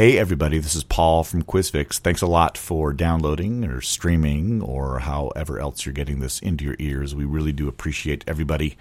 Hey, 0.00 0.16
everybody, 0.16 0.56
this 0.56 0.74
is 0.74 0.82
Paul 0.82 1.24
from 1.24 1.42
QuizFix. 1.42 1.98
Thanks 1.98 2.22
a 2.22 2.26
lot 2.26 2.56
for 2.56 2.94
downloading 2.94 3.66
or 3.66 3.82
streaming 3.82 4.62
or 4.62 5.00
however 5.00 5.60
else 5.60 5.84
you're 5.84 5.92
getting 5.92 6.20
this 6.20 6.40
into 6.40 6.64
your 6.64 6.76
ears. 6.78 7.14
We 7.14 7.26
really 7.26 7.52
do 7.52 7.68
appreciate 7.68 8.24
everybody. 8.26 8.78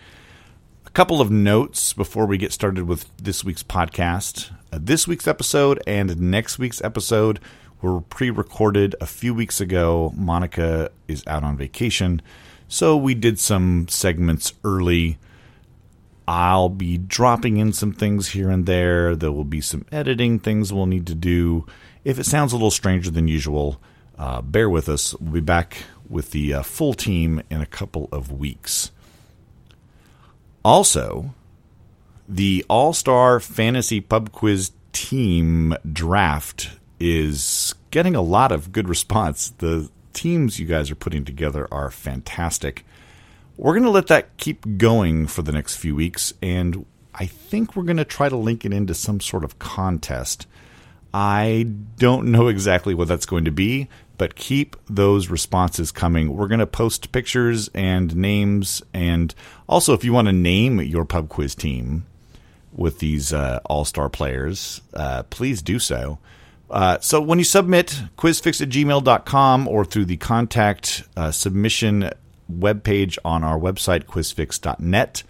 A 0.87 0.89
couple 0.91 1.19
of 1.19 1.29
notes 1.29 1.91
before 1.91 2.25
we 2.25 2.37
get 2.37 2.53
started 2.53 2.87
with 2.87 3.09
this 3.17 3.43
week's 3.43 3.63
podcast. 3.63 4.49
Uh, 4.71 4.79
this 4.81 5.09
week's 5.09 5.27
episode 5.27 5.83
and 5.85 6.17
next 6.21 6.57
week's 6.57 6.81
episode 6.83 7.41
were 7.81 7.99
pre 7.99 8.29
recorded 8.29 8.95
a 9.01 9.05
few 9.05 9.33
weeks 9.33 9.59
ago. 9.59 10.13
Monika 10.17 10.87
is 11.09 11.21
out 11.27 11.43
on 11.43 11.57
vacation, 11.57 12.21
so 12.69 12.95
we 12.95 13.13
did 13.13 13.37
some 13.37 13.89
segments 13.89 14.53
early. 14.63 15.17
I'll 16.29 16.69
be 16.69 16.99
dropping 16.99 17.57
in 17.57 17.73
some 17.73 17.91
things 17.91 18.27
here 18.27 18.51
and 18.51 18.67
there. 18.67 19.15
There 19.15 19.31
will 19.31 19.43
be 19.43 19.61
some 19.61 19.83
editing 19.91 20.37
things 20.37 20.71
we'll 20.71 20.85
need 20.85 21.07
to 21.07 21.15
do. 21.15 21.65
If 22.03 22.19
it 22.19 22.27
sounds 22.27 22.53
a 22.53 22.55
little 22.55 22.69
stranger 22.69 23.09
than 23.09 23.27
usual, 23.27 23.81
uh, 24.15 24.43
bear 24.43 24.69
with 24.69 24.89
us. 24.89 25.15
We'll 25.15 25.31
be 25.31 25.39
back 25.39 25.85
with 26.07 26.29
the 26.29 26.53
uh, 26.53 26.61
full 26.61 26.93
team 26.93 27.41
in 27.49 27.61
a 27.61 27.65
couple 27.65 28.09
of 28.11 28.31
weeks. 28.31 28.91
Also, 30.63 31.33
the 32.27 32.63
All 32.69 32.93
Star 32.93 33.39
Fantasy 33.39 33.99
Pub 33.99 34.31
Quiz 34.31 34.71
Team 34.93 35.73
Draft 35.91 36.69
is 36.99 37.73
getting 37.89 38.15
a 38.15 38.21
lot 38.21 38.51
of 38.51 38.71
good 38.71 38.87
response. 38.87 39.49
The 39.57 39.89
teams 40.13 40.59
you 40.59 40.67
guys 40.67 40.91
are 40.91 40.95
putting 40.95 41.25
together 41.25 41.67
are 41.71 41.89
fantastic. 41.89 42.85
We're 43.59 43.73
going 43.73 43.83
to 43.83 43.89
let 43.89 44.07
that 44.07 44.37
keep 44.37 44.77
going 44.77 45.27
for 45.27 45.41
the 45.41 45.51
next 45.51 45.75
few 45.75 45.93
weeks, 45.93 46.33
and 46.41 46.85
I 47.13 47.25
think 47.25 47.75
we're 47.75 47.83
going 47.83 47.97
to 47.97 48.05
try 48.05 48.29
to 48.29 48.37
link 48.37 48.63
it 48.63 48.71
into 48.71 48.93
some 48.93 49.19
sort 49.19 49.43
of 49.43 49.59
contest. 49.59 50.47
I 51.13 51.67
don't 51.97 52.27
know 52.31 52.47
exactly 52.47 52.93
what 52.93 53.09
that's 53.09 53.25
going 53.25 53.43
to 53.43 53.51
be, 53.51 53.89
but 54.17 54.35
keep 54.35 54.77
those 54.89 55.27
responses 55.27 55.91
coming. 55.91 56.37
We're 56.37 56.47
going 56.47 56.61
to 56.61 56.65
post 56.65 57.11
pictures 57.11 57.69
and 57.73 58.15
names, 58.15 58.81
and 58.93 59.35
also 59.67 59.93
if 59.93 60.05
you 60.05 60.13
want 60.13 60.29
to 60.29 60.33
name 60.33 60.79
your 60.79 61.03
pub 61.03 61.27
quiz 61.27 61.53
team 61.53 62.05
with 62.71 62.99
these 62.99 63.33
uh, 63.33 63.59
all 63.65 63.83
star 63.83 64.07
players, 64.07 64.79
uh, 64.93 65.23
please 65.23 65.61
do 65.61 65.79
so. 65.79 66.17
Uh, 66.69 66.97
so 67.01 67.19
when 67.19 67.39
you 67.39 67.43
submit 67.43 68.03
quizfix 68.17 68.61
at 68.61 68.69
gmail.com 68.69 69.67
or 69.67 69.83
through 69.83 70.05
the 70.05 70.15
contact 70.15 71.03
uh, 71.17 71.29
submission 71.29 72.09
webpage 72.51 73.17
on 73.23 73.43
our 73.43 73.57
website, 73.59 74.05
quizfix.net. 74.05 75.23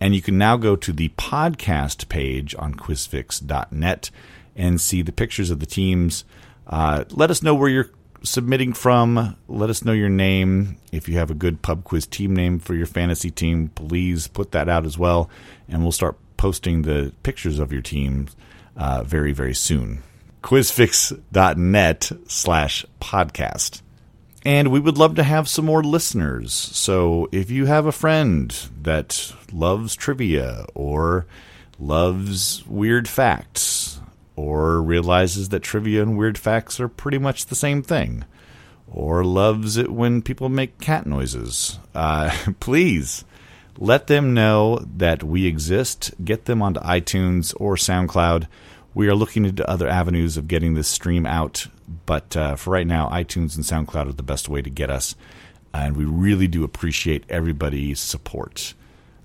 And 0.00 0.14
you 0.14 0.20
can 0.20 0.36
now 0.36 0.56
go 0.56 0.76
to 0.76 0.92
the 0.92 1.08
podcast 1.10 2.08
page 2.08 2.54
on 2.58 2.74
quizfix.net 2.74 4.10
and 4.54 4.80
see 4.80 5.02
the 5.02 5.12
pictures 5.12 5.50
of 5.50 5.60
the 5.60 5.66
teams. 5.66 6.24
Uh, 6.66 7.04
let 7.10 7.30
us 7.30 7.42
know 7.42 7.54
where 7.54 7.68
you're 7.68 7.90
submitting 8.22 8.72
from. 8.72 9.36
Let 9.48 9.70
us 9.70 9.84
know 9.84 9.92
your 9.92 10.08
name. 10.08 10.76
If 10.92 11.08
you 11.08 11.18
have 11.18 11.30
a 11.30 11.34
good 11.34 11.62
pub 11.62 11.84
quiz 11.84 12.06
team 12.06 12.34
name 12.34 12.58
for 12.58 12.74
your 12.74 12.86
fantasy 12.86 13.30
team, 13.30 13.68
please 13.74 14.28
put 14.28 14.52
that 14.52 14.68
out 14.68 14.84
as 14.84 14.98
well. 14.98 15.30
And 15.68 15.82
we'll 15.82 15.92
start 15.92 16.16
posting 16.36 16.82
the 16.82 17.12
pictures 17.22 17.58
of 17.58 17.72
your 17.72 17.82
team 17.82 18.28
uh, 18.76 19.02
very, 19.04 19.32
very 19.32 19.54
soon. 19.54 20.02
Quizfix.net 20.42 22.12
slash 22.28 22.86
podcast. 23.00 23.82
And 24.46 24.70
we 24.70 24.78
would 24.78 24.96
love 24.96 25.16
to 25.16 25.24
have 25.24 25.48
some 25.48 25.64
more 25.64 25.82
listeners. 25.82 26.52
So 26.52 27.28
if 27.32 27.50
you 27.50 27.66
have 27.66 27.84
a 27.84 27.90
friend 27.90 28.56
that 28.80 29.32
loves 29.50 29.96
trivia 29.96 30.66
or 30.72 31.26
loves 31.80 32.64
weird 32.64 33.08
facts 33.08 34.00
or 34.36 34.80
realizes 34.80 35.48
that 35.48 35.64
trivia 35.64 36.00
and 36.00 36.16
weird 36.16 36.38
facts 36.38 36.78
are 36.78 36.86
pretty 36.86 37.18
much 37.18 37.46
the 37.46 37.56
same 37.56 37.82
thing 37.82 38.24
or 38.86 39.24
loves 39.24 39.76
it 39.76 39.90
when 39.90 40.22
people 40.22 40.48
make 40.48 40.78
cat 40.78 41.06
noises, 41.06 41.80
uh, 41.92 42.30
please 42.60 43.24
let 43.76 44.06
them 44.06 44.32
know 44.32 44.78
that 44.96 45.24
we 45.24 45.46
exist. 45.46 46.14
Get 46.24 46.44
them 46.44 46.62
onto 46.62 46.78
iTunes 46.82 47.52
or 47.58 47.74
SoundCloud. 47.74 48.46
We 48.94 49.08
are 49.08 49.16
looking 49.16 49.44
into 49.44 49.68
other 49.68 49.88
avenues 49.88 50.36
of 50.36 50.46
getting 50.46 50.74
this 50.74 50.86
stream 50.86 51.26
out 51.26 51.66
but 52.06 52.36
uh, 52.36 52.56
for 52.56 52.70
right 52.70 52.86
now, 52.86 53.08
iTunes 53.08 53.56
and 53.56 53.64
SoundCloud 53.64 54.08
are 54.08 54.12
the 54.12 54.22
best 54.22 54.48
way 54.48 54.62
to 54.62 54.70
get 54.70 54.90
us. 54.90 55.14
And 55.72 55.96
we 55.96 56.04
really 56.04 56.48
do 56.48 56.64
appreciate 56.64 57.24
everybody's 57.28 58.00
support. 58.00 58.74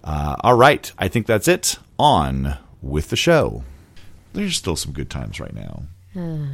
Uh, 0.04 0.36
all 0.42 0.56
right. 0.56 0.92
I 0.98 1.08
think 1.08 1.28
that's 1.28 1.48
it. 1.48 1.78
On 1.98 2.58
with 2.82 3.10
the 3.10 3.16
show. 3.16 3.64
There's 4.34 4.58
still 4.58 4.76
some 4.76 4.92
good 4.92 5.10
times 5.10 5.40
right 5.40 5.54
now. 5.54 5.84
Uh. 6.16 6.48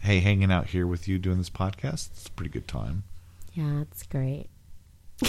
Hey, 0.00 0.20
hanging 0.20 0.52
out 0.52 0.68
here 0.68 0.86
with 0.86 1.08
you 1.08 1.18
doing 1.18 1.38
this 1.38 1.50
podcast, 1.50 2.10
it's 2.12 2.28
a 2.28 2.30
pretty 2.30 2.50
good 2.50 2.68
time. 2.68 3.02
Yeah, 3.52 3.80
it's 3.80 4.04
great. 4.04 4.48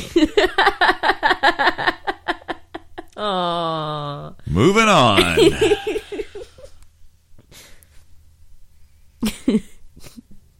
oh. 3.17 4.35
Moving 4.45 4.87
on. 4.87 5.39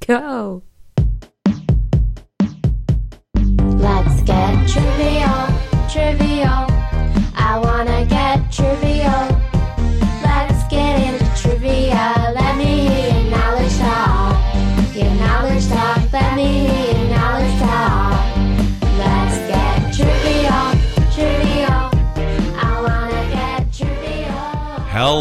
Go. 0.10 0.64
Let's 3.78 4.24
get 4.24 4.68
trivial, 4.68 5.46
trivial. 5.88 6.66
I 7.36 7.62
wanna 7.64 8.08
get 8.08 8.52
trivial. 8.52 8.99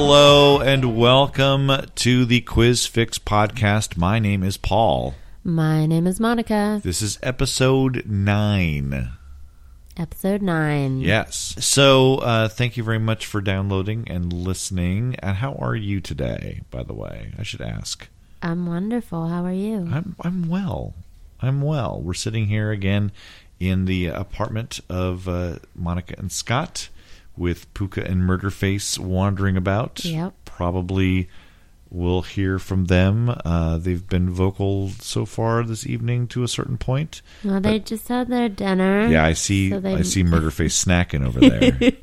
Hello 0.00 0.60
and 0.60 0.96
welcome 0.96 1.72
to 1.96 2.24
the 2.24 2.40
Quiz 2.42 2.86
Fix 2.86 3.18
podcast. 3.18 3.96
My 3.96 4.20
name 4.20 4.44
is 4.44 4.56
Paul. 4.56 5.16
My 5.42 5.86
name 5.86 6.06
is 6.06 6.20
Monika. 6.20 6.80
This 6.80 7.02
is 7.02 7.18
episode 7.20 8.06
nine. 8.06 9.10
Episode 9.96 10.40
9. 10.40 11.00
Yes. 11.00 11.56
So, 11.58 12.18
uh, 12.18 12.46
thank 12.46 12.76
you 12.76 12.84
very 12.84 13.00
much 13.00 13.26
for 13.26 13.40
downloading 13.40 14.04
and 14.08 14.32
listening. 14.32 15.16
And 15.18 15.38
how 15.38 15.54
are 15.54 15.74
you 15.74 16.00
today, 16.00 16.60
by 16.70 16.84
the 16.84 16.94
way? 16.94 17.32
I 17.36 17.42
should 17.42 17.60
ask. 17.60 18.08
I'm 18.40 18.66
wonderful. 18.66 19.26
How 19.26 19.44
are 19.44 19.52
you? 19.52 19.88
I'm 19.92 20.14
I'm 20.20 20.48
well. 20.48 20.94
I'm 21.42 21.60
well. 21.60 22.00
We're 22.00 22.14
sitting 22.14 22.46
here 22.46 22.70
again 22.70 23.10
in 23.58 23.86
the 23.86 24.06
apartment 24.06 24.78
of 24.88 25.28
uh, 25.28 25.56
Monika 25.76 26.16
and 26.16 26.30
Scott 26.30 26.88
with 27.38 27.72
Puka 27.74 28.04
and 28.04 28.22
Murderface 28.22 28.98
wandering 28.98 29.56
about. 29.56 30.04
Yep. 30.04 30.34
Probably 30.44 31.28
we'll 31.90 32.20
hear 32.22 32.58
from 32.58 32.84
them. 32.86 33.34
Uh, 33.46 33.78
they've 33.78 34.06
been 34.06 34.28
vocal 34.28 34.90
so 35.00 35.24
far 35.24 35.62
this 35.64 35.86
evening 35.86 36.26
to 36.28 36.42
a 36.42 36.48
certain 36.48 36.76
point. 36.76 37.22
Well, 37.42 37.60
they 37.60 37.78
just 37.78 38.08
had 38.08 38.28
their 38.28 38.48
dinner. 38.50 39.06
Yeah, 39.08 39.24
I 39.24 39.32
see. 39.32 39.70
so 39.70 39.80
they- 39.80 39.94
I 39.94 40.02
see 40.02 40.22
Murderface 40.24 40.84
snacking 40.84 41.24
over 41.26 41.40
there. 41.40 41.92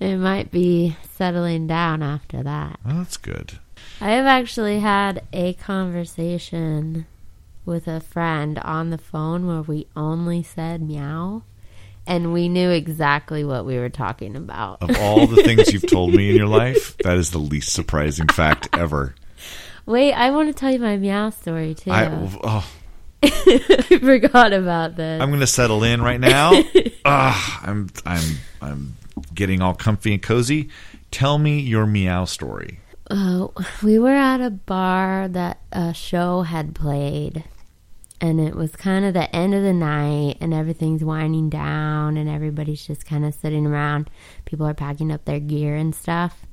It 0.00 0.18
might 0.18 0.50
be 0.50 0.96
settling 1.14 1.66
down 1.66 2.02
after 2.02 2.42
that. 2.42 2.78
well, 2.84 2.96
that's 2.98 3.16
good. 3.16 3.58
I 4.02 4.10
have 4.10 4.26
actually 4.26 4.80
had 4.80 5.22
a 5.32 5.54
conversation 5.54 7.06
with 7.64 7.88
a 7.88 8.00
friend 8.00 8.58
on 8.58 8.90
the 8.90 8.98
phone 8.98 9.46
where 9.46 9.62
we 9.62 9.86
only 9.96 10.42
said 10.42 10.82
meow 10.82 11.42
and 12.06 12.32
we 12.32 12.48
knew 12.48 12.70
exactly 12.70 13.44
what 13.44 13.64
we 13.64 13.78
were 13.78 13.88
talking 13.88 14.36
about. 14.36 14.82
Of 14.82 14.96
all 14.98 15.26
the 15.26 15.42
things 15.42 15.72
you've 15.72 15.88
told 15.88 16.14
me 16.14 16.30
in 16.30 16.36
your 16.36 16.46
life, 16.46 16.96
that 16.98 17.16
is 17.16 17.30
the 17.30 17.38
least 17.38 17.72
surprising 17.72 18.28
fact 18.28 18.68
ever. 18.72 19.14
Wait, 19.86 20.12
I 20.12 20.30
want 20.30 20.48
to 20.48 20.54
tell 20.54 20.72
you 20.72 20.78
my 20.78 20.96
meow 20.96 21.30
story 21.30 21.74
too. 21.74 21.90
I, 21.90 22.04
I, 22.06 22.28
oh, 22.42 22.72
forgot 24.00 24.52
about 24.52 24.96
this. 24.96 25.20
I'm 25.20 25.28
going 25.30 25.40
to 25.40 25.46
settle 25.46 25.84
in 25.84 26.02
right 26.02 26.20
now. 26.20 26.52
Ah, 27.06 27.60
I'm 27.62 27.90
I'm 28.06 28.38
I'm 28.62 28.96
getting 29.34 29.60
all 29.60 29.74
comfy 29.74 30.14
and 30.14 30.22
cozy. 30.22 30.70
Tell 31.10 31.36
me 31.36 31.60
your 31.60 31.84
meow 31.84 32.24
story. 32.24 32.80
Oh, 33.10 33.52
we 33.82 33.98
were 33.98 34.08
at 34.08 34.40
a 34.40 34.48
bar 34.48 35.28
that 35.28 35.58
a 35.70 35.92
show 35.92 36.40
had 36.40 36.74
played, 36.74 37.44
and 38.24 38.40
it 38.40 38.54
was 38.54 38.74
kind 38.74 39.04
of 39.04 39.12
the 39.12 39.28
end 39.36 39.54
of 39.54 39.62
the 39.62 39.72
night, 39.74 40.38
and 40.40 40.54
everything's 40.54 41.04
winding 41.04 41.50
down, 41.50 42.16
and 42.16 42.26
everybody's 42.28 42.86
just 42.86 43.04
kind 43.04 43.22
of 43.24 43.34
sitting 43.34 43.66
around. 43.66 44.08
People 44.46 44.66
are 44.66 44.72
packing 44.72 45.12
up 45.12 45.26
their 45.26 45.40
gear 45.40 45.76
and 45.76 45.94
stuff, 45.94 46.46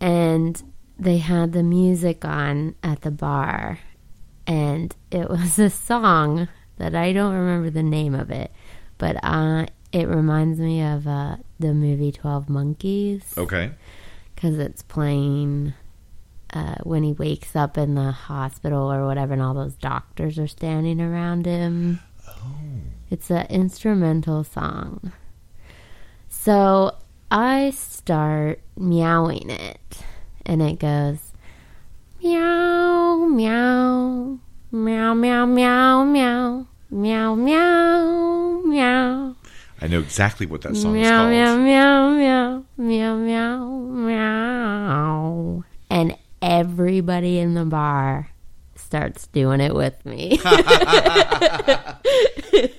and 0.00 0.62
they 0.98 1.18
had 1.18 1.52
the 1.52 1.62
music 1.62 2.24
on 2.24 2.74
at 2.82 3.02
the 3.02 3.10
bar, 3.10 3.78
and 4.46 4.94
it 5.10 5.28
was 5.36 5.58
a 5.58 5.68
song 5.70 6.48
that 6.78 6.94
I 6.94 7.12
don't 7.12 7.34
remember 7.34 7.68
the 7.68 7.82
name 7.82 8.14
of 8.14 8.30
it, 8.30 8.50
but 8.96 9.16
uh, 9.22 9.66
it 9.92 10.08
reminds 10.08 10.58
me 10.58 10.82
of 10.82 11.06
uh, 11.06 11.36
the 11.58 11.74
movie 11.74 12.12
Twelve 12.12 12.48
Monkeys 12.48 13.34
Okay. 13.36 13.72
because 14.34 14.58
it's 14.58 14.82
playing 14.82 15.74
uh, 16.52 16.76
when 16.82 17.02
he 17.02 17.12
wakes 17.12 17.54
up 17.54 17.78
in 17.78 17.94
the 17.94 18.10
hospital 18.10 18.92
or 18.92 19.06
whatever, 19.06 19.32
and 19.32 19.42
all 19.42 19.54
those 19.54 19.74
doctors 19.74 20.38
are 20.38 20.48
standing 20.48 21.00
around 21.00 21.46
him. 21.46 22.00
It's 23.10 23.30
an 23.30 23.46
instrumental 23.48 24.44
song. 24.44 25.12
So 26.28 26.96
I 27.30 27.70
start 27.70 28.60
meowing 28.76 29.50
it, 29.50 29.98
and 30.46 30.62
it 30.62 30.78
goes 30.78 31.32
meow, 32.22 33.26
meow, 33.26 34.38
meow, 34.72 35.14
meow, 35.14 35.46
meow, 35.46 36.04
meow, 36.04 36.66
meow, 36.90 37.34
meow, 37.34 38.62
meow. 38.64 39.36
I 39.82 39.86
know 39.86 40.00
exactly 40.00 40.46
what 40.46 40.62
that 40.62 40.76
song 40.76 40.96
is 40.96 41.08
called. 41.08 41.30
meow, 41.30 41.56
meow, 41.56 42.10
meow, 42.10 42.64
meow, 42.76 43.16
meow, 43.16 43.66
meow. 43.66 45.64
And 45.64 45.69
everybody 46.42 47.38
in 47.38 47.54
the 47.54 47.64
bar 47.64 48.28
starts 48.76 49.26
doing 49.28 49.60
it 49.60 49.74
with 49.74 50.04
me. 50.04 50.38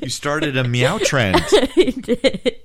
You 0.01 0.09
started 0.09 0.57
a 0.57 0.63
meow 0.63 0.97
trend. 0.99 1.37
I 1.51 1.93
did. 1.97 2.57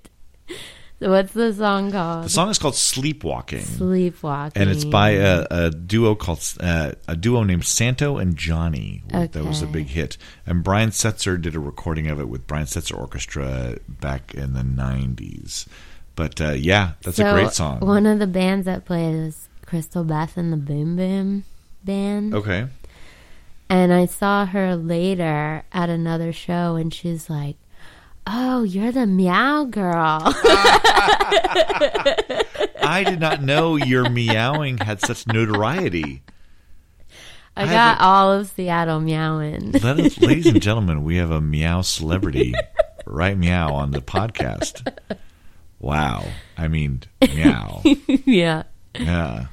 So 0.99 1.11
what's 1.11 1.33
the 1.33 1.53
song 1.55 1.93
called? 1.93 2.25
The 2.25 2.31
song 2.31 2.49
is 2.49 2.59
called 2.59 2.75
Sleepwalking. 2.75 3.63
Sleepwalking. 3.65 4.61
and 4.61 4.71
it's 4.71 4.85
by 4.85 5.11
a, 5.11 5.47
a 5.51 5.71
duo 5.71 6.15
called 6.15 6.43
uh, 6.61 6.93
a 7.07 7.15
duo 7.17 7.43
named 7.43 7.65
Santo 7.65 8.17
and 8.17 8.37
Johnny. 8.37 9.03
That 9.11 9.45
was 9.45 9.63
a 9.63 9.67
big 9.67 9.87
hit. 9.89 10.17
And 10.47 10.65
Brian 10.65 10.91
Setzer 10.91 11.41
did 11.41 11.55
a 11.55 11.61
recording 11.61 12.07
of 12.09 12.19
it 12.21 12.29
with 12.29 12.47
Brian 12.47 12.67
Setzer 12.67 12.99
Orchestra 12.99 13.77
back 13.89 14.35
in 14.35 14.55
the 14.55 14.63
'90s. 14.63 15.67
But 16.17 16.41
uh, 16.41 16.53
yeah, 16.53 16.93
that's 17.03 17.19
a 17.19 17.31
great 17.33 17.53
song. 17.53 17.81
One 17.81 18.07
of 18.07 18.19
the 18.19 18.27
bands 18.27 18.65
that 18.65 18.85
played 18.87 19.15
is 19.15 19.46
Crystal 19.67 20.05
Beth 20.05 20.37
and 20.37 20.53
the 20.53 20.57
Boom 20.57 20.97
Boom 20.97 21.45
Band. 21.85 22.35
okay, 22.35 22.67
And 23.69 23.93
I 23.93 24.07
saw 24.07 24.47
her 24.47 24.77
later 24.77 25.65
at 25.73 25.91
another 25.91 26.33
show, 26.33 26.77
and 26.77 26.93
she's 26.95 27.29
like, 27.29 27.57
"Oh, 28.27 28.63
you're 28.63 28.93
the 28.93 29.07
Meow 29.07 29.65
Girl." 29.65 30.21
I 32.89 33.05
did 33.05 33.21
not 33.21 33.43
know 33.43 33.77
your 33.77 34.09
meowing 34.09 34.79
had 34.79 35.01
such 35.01 35.27
notoriety. 35.27 36.23
I 37.57 37.63
I 37.63 37.67
got 37.67 37.99
a- 37.99 38.03
all 38.05 38.33
of 38.33 38.49
Seattle 38.49 39.01
meowing. 39.01 39.75
Us, 39.75 40.19
ladies 40.21 40.47
and 40.47 40.63
gentlemen, 40.63 41.03
we 41.05 41.17
have 41.17 41.31
a 41.31 41.41
meow 41.41 41.81
celebrity, 41.83 42.55
right? 43.07 43.37
Meow 43.37 43.73
on 43.75 43.91
the 43.93 44.01
podcast. 44.01 44.87
Wow, 45.81 46.25
I 46.57 46.69
mean, 46.69 47.03
meow. 47.35 47.83
yeah. 48.25 48.63
Yeah, 48.99 49.47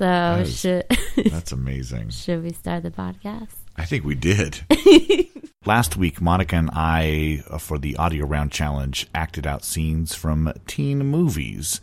So 0.00 0.36
is- 0.40 0.58
should 0.58 0.84
that's 1.30 1.52
amazing. 1.52 2.08
should 2.08 2.42
we 2.42 2.52
start 2.54 2.84
the 2.84 2.90
podcast? 2.90 3.48
I 3.76 3.84
think 3.84 4.02
we 4.04 4.14
did. 4.14 4.60
Last 5.66 5.98
week, 5.98 6.20
Monika 6.20 6.54
and 6.58 6.70
I, 6.72 7.42
uh, 7.50 7.58
for 7.58 7.78
the 7.78 7.96
audio 7.96 8.24
round 8.26 8.50
challenge, 8.50 9.06
acted 9.14 9.46
out 9.46 9.62
scenes 9.62 10.14
from 10.14 10.52
teen 10.66 11.04
movies. 11.04 11.82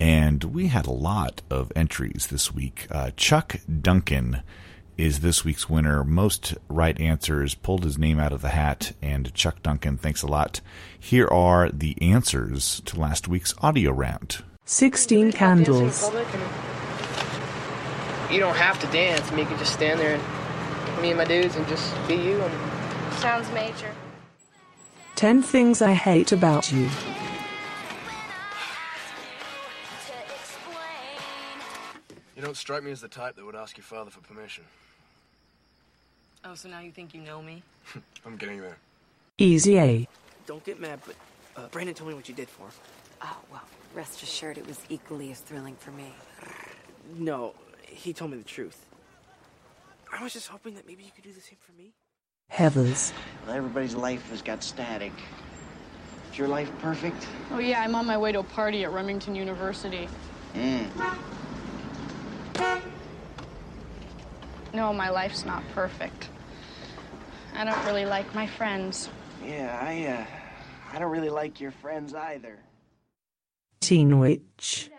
And 0.00 0.44
we 0.44 0.68
had 0.68 0.86
a 0.86 0.90
lot 0.92 1.42
of 1.50 1.70
entries 1.76 2.28
this 2.30 2.54
week. 2.54 2.86
Uh, 2.90 3.10
Chuck 3.16 3.56
Duncan 3.82 4.42
is 4.96 5.20
this 5.20 5.44
week's 5.44 5.68
winner. 5.68 6.04
Most 6.04 6.54
right 6.70 6.98
answers 6.98 7.54
pulled 7.54 7.84
his 7.84 7.98
name 7.98 8.18
out 8.18 8.32
of 8.32 8.40
the 8.40 8.48
hat. 8.50 8.92
And 9.02 9.32
Chuck 9.34 9.62
Duncan, 9.62 9.98
thanks 9.98 10.22
a 10.22 10.26
lot. 10.26 10.62
Here 10.98 11.28
are 11.28 11.68
the 11.70 12.00
answers 12.00 12.80
to 12.86 12.98
last 12.98 13.28
week's 13.28 13.54
audio 13.60 13.90
round. 13.92 14.42
16 14.64 15.32
candles. 15.32 16.00
Dancing 16.00 16.18
in 16.18 16.24
public 16.24 16.34
and 16.34 16.42
You 18.30 18.40
don't 18.40 18.56
have 18.56 18.78
to 18.80 18.86
dance. 18.88 19.26
I 19.26 19.30
mean, 19.30 19.40
you 19.40 19.46
can 19.46 19.58
just 19.58 19.72
stand 19.72 19.98
there 19.98 20.14
and 20.16 21.02
me 21.02 21.08
and 21.08 21.18
my 21.18 21.24
dudes 21.24 21.56
and 21.56 21.66
just 21.66 21.94
be 22.06 22.14
you. 22.14 22.40
And 22.42 23.14
Sounds 23.14 23.50
major. 23.52 23.90
10 25.14 25.42
things 25.42 25.80
I 25.80 25.94
hate 25.94 26.32
about 26.32 26.70
you. 26.70 26.88
You 32.36 32.42
don't 32.44 32.56
strike 32.56 32.84
me 32.84 32.92
as 32.92 33.00
the 33.00 33.08
type 33.08 33.34
that 33.34 33.44
would 33.44 33.56
ask 33.56 33.76
your 33.76 33.84
father 33.84 34.10
for 34.10 34.20
permission. 34.20 34.64
Oh, 36.44 36.54
so 36.54 36.68
now 36.68 36.78
you 36.78 36.92
think 36.92 37.12
you 37.14 37.20
know 37.20 37.42
me? 37.42 37.62
I'm 38.26 38.36
getting 38.36 38.60
there. 38.60 38.76
Easy 39.38 39.78
A. 39.78 40.08
don't 40.46 40.64
get 40.64 40.80
mad, 40.80 41.00
but 41.04 41.16
uh, 41.56 41.66
Brandon 41.68 41.94
told 41.94 42.10
me 42.10 42.14
what 42.14 42.28
you 42.28 42.34
did 42.34 42.48
for 42.48 42.64
him. 42.64 42.72
Oh, 43.22 43.38
well, 43.50 43.64
rest 43.94 44.22
assured 44.22 44.56
it 44.56 44.66
was 44.66 44.78
equally 44.88 45.32
as 45.32 45.40
thrilling 45.40 45.74
for 45.76 45.90
me. 45.90 46.14
No, 47.16 47.54
he 47.88 48.12
told 48.12 48.30
me 48.30 48.36
the 48.36 48.44
truth. 48.44 48.86
I 50.12 50.22
was 50.22 50.32
just 50.32 50.48
hoping 50.48 50.74
that 50.74 50.86
maybe 50.86 51.04
you 51.04 51.10
could 51.14 51.24
do 51.24 51.32
the 51.32 51.40
same 51.40 51.58
for 51.60 51.72
me. 51.72 51.92
Heathers. 52.52 53.12
Well, 53.46 53.56
everybody's 53.56 53.94
life 53.94 54.30
has 54.30 54.42
got 54.42 54.62
static. 54.62 55.12
Is 56.32 56.38
your 56.38 56.48
life 56.48 56.70
perfect? 56.80 57.26
Oh, 57.50 57.58
yeah, 57.58 57.82
I'm 57.82 57.94
on 57.94 58.06
my 58.06 58.16
way 58.16 58.32
to 58.32 58.40
a 58.40 58.42
party 58.44 58.84
at 58.84 58.92
Remington 58.92 59.34
University. 59.34 60.08
Mm. 60.54 60.88
No, 64.72 64.92
my 64.92 65.10
life's 65.10 65.44
not 65.44 65.62
perfect. 65.74 66.28
I 67.54 67.64
don't 67.64 67.84
really 67.84 68.04
like 68.04 68.34
my 68.34 68.46
friends. 68.46 69.08
Yeah, 69.44 69.78
I, 69.82 70.06
uh, 70.06 70.94
I 70.94 70.98
don't 70.98 71.10
really 71.10 71.30
like 71.30 71.60
your 71.60 71.70
friends 71.70 72.14
either. 72.14 72.58
Teen 73.80 74.18
Witch. 74.18 74.90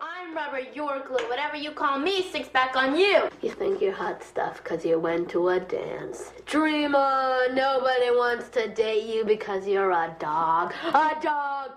I'm 0.00 0.34
rubber, 0.34 0.60
you're 0.74 1.02
glue. 1.06 1.28
Whatever 1.28 1.56
you 1.56 1.70
call 1.70 1.98
me, 1.98 2.22
sticks 2.22 2.48
back 2.48 2.76
on 2.76 2.96
you. 2.98 3.28
You 3.42 3.50
think 3.50 3.80
you're 3.80 3.92
hot 3.92 4.22
stuff 4.22 4.62
because 4.62 4.84
you 4.84 4.98
went 4.98 5.28
to 5.30 5.48
a 5.48 5.60
dance. 5.60 6.32
Dreamer, 6.46 7.46
nobody 7.52 8.10
wants 8.10 8.48
to 8.50 8.68
date 8.68 9.04
you 9.04 9.24
because 9.24 9.66
you're 9.66 9.90
a 9.90 10.14
dog. 10.18 10.72
A 10.84 11.16
dog. 11.22 11.70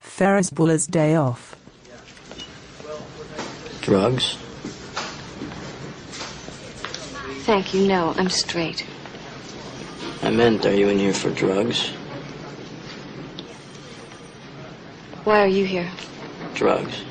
Ferris 0.00 0.50
Bueller's 0.50 0.86
Day 0.86 1.14
Off. 1.14 1.56
Drugs? 3.80 4.36
Thank 7.44 7.74
you. 7.74 7.86
No, 7.86 8.14
I'm 8.16 8.28
straight. 8.28 8.86
I 10.22 10.30
meant, 10.30 10.66
are 10.66 10.74
you 10.74 10.88
in 10.88 10.98
here 10.98 11.14
for 11.14 11.30
drugs? 11.30 11.88
Why 15.24 15.40
are 15.42 15.48
you 15.48 15.64
here? 15.64 15.90
Drugs. 16.54 17.02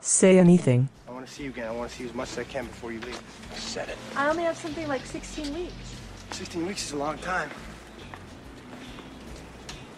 Say 0.00 0.38
anything. 0.38 0.88
I 1.06 1.12
want 1.12 1.26
to 1.26 1.32
see 1.32 1.44
you 1.44 1.50
again. 1.50 1.68
I 1.68 1.72
want 1.72 1.90
to 1.90 1.96
see 1.96 2.04
you 2.04 2.08
as 2.08 2.14
much 2.14 2.30
as 2.32 2.38
I 2.38 2.44
can 2.44 2.66
before 2.66 2.92
you 2.92 3.00
leave. 3.00 3.20
I 3.52 3.56
said 3.56 3.88
it. 3.88 3.98
I 4.16 4.28
only 4.30 4.44
have 4.44 4.56
something 4.56 4.88
like 4.88 5.04
16 5.04 5.52
weeks. 5.52 5.74
16 6.30 6.66
weeks 6.66 6.86
is 6.86 6.92
a 6.92 6.96
long 6.96 7.18
time. 7.18 7.50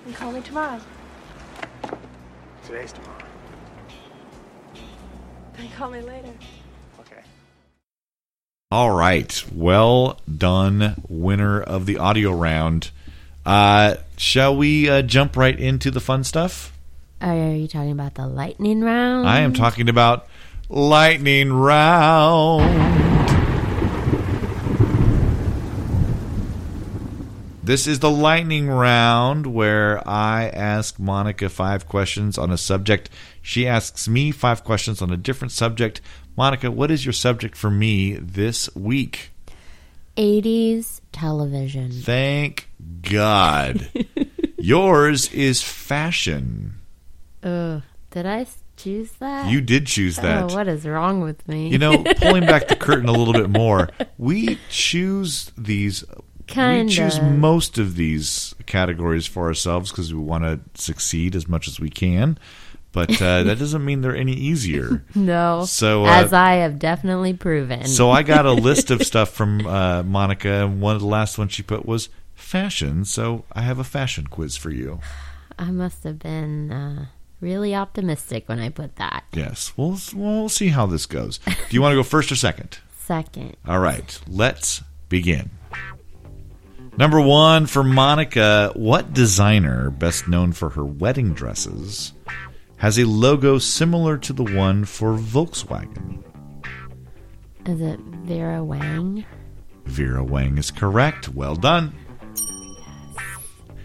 And 0.07 0.15
call 0.15 0.33
me 0.33 0.41
tomorrow. 0.41 0.81
Today's 2.67 2.93
tomorrow. 2.93 3.25
Then 5.57 5.69
call 5.71 5.91
me 5.91 6.01
later. 6.01 6.33
Okay. 7.01 7.23
All 8.71 8.91
right. 8.91 9.45
Well 9.53 10.19
done, 10.37 11.03
winner 11.09 11.61
of 11.61 11.87
the 11.87 11.99
audio 11.99 12.33
round. 12.33 12.91
Uh, 13.47 13.97
shall 14.17 14.57
we 14.57 14.89
uh, 14.89 15.03
jump 15.03 15.37
right 15.37 15.59
into 15.59 15.91
the 15.91 16.01
fun 16.01 16.25
stuff? 16.25 16.72
Oh, 17.25 17.29
Are 17.29 17.55
you 17.55 17.69
talking 17.69 17.93
about 17.93 18.17
the 18.17 18.27
lightning 18.27 18.81
round? 18.81 19.29
I 19.29 19.41
am 19.41 19.53
talking 19.53 19.89
about 19.89 20.27
lightning 20.69 21.53
round. 21.53 22.93
This 27.63 27.87
is 27.87 28.01
the 28.01 28.11
lightning 28.11 28.67
round 28.67 29.47
where 29.47 30.07
I 30.07 30.49
ask 30.49 30.97
Monika 30.97 31.49
five 31.49 31.87
questions 31.87 32.39
on 32.39 32.51
a 32.51 32.59
subject. 32.59 33.09
She 33.41 33.69
asks 33.69 34.09
me 34.09 34.33
five 34.33 34.65
questions 34.65 35.01
on 35.01 35.13
a 35.13 35.17
different 35.17 35.53
subject. 35.53 36.01
Monika, 36.37 36.71
what 36.71 36.91
is 36.91 37.07
your 37.07 37.13
subject 37.13 37.55
for 37.57 37.71
me 37.71 38.15
this 38.15 38.69
week? 38.75 39.31
80s 40.17 41.03
television. 41.13 41.93
Thank 41.93 42.69
God. 43.03 43.89
Yours 44.59 45.33
is 45.33 45.63
fashion. 45.63 46.82
Ugh, 47.43 47.83
did 48.11 48.27
I 48.27 48.47
choose 48.77 49.13
that? 49.13 49.51
You 49.51 49.61
did 49.61 49.87
choose 49.87 50.17
that. 50.17 50.51
Oh, 50.51 50.55
what 50.55 50.69
is 50.69 50.87
wrong 50.87 51.21
with 51.21 51.47
me? 51.49 51.69
You 51.69 51.79
know, 51.79 52.03
pulling 52.17 52.47
back 52.47 52.69
the 52.69 52.77
curtain 52.77 53.09
a 53.09 53.13
little 53.13 53.35
bit 53.35 53.51
more, 53.51 53.89
we 54.19 54.59
choose 54.69 55.51
these. 55.57 56.05
Kind 56.49 56.89
we 56.89 56.95
choose 56.95 57.21
most 57.21 57.79
of 57.79 57.95
these 57.95 58.55
categories 58.67 59.27
for 59.27 59.47
ourselves 59.47 59.91
because 59.91 60.13
we 60.13 60.21
want 60.21 60.45
to 60.45 60.61
succeed 60.75 61.35
as 61.35 61.49
much 61.49 61.69
as 61.69 61.81
we 61.81 61.89
can. 61.89 62.39
But 62.93 63.23
uh, 63.23 63.45
that 63.45 63.59
doesn't 63.59 63.83
mean 63.83 64.03
they're 64.03 64.15
any 64.15 64.35
easier. 64.35 65.03
no. 65.15 65.65
So, 65.65 66.05
uh, 66.05 66.11
as 66.11 66.33
I 66.35 66.57
have 66.57 66.79
definitely 66.79 67.33
proven. 67.33 67.87
So 67.87 68.11
I 68.11 68.23
got 68.23 68.45
a 68.45 68.53
list 68.53 68.91
of 68.91 69.03
stuff 69.07 69.31
from 69.31 69.67
uh, 69.67 70.03
Monika, 70.03 70.65
and 70.65 70.81
one 70.81 70.95
of 70.95 71.01
the 71.01 71.07
last 71.07 71.39
ones 71.39 71.53
she 71.53 71.63
put 71.63 71.87
was 71.87 72.11
fashion. 72.35 73.07
So 73.07 73.45
I 73.53 73.63
have 73.63 73.79
a 73.79 73.85
fashion 73.85 74.27
quiz 74.27 74.59
for 74.59 74.71
you. 74.71 75.01
I 75.59 75.71
must 75.71 76.05
have 76.05 76.19
been 76.19 76.71
uh, 76.71 77.07
really 77.43 77.75
optimistic 77.75 78.49
when 78.49 78.59
I 78.59 78.71
put 78.71 78.97
that. 78.97 79.25
Yes. 79.33 79.73
We'll 79.77 79.99
we'll 80.15 80.49
see 80.49 80.69
how 80.69 80.87
this 80.87 81.05
goes. 81.05 81.39
Do 81.39 81.53
you 81.71 81.83
want 81.83 81.93
to 81.93 81.97
go 81.97 82.03
first 82.03 82.33
or 82.33 82.37
second? 82.37 82.79
Second. 83.05 83.57
All 83.67 83.81
right. 83.81 84.19
Let's 84.29 84.81
begin. 85.09 85.51
Number 86.97 87.21
one 87.21 87.67
for 87.67 87.83
Monika. 87.83 88.75
What 88.77 89.13
designer, 89.13 89.91
best 89.91 90.29
known 90.29 90.53
for 90.53 90.71
her 90.71 90.85
wedding 90.85 91.35
dresses, 91.35 92.13
has 92.77 92.99
a 92.99 93.05
logo 93.05 93.59
similar 93.59 94.17
to 94.19 94.33
the 94.33 94.45
one 94.45 94.85
for 94.85 95.15
Volkswagen? 95.15 96.23
Is 97.67 97.81
it 97.81 97.99
Vera 97.99 98.63
Wang? 98.63 99.25
Vera 99.85 100.23
Wang 100.23 100.59
is 100.59 100.71
correct. 100.71 101.29
Well 101.29 101.57
done. 101.57 101.95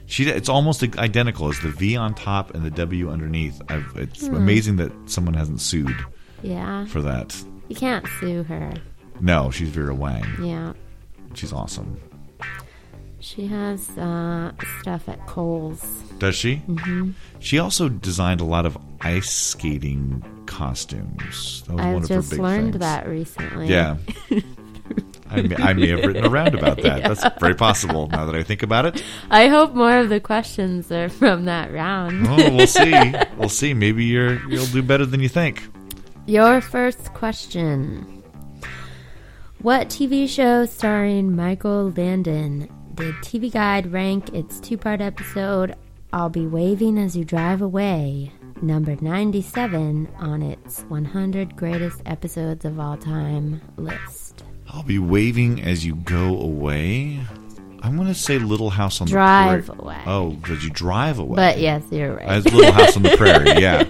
She, 0.08 0.24
it's 0.30 0.50
almost 0.50 0.82
identical 0.98 1.50
as 1.50 1.60
the 1.60 1.70
V 1.70 1.96
on 1.98 2.14
top 2.16 2.56
and 2.56 2.64
the 2.66 2.72
W 2.72 3.10
underneath. 3.10 3.62
I've, 3.70 3.92
it's 3.98 4.26
Hmm. 4.28 4.36
amazing 4.36 4.78
that 4.78 4.92
someone 5.06 5.34
hasn't 5.36 5.62
sued 5.62 5.96
Yeah. 6.42 6.86
for 6.86 7.02
that. 7.02 7.36
You 7.68 7.76
can't 7.76 8.06
sue 8.20 8.44
her. 8.44 8.74
No, 9.20 9.52
she's 9.52 9.70
Vera 9.70 9.94
Wang. 9.94 10.24
Yeah. 10.42 10.74
She's 11.34 11.52
awesome. 11.52 12.00
She 13.20 13.48
has 13.48 13.90
uh, 13.98 14.54
stuff 14.80 15.10
at 15.10 15.26
Kohl's. 15.28 15.82
Does 16.20 16.36
she? 16.36 16.62
Mhm. 16.68 17.14
She 17.40 17.60
also 17.60 17.90
designed 17.90 18.40
a 18.42 18.46
lot 18.46 18.66
of 18.66 18.78
ice 19.02 19.30
skating 19.30 20.24
costumes. 20.46 21.64
I 21.70 21.74
one 21.74 21.96
of 21.96 22.02
her 22.04 22.08
just 22.08 22.34
learned 22.34 22.74
things. 22.74 22.80
that 22.80 23.08
recently. 23.10 23.68
Yeah. 23.68 23.98
I 25.30 25.42
may, 25.42 25.56
I 25.58 25.74
may 25.74 25.88
have 25.90 26.06
written 26.06 26.26
around 26.26 26.56
about 26.56 26.78
that. 26.82 26.98
Yeah. 27.02 27.14
That's 27.14 27.40
very 27.40 27.54
possible 27.56 28.08
now 28.08 28.26
that 28.26 28.36
I 28.36 28.44
think 28.44 28.64
about 28.64 28.86
it. 28.86 29.04
I 29.30 29.48
hope 29.50 29.74
more 29.74 29.98
of 29.98 30.10
the 30.10 30.20
questions 30.20 30.92
are 30.92 31.10
from 31.10 31.46
that 31.46 31.72
round. 31.74 32.26
Oh, 32.28 32.56
we'll 32.56 32.68
see. 32.82 33.14
We'll 33.38 33.50
see. 33.50 33.74
Maybe 33.74 34.06
you're 34.06 34.40
you'll 34.50 34.66
do 34.68 34.82
better 34.82 35.06
than 35.06 35.20
you 35.20 35.30
think. 35.30 35.64
Your 36.26 36.62
first 36.62 37.14
question. 37.14 38.24
What 39.62 39.90
TV 39.90 40.30
show 40.30 40.66
starring 40.66 41.36
Michael 41.36 41.92
Landon 41.96 42.70
did 42.96 43.16
TV 43.16 43.52
Guide 43.52 43.92
rank 43.92 44.34
its 44.34 44.60
two 44.60 44.78
part 44.78 45.02
episode 45.02 45.76
I'll 46.14 46.30
Be 46.30 46.48
Waving 46.48 46.98
As 46.98 47.18
You 47.18 47.26
Drive 47.26 47.62
Away, 47.62 48.32
number 48.62 48.96
97 49.02 50.08
on 50.18 50.42
its 50.42 50.82
100 50.84 51.56
greatest 51.56 52.02
episodes 52.06 52.66
of 52.66 52.80
all 52.80 52.98
time 52.98 53.62
list? 53.78 54.27
I'll 54.70 54.84
be 54.84 55.00
waving 55.00 55.62
as 55.62 55.86
you 55.86 55.96
go 55.96 56.40
away. 56.40 57.20
I'm 57.82 57.96
going 57.96 58.08
to 58.08 58.14
say 58.16 58.38
Little 58.40 58.70
House 58.72 59.00
on 59.02 59.08
Drive 59.08 59.68
the 59.68 59.74
Prairie. 59.74 59.96
away. 59.98 60.04
Oh, 60.08 60.32
did 60.46 60.64
you 60.64 60.70
drive 60.72 61.20
away? 61.20 61.36
But 61.36 61.60
yes, 61.60 61.84
you're 61.92 62.16
right. 62.16 62.26
As 62.28 62.46
Little 62.46 62.72
House 62.72 62.96
on 62.98 63.04
the 63.04 63.16
Prairie, 63.16 63.62
yeah. 63.62 63.86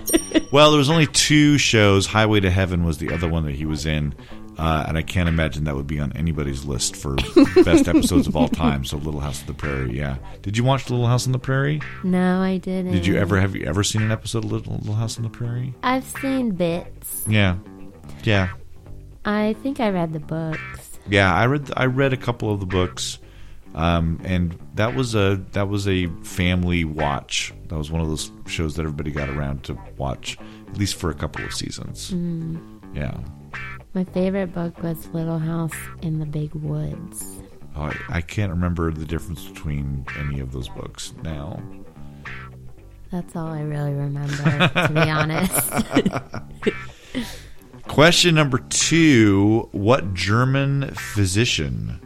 Well, 0.51 0.72
there 0.72 0.77
was 0.77 0.89
only 0.89 1.07
two 1.07 1.57
shows. 1.57 2.05
Highway 2.05 2.41
to 2.41 2.50
Heaven 2.51 2.84
was 2.84 2.98
the 3.00 3.12
other 3.13 3.27
one 3.29 3.46
that 3.46 3.55
he 3.55 3.65
was 3.65 3.86
in, 3.86 4.13
uh, 4.57 4.86
and 4.88 4.98
I 4.98 5.01
can't 5.01 5.27
imagine 5.29 5.63
that 5.63 5.75
would 5.75 5.88
be 5.88 6.00
on 6.00 6.12
anybody's 6.13 6.63
list 6.65 6.96
for 6.96 7.15
best 7.63 7.88
episodes 7.88 8.27
of 8.27 8.36
all 8.36 8.50
time. 8.50 8.84
So, 8.86 8.98
Little 8.98 9.22
House 9.22 9.39
on 9.41 9.48
the 9.48 9.53
Prairie, 9.53 9.98
yeah. 9.98 10.17
Did 10.41 10.57
you 10.57 10.63
watch 10.63 10.89
Little 10.89 11.07
House 11.07 11.25
on 11.25 11.31
the 11.31 11.39
Prairie? 11.39 11.81
No, 12.03 12.41
I 12.41 12.57
didn't. 12.57 12.91
Did 12.91 13.07
you 13.07 13.17
ever 13.17 13.39
have 13.39 13.55
you 13.55 13.65
ever 13.65 13.84
seen 13.84 14.01
an 14.03 14.12
episode 14.12 14.43
of 14.43 14.51
Little, 14.51 14.75
Little 14.75 14.96
House 14.96 15.17
on 15.17 15.24
the 15.24 15.29
Prairie? 15.29 15.74
I've 15.81 16.03
seen 16.05 16.51
bits. 16.51 17.24
Yeah, 17.27 17.55
yeah, 18.24 18.50
I 19.27 19.55
think 19.62 19.79
I 19.79 19.89
read 19.89 20.13
the 20.13 20.19
books. 20.22 21.00
yeah. 21.10 21.34
I 21.34 21.46
read 21.46 21.69
I 21.75 21.86
read 21.86 22.13
a 22.13 22.17
couple 22.17 22.50
of 22.51 22.60
the 22.62 22.65
books, 22.65 23.19
um, 23.75 24.22
and 24.24 24.57
that 24.75 24.96
was 24.96 25.15
a 25.15 25.43
that 25.51 25.67
was 25.67 25.88
a 25.88 26.07
family 26.24 26.86
watch. 26.86 27.53
That 27.67 27.77
was 27.77 27.91
one 27.91 28.01
of 28.01 28.07
those 28.07 28.31
shows 28.46 28.75
that 28.75 28.84
everybody 28.84 29.12
got 29.12 29.27
around 29.29 29.63
to 29.65 29.77
watch, 29.98 30.38
at 30.69 30.77
least 30.77 30.96
for 30.96 31.10
a 31.10 31.13
couple 31.13 31.43
of 31.43 31.53
seasons. 31.53 32.12
Mm. 32.12 32.79
Yeah. 32.96 33.17
My 33.93 34.05
favorite 34.05 34.53
book 34.53 34.81
was 34.81 35.07
Little 35.07 35.39
House 35.39 35.74
in 36.01 36.19
the 36.19 36.25
Big 36.25 36.53
Woods. 36.53 37.25
Oh, 37.75 37.84
I, 37.84 37.96
I 38.10 38.22
can't 38.22 38.51
remember 38.51 38.91
the 38.91 39.05
difference 39.05 39.46
between 39.46 40.05
any 40.19 40.39
of 40.39 40.51
those 40.53 40.69
books 40.69 41.13
now. 41.24 41.62
That's 43.12 43.36
all 43.36 43.48
I 43.48 43.62
really 43.62 43.93
remember, 43.93 44.67
to 44.67 44.91
be 44.93 45.00
honest. 45.10 45.72
Question 47.88 48.36
number 48.36 48.60
two 48.70 49.70
What 49.72 50.13
German 50.13 50.91
physician 50.94 52.00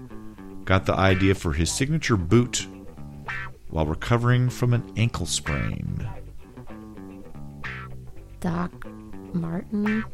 got 0.65 0.85
the 0.85 0.93
idea 0.93 1.35
for 1.35 1.53
his 1.53 1.71
signature 1.71 2.15
boot 2.17 2.65
while 3.69 3.85
recovering 3.85 4.50
from 4.50 4.73
an 4.73 4.89
ankle 4.95 5.25
sprain? 5.25 6.07
Doc 8.39 8.71
Martin. 9.33 10.05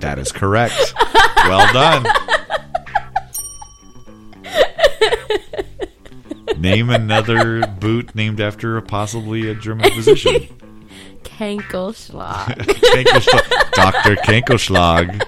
That 0.00 0.18
is 0.18 0.30
correct. 0.30 0.92
well 1.46 1.72
done. 1.72 2.04
Name 6.58 6.90
another 6.90 7.66
boot 7.66 8.14
named 8.14 8.38
after 8.38 8.76
a 8.76 8.82
possibly 8.82 9.48
a 9.48 9.54
German 9.54 9.90
physician. 9.92 10.48
Kankelschlag. 11.38 12.56
Kankelschlag. 12.66 13.70
Dr. 13.72 14.16
Kankelschlag. 14.16 15.22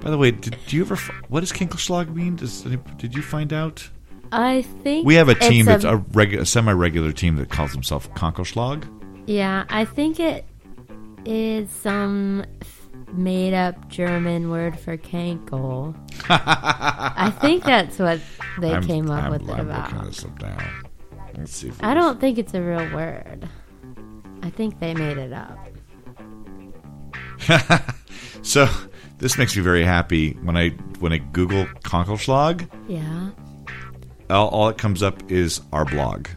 By 0.00 0.10
the 0.10 0.16
way, 0.18 0.30
did 0.30 0.56
you 0.68 0.82
ever? 0.82 0.94
f- 0.94 1.10
What 1.28 1.40
does 1.40 1.52
Kankelschlag 1.52 2.14
mean? 2.14 2.36
Does 2.36 2.64
any, 2.66 2.78
did 2.96 3.14
you 3.14 3.22
find 3.22 3.52
out? 3.52 3.88
I 4.32 4.62
think 4.82 5.06
We 5.06 5.16
have 5.16 5.28
a 5.28 5.34
team 5.34 5.68
it's 5.68 5.82
that's 5.82 5.84
a, 5.84 5.98
regu- 6.12 6.38
a 6.40 6.46
semi-regular 6.46 7.12
team 7.12 7.36
that 7.36 7.50
calls 7.50 7.72
himself 7.72 8.08
Kankelschlag. 8.14 8.84
Yeah, 9.26 9.64
I 9.68 9.84
think 9.84 10.20
it 10.20 10.44
is 11.24 11.68
some 11.70 12.44
made 13.12 13.52
up 13.54 13.88
German 13.88 14.50
word 14.50 14.78
for 14.78 14.96
kankel. 14.96 15.94
I 16.28 17.30
think 17.40 17.64
that's 17.64 17.98
what 17.98 18.20
they 18.60 18.72
I'm- 18.72 18.84
came 18.86 19.10
up 19.10 19.24
I'm- 19.24 19.32
with 19.32 19.42
it 19.42 19.50
I'm 19.50 19.68
about. 19.68 19.92
up 20.24 20.40
now. 20.42 20.58
Let's 21.36 21.52
see. 21.52 21.72
I 21.80 21.94
don't 21.94 22.20
think 22.20 22.38
it's 22.38 22.54
a 22.54 22.62
real 22.62 22.90
word. 22.94 23.48
I 24.42 24.50
think 24.50 24.78
they 24.80 24.94
made 24.94 25.18
it 25.18 25.32
up. 25.32 25.58
so 28.42 28.68
this 29.18 29.38
makes 29.38 29.56
me 29.56 29.62
very 29.62 29.84
happy 29.84 30.32
when 30.42 30.56
I 30.56 30.70
when 30.98 31.12
I 31.12 31.18
Google 31.18 31.66
Kankelschlag. 31.84 32.68
Yeah. 32.88 33.30
All, 34.28 34.48
all 34.48 34.68
it 34.68 34.78
comes 34.78 35.02
up 35.02 35.30
is 35.30 35.60
our 35.72 35.84
blog. 35.84 36.28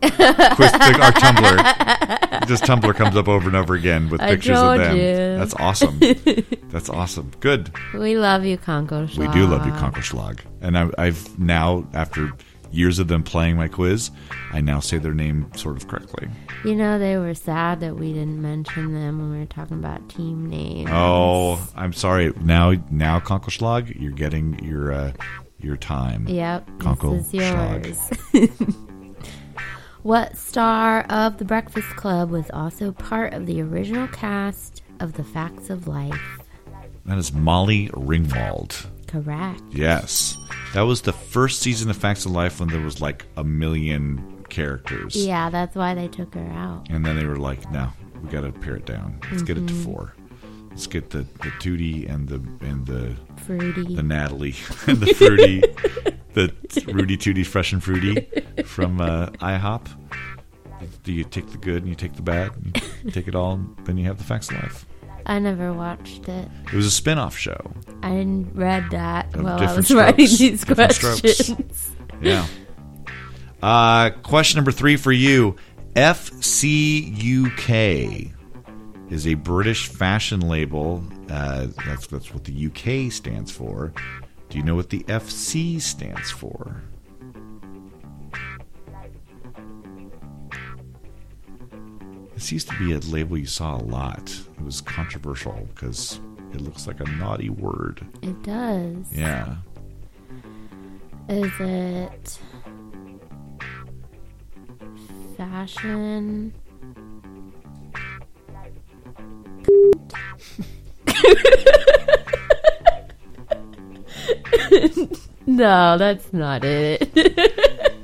Quiz, 0.00 0.72
our 0.72 1.12
Tumblr. 1.12 2.46
Just 2.46 2.64
Tumblr 2.64 2.94
comes 2.94 3.16
up 3.16 3.28
over 3.28 3.48
and 3.48 3.56
over 3.56 3.74
again 3.74 4.08
with 4.08 4.20
I 4.20 4.30
pictures 4.30 4.58
of 4.58 4.78
them. 4.78 4.96
you. 4.96 5.14
That's 5.38 5.54
awesome. 5.54 5.98
That's 6.68 6.88
awesome. 6.88 7.32
Good. 7.40 7.72
We 7.94 8.16
love 8.16 8.44
you, 8.44 8.58
Kankelschlag. 8.58 9.18
We 9.18 9.28
do 9.28 9.46
love 9.46 9.66
you, 9.66 9.72
Kankelschlag. 9.72 10.40
And 10.60 10.78
I, 10.78 10.90
I've 10.98 11.38
now, 11.38 11.86
after 11.94 12.30
years 12.70 12.98
of 12.98 13.08
them 13.08 13.22
playing 13.22 13.56
my 13.56 13.68
quiz, 13.68 14.10
I 14.52 14.60
now 14.60 14.80
say 14.80 14.98
their 14.98 15.14
name 15.14 15.50
sort 15.54 15.76
of 15.76 15.88
correctly. 15.88 16.28
You 16.64 16.74
know, 16.74 16.98
they 16.98 17.16
were 17.16 17.34
sad 17.34 17.80
that 17.80 17.96
we 17.96 18.12
didn't 18.12 18.40
mention 18.40 18.92
them 18.92 19.18
when 19.18 19.30
we 19.32 19.38
were 19.38 19.46
talking 19.46 19.78
about 19.78 20.08
team 20.08 20.48
names. 20.48 20.90
Oh, 20.92 21.66
I'm 21.76 21.92
sorry. 21.92 22.32
Now, 22.40 22.74
now, 22.90 23.20
Kankelschlag, 23.20 24.00
you're 24.00 24.12
getting 24.12 24.58
your 24.64 24.92
uh, 24.92 25.12
your 25.60 25.76
time. 25.76 26.26
Yep, 26.28 26.68
Konkel 26.78 27.18
this 27.18 27.34
is 27.34 28.10
yours. 28.34 29.14
what 30.02 30.36
star 30.36 31.02
of 31.04 31.38
The 31.38 31.44
Breakfast 31.44 31.88
Club 31.96 32.30
was 32.30 32.50
also 32.50 32.92
part 32.92 33.32
of 33.32 33.46
the 33.46 33.60
original 33.62 34.08
cast 34.08 34.82
of 35.00 35.14
The 35.14 35.24
Facts 35.24 35.70
of 35.70 35.86
Life? 35.86 36.20
That 37.06 37.18
is 37.18 37.32
Molly 37.32 37.88
Ringwald. 37.88 38.86
Correct. 39.08 39.62
Yes. 39.70 40.36
That 40.74 40.82
was 40.82 41.02
the 41.02 41.12
first 41.12 41.60
season 41.60 41.90
of 41.90 41.96
Facts 41.96 42.24
of 42.26 42.32
Life 42.32 42.60
when 42.60 42.68
there 42.68 42.80
was 42.80 43.00
like 43.00 43.24
a 43.36 43.42
million 43.44 44.44
characters. 44.48 45.16
Yeah, 45.16 45.50
that's 45.50 45.74
why 45.74 45.94
they 45.94 46.08
took 46.08 46.34
her 46.34 46.46
out. 46.52 46.86
And 46.90 47.04
then 47.04 47.16
they 47.16 47.24
were 47.26 47.36
like, 47.36 47.70
no, 47.72 47.88
we 48.22 48.28
got 48.30 48.42
to 48.42 48.52
pare 48.52 48.76
it 48.76 48.86
down. 48.86 49.18
Let's 49.30 49.42
get 49.42 49.58
it 49.58 49.66
to 49.66 49.74
Mhm. 49.74 49.84
four. 49.84 50.14
Let's 50.70 50.86
get 50.86 51.10
the, 51.10 51.18
the 51.42 51.50
Tootie 51.58 52.08
and 52.08 52.28
the 52.28 52.36
and 52.64 52.86
the 52.86 53.16
Fruity. 53.44 53.96
the 53.96 54.02
Natalie 54.02 54.54
and 54.86 54.98
the 54.98 55.12
Fruity, 55.14 55.60
the 56.34 56.52
Rooty 56.92 57.16
Tooty 57.16 57.42
Fresh 57.42 57.72
and 57.72 57.82
Fruity 57.82 58.28
from 58.64 59.00
uh, 59.00 59.26
IHOP. 59.40 59.88
Do 61.02 61.12
you 61.12 61.24
take 61.24 61.50
the 61.50 61.58
good 61.58 61.78
and 61.82 61.88
you 61.88 61.96
take 61.96 62.14
the 62.14 62.22
bad, 62.22 62.52
and 62.54 62.80
you 63.02 63.10
take 63.10 63.26
it 63.26 63.34
all, 63.34 63.54
and 63.54 63.76
then 63.84 63.98
you 63.98 64.04
have 64.04 64.18
the 64.18 64.24
Facts 64.24 64.50
of 64.50 64.56
Life. 64.62 64.86
I 65.28 65.38
never 65.38 65.72
watched 65.74 66.28
it. 66.28 66.48
It 66.66 66.72
was 66.72 66.86
a 66.86 66.90
spin-off 66.90 67.36
show. 67.36 67.60
I 68.02 68.10
didn't 68.10 68.52
read 68.54 68.90
that 68.90 69.34
Of 69.34 69.42
while 69.44 69.60
I 69.60 69.76
was 69.76 69.92
writing 69.94 70.26
these 70.26 70.60
strokes. 70.62 70.98
questions. 70.98 71.90
Yeah. 72.20 72.46
Uh, 73.62 74.10
question 74.24 74.58
number 74.58 74.72
three 74.72 74.96
for 74.96 75.12
you. 75.12 75.54
FCUK 75.94 77.62
is 79.10 79.26
a 79.26 79.34
British 79.34 79.86
fashion 79.88 80.40
label. 80.40 81.04
Uh, 81.30 81.68
that's 81.86 82.06
that's 82.08 82.32
what 82.34 82.42
the 82.44 82.66
UK 82.66 83.12
stands 83.12 83.52
for. 83.52 83.92
Do 84.48 84.58
you 84.58 84.64
know 84.64 84.74
what 84.74 84.90
the 84.90 85.04
FC 85.04 85.80
stands 85.80 86.30
for? 86.30 86.82
This 92.38 92.52
used 92.52 92.68
to 92.68 92.78
be 92.78 92.92
a 92.92 92.98
label 92.98 93.36
you 93.36 93.46
saw 93.46 93.74
a 93.74 93.82
lot. 93.82 94.30
It 94.56 94.64
was 94.64 94.80
controversial 94.80 95.66
because 95.74 96.20
it 96.54 96.60
looks 96.60 96.86
like 96.86 97.00
a 97.00 97.04
naughty 97.04 97.50
word. 97.50 98.06
It 98.22 98.40
does. 98.44 99.06
Yeah. 99.10 99.56
Is 101.28 101.50
it 101.58 102.38
fashion? 105.36 106.54
no, 115.44 115.98
that's 115.98 116.32
not 116.32 116.62
it. 116.64 117.98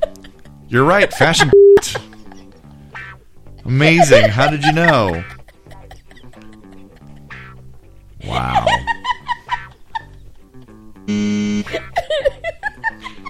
You're 0.68 0.82
right. 0.82 1.14
Fashion. 1.14 1.52
Amazing. 3.64 4.28
How 4.28 4.50
did 4.50 4.62
you 4.62 4.72
know? 4.72 5.24
Wow. 8.24 8.66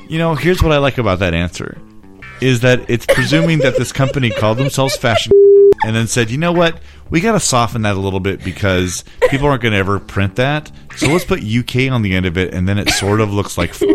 You 0.09 0.19
know, 0.19 0.35
here's 0.35 0.63
what 0.63 0.73
I 0.73 0.79
like 0.79 0.99
about 0.99 1.19
that 1.21 1.35
answer 1.35 1.77
is 2.41 2.61
that 2.61 2.89
it's 2.89 3.07
presuming 3.07 3.59
that 3.61 3.77
this 3.77 3.91
company 3.93 4.31
called 4.31 4.59
themselves 4.59 4.97
Fashion 4.97 5.33
and 5.85 5.97
then 5.97 6.07
said, 6.07 6.31
you 6.31 6.39
know 6.39 6.53
what? 6.53 6.79
We 7.11 7.21
got 7.21 7.33
to 7.33 7.41
soften 7.41 7.83
that 7.83 7.97
a 7.97 7.99
little 7.99 8.21
bit 8.21 8.45
because 8.45 9.05
people 9.29 9.47
aren't 9.49 9.63
going 9.63 9.73
to 9.73 9.79
ever 9.79 9.99
print 9.99 10.37
that. 10.37 10.71
So 10.97 11.09
let's 11.09 11.25
put 11.25 11.43
UK 11.43 11.91
on 11.91 12.03
the 12.03 12.15
end 12.15 12.27
of 12.27 12.37
it 12.39 12.55
and 12.55 12.69
then 12.69 12.79
it 12.79 12.91
sort 12.91 13.21
of 13.21 13.33
looks 13.33 13.57
like 13.59 13.75
fuck. 13.75 13.89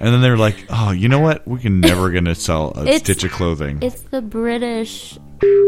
And 0.00 0.14
then 0.14 0.22
they're 0.22 0.38
like, 0.38 0.56
oh, 0.70 0.90
you 0.92 1.08
know 1.10 1.20
what? 1.20 1.46
We're 1.46 1.68
never 1.68 2.10
going 2.10 2.24
to 2.24 2.34
sell 2.34 2.72
a 2.74 2.82
It's- 2.82 3.00
stitch 3.00 3.22
of 3.24 3.32
clothing. 3.32 3.78
it's 3.82 4.00
the 4.02 4.22
British, 4.22 5.18
oh, 5.42 5.66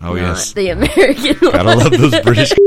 not 0.00 0.14
yes. 0.14 0.52
the 0.52 0.68
American 0.70 1.36
Gotta 1.40 1.64
one. 1.64 1.78
love 1.78 1.90
those 1.90 2.20
British. 2.20 2.52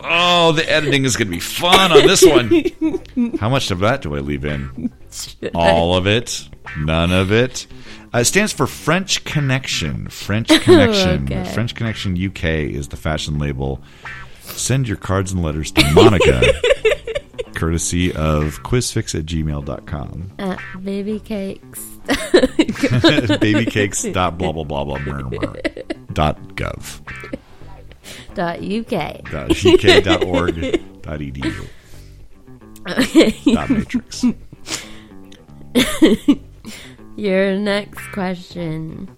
oh, 0.00 0.52
the 0.52 0.68
editing 0.70 1.04
is 1.04 1.16
going 1.16 1.28
to 1.28 1.32
be 1.32 1.40
fun 1.40 1.92
on 1.92 2.06
this 2.06 2.24
one. 2.24 3.36
How 3.38 3.48
much 3.48 3.70
of 3.70 3.80
that 3.80 4.02
do 4.02 4.14
I 4.16 4.18
leave 4.20 4.44
in? 4.44 4.92
All 5.54 5.96
of 5.96 6.06
it? 6.06 6.48
None 6.78 7.12
of 7.12 7.32
it? 7.32 7.66
Uh, 8.14 8.18
it 8.18 8.24
stands 8.24 8.52
for 8.52 8.66
French 8.66 9.24
Connection. 9.24 10.08
French 10.08 10.48
Connection. 10.48 11.24
Okay. 11.24 11.44
French 11.52 11.74
Connection 11.74 12.14
UK 12.26 12.44
is 12.44 12.88
the 12.88 12.96
fashion 12.96 13.38
label. 13.38 13.82
Send 14.40 14.88
your 14.88 14.96
cards 14.96 15.32
and 15.32 15.42
letters 15.42 15.70
to 15.72 15.82
Monika, 15.82 16.40
courtesy 17.58 18.14
of 18.14 18.62
quizfix 18.62 19.18
at 19.18 19.26
gmail.com. 19.26 20.30
Uh, 20.38 20.56
baby 20.82 21.18
cakes. 21.18 21.80
Babycakes 23.42 24.12
dot 24.14 24.38
blah 24.38 24.52
blah 24.52 24.62
blah 24.62 24.84
blah 24.84 24.98
blah 24.98 25.22
blah 25.22 25.54
dot 26.12 26.38
gov. 26.54 27.00
dot 28.34 28.62
UK. 28.62 29.24
dot 29.30 29.50
uk 29.50 30.04
dot 30.04 30.22
org 30.24 30.54
dot 31.02 31.18
edu 31.18 31.66
dot 33.54 33.70
matrix. 33.70 34.24
Your 37.16 37.56
next 37.56 38.12
question. 38.12 39.08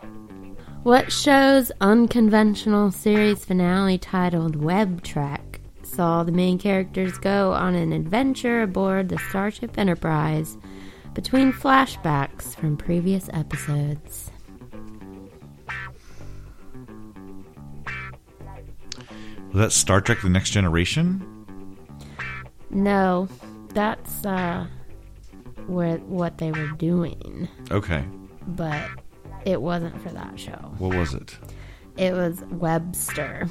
What 0.83 1.13
show's 1.13 1.71
unconventional 1.83 2.91
series 2.91 3.45
finale 3.45 3.99
titled 3.99 4.57
Web 4.57 5.03
Trek 5.03 5.50
saw 5.91 6.23
the 6.23 6.33
main 6.33 6.59
characters 6.59 7.19
go 7.19 7.53
on 7.53 7.75
an 7.75 7.93
adventure 7.93 8.63
aboard 8.63 9.09
the 9.09 9.19
Starship 9.29 9.77
Enterprise 9.79 10.57
between 11.15 11.53
flashbacks 11.53 12.55
from 12.55 12.77
previous 12.77 13.29
episodes? 13.33 14.31
Was 19.53 19.57
that 19.57 19.73
Star 19.73 20.01
Trek: 20.01 20.21
The 20.23 20.29
Next 20.29 20.51
Generation? 20.51 21.27
No, 22.71 23.29
that's 23.75 24.25
uh 24.25 24.67
where 25.67 25.99
what 25.99 26.39
they 26.39 26.53
were 26.53 26.69
doing, 26.79 27.49
Okay, 27.71 28.05
but 28.47 28.89
it 29.45 29.61
wasn't 29.61 30.01
for 30.03 30.11
that 30.11 30.39
show. 30.39 30.73
what 30.79 30.95
was 30.97 31.15
it? 31.15 31.37
It 31.97 32.13
was 32.13 32.43
Webster. 32.51 33.49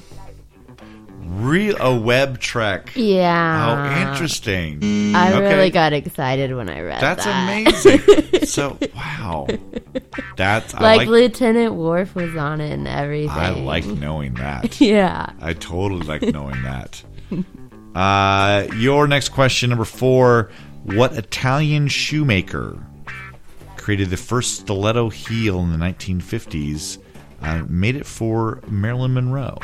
Real 1.29 1.77
a 1.79 1.95
web 1.95 2.39
trek. 2.39 2.91
Yeah. 2.95 3.93
Oh, 3.95 4.01
interesting. 4.09 5.13
I 5.15 5.31
Okay. 5.33 5.55
really 5.55 5.69
got 5.69 5.93
excited 5.93 6.55
when 6.55 6.69
I 6.69 6.81
read 6.81 7.01
that. 7.01 7.17
That's 7.17 7.25
that. 7.25 7.43
amazing. 7.43 8.45
so 8.47 8.77
wow, 8.95 9.47
that's 10.35 10.73
I 10.73 10.81
like, 10.81 10.97
like. 10.99 11.07
Lieutenant 11.07 11.75
Worf 11.75 12.15
was 12.15 12.35
on 12.35 12.61
it 12.61 12.71
and 12.71 12.87
everything. 12.87 13.29
I 13.29 13.51
like 13.51 13.85
knowing 13.85 14.33
that. 14.35 14.81
Yeah. 14.89 15.31
I 15.39 15.53
totally 15.53 16.05
like 16.07 16.21
knowing 16.23 16.61
that. 16.63 17.03
Uh, 17.95 18.67
your 18.75 19.07
next 19.07 19.29
question, 19.29 19.69
number 19.71 19.83
four. 19.83 20.51
What 20.83 21.13
Italian 21.13 21.87
shoemaker 21.87 22.77
created 23.77 24.11
the 24.11 24.15
first 24.17 24.59
stiletto 24.59 25.09
heel 25.09 25.59
in 25.61 25.71
the 25.71 25.77
1950s? 25.83 26.99
Uh, 27.41 27.63
made 27.67 27.95
it 27.95 28.05
for 28.05 28.61
Marilyn 28.67 29.15
Monroe. 29.15 29.57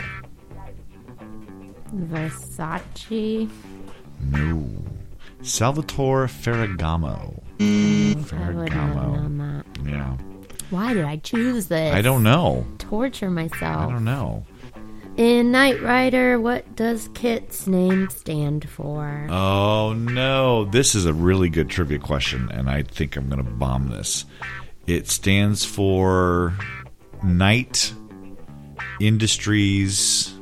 Versace. 1.93 3.49
No. 4.31 4.67
Salvatore 5.41 6.27
Ferragamo. 6.27 7.41
Have 7.59 8.29
Ferragamo. 8.29 9.63
Yeah. 9.87 10.17
Why 10.71 10.93
did 10.93 11.05
I 11.05 11.17
choose 11.17 11.67
this? 11.67 11.93
I 11.93 12.01
don't 12.01 12.23
know. 12.23 12.65
Torture 12.79 13.29
myself. 13.29 13.89
I 13.89 13.91
don't 13.91 14.03
know. 14.03 14.45
In 15.17 15.51
Knight 15.51 15.81
Rider, 15.81 16.39
what 16.41 16.75
does 16.75 17.09
Kit's 17.13 17.67
name 17.67 18.09
stand 18.09 18.67
for? 18.67 19.27
Oh 19.29 19.93
no, 19.93 20.65
this 20.65 20.93
is 20.93 21.05
a 21.05 21.13
really 21.13 21.47
good 21.47 21.69
trivia 21.69 21.99
question, 21.99 22.49
and 22.51 22.69
I 22.69 22.83
think 22.83 23.15
I'm 23.15 23.29
going 23.29 23.41
to 23.41 23.49
bomb 23.49 23.89
this. 23.89 24.25
It 24.87 25.07
stands 25.07 25.63
for 25.63 26.53
Knight 27.23 27.93
Industries 28.99 30.34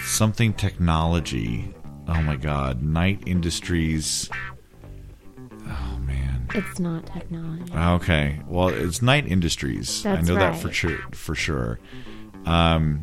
something 0.00 0.52
technology. 0.54 1.72
Oh 2.08 2.20
my 2.22 2.36
god, 2.36 2.82
Knight 2.82 3.22
Industries. 3.26 4.28
Oh 5.66 5.98
man. 6.00 6.46
It's 6.54 6.78
not 6.78 7.06
technology. 7.06 7.72
Okay, 7.74 8.40
well, 8.46 8.68
it's 8.68 9.00
Knight 9.02 9.26
Industries. 9.26 10.04
I 10.06 10.16
That's 10.16 10.28
know 10.28 10.34
that 10.36 10.56
for 10.60 10.70
sure. 10.72 10.98
For 11.12 11.34
sure. 11.34 11.78
Um, 12.46 13.02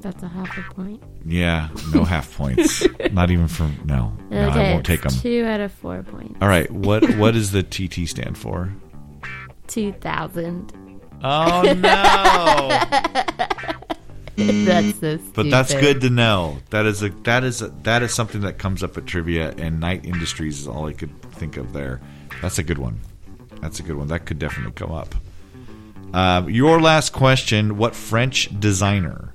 That's 0.00 0.22
a 0.22 0.28
half 0.28 0.56
a 0.56 0.62
point. 0.74 1.02
yeah, 1.24 1.68
no 1.92 2.04
half 2.14 2.34
points. 2.36 2.86
Not 3.12 3.30
even 3.32 3.48
from 3.48 3.76
no. 3.84 4.16
No, 4.30 4.48
I 4.50 4.72
won't 4.72 4.86
take 4.86 5.02
them. 5.02 5.10
two 5.12 5.44
out 5.44 5.60
of 5.60 5.72
four 5.72 6.02
points. 6.04 6.38
All 6.40 6.48
right, 6.48 6.70
what 6.70 7.02
what 7.16 7.34
does 7.34 7.50
the 7.50 7.62
TT 7.64 8.08
stand 8.08 8.38
for? 8.38 8.72
2000. 9.66 10.72
Oh 11.24 11.62
no! 11.62 13.45
That's 14.66 14.98
so 15.00 15.16
stupid. 15.16 15.32
but 15.34 15.50
that's 15.50 15.72
good 15.72 16.02
to 16.02 16.10
know. 16.10 16.58
That 16.70 16.84
is 16.84 17.02
a 17.02 17.08
that 17.22 17.42
is 17.42 17.62
a, 17.62 17.68
that 17.84 18.02
is 18.02 18.12
something 18.12 18.42
that 18.42 18.58
comes 18.58 18.82
up 18.82 18.98
at 18.98 19.06
trivia, 19.06 19.54
and 19.56 19.80
Knight 19.80 20.04
Industries 20.04 20.60
is 20.60 20.68
all 20.68 20.86
I 20.86 20.92
could 20.92 21.22
think 21.32 21.56
of 21.56 21.72
there. 21.72 22.02
That's 22.42 22.58
a 22.58 22.62
good 22.62 22.76
one. 22.78 23.00
That's 23.62 23.80
a 23.80 23.82
good 23.82 23.96
one. 23.96 24.08
That 24.08 24.26
could 24.26 24.38
definitely 24.38 24.72
come 24.72 24.92
up. 24.92 25.14
Uh, 26.12 26.44
your 26.48 26.82
last 26.82 27.14
question: 27.14 27.78
What 27.78 27.94
French 27.94 28.50
designer 28.60 29.34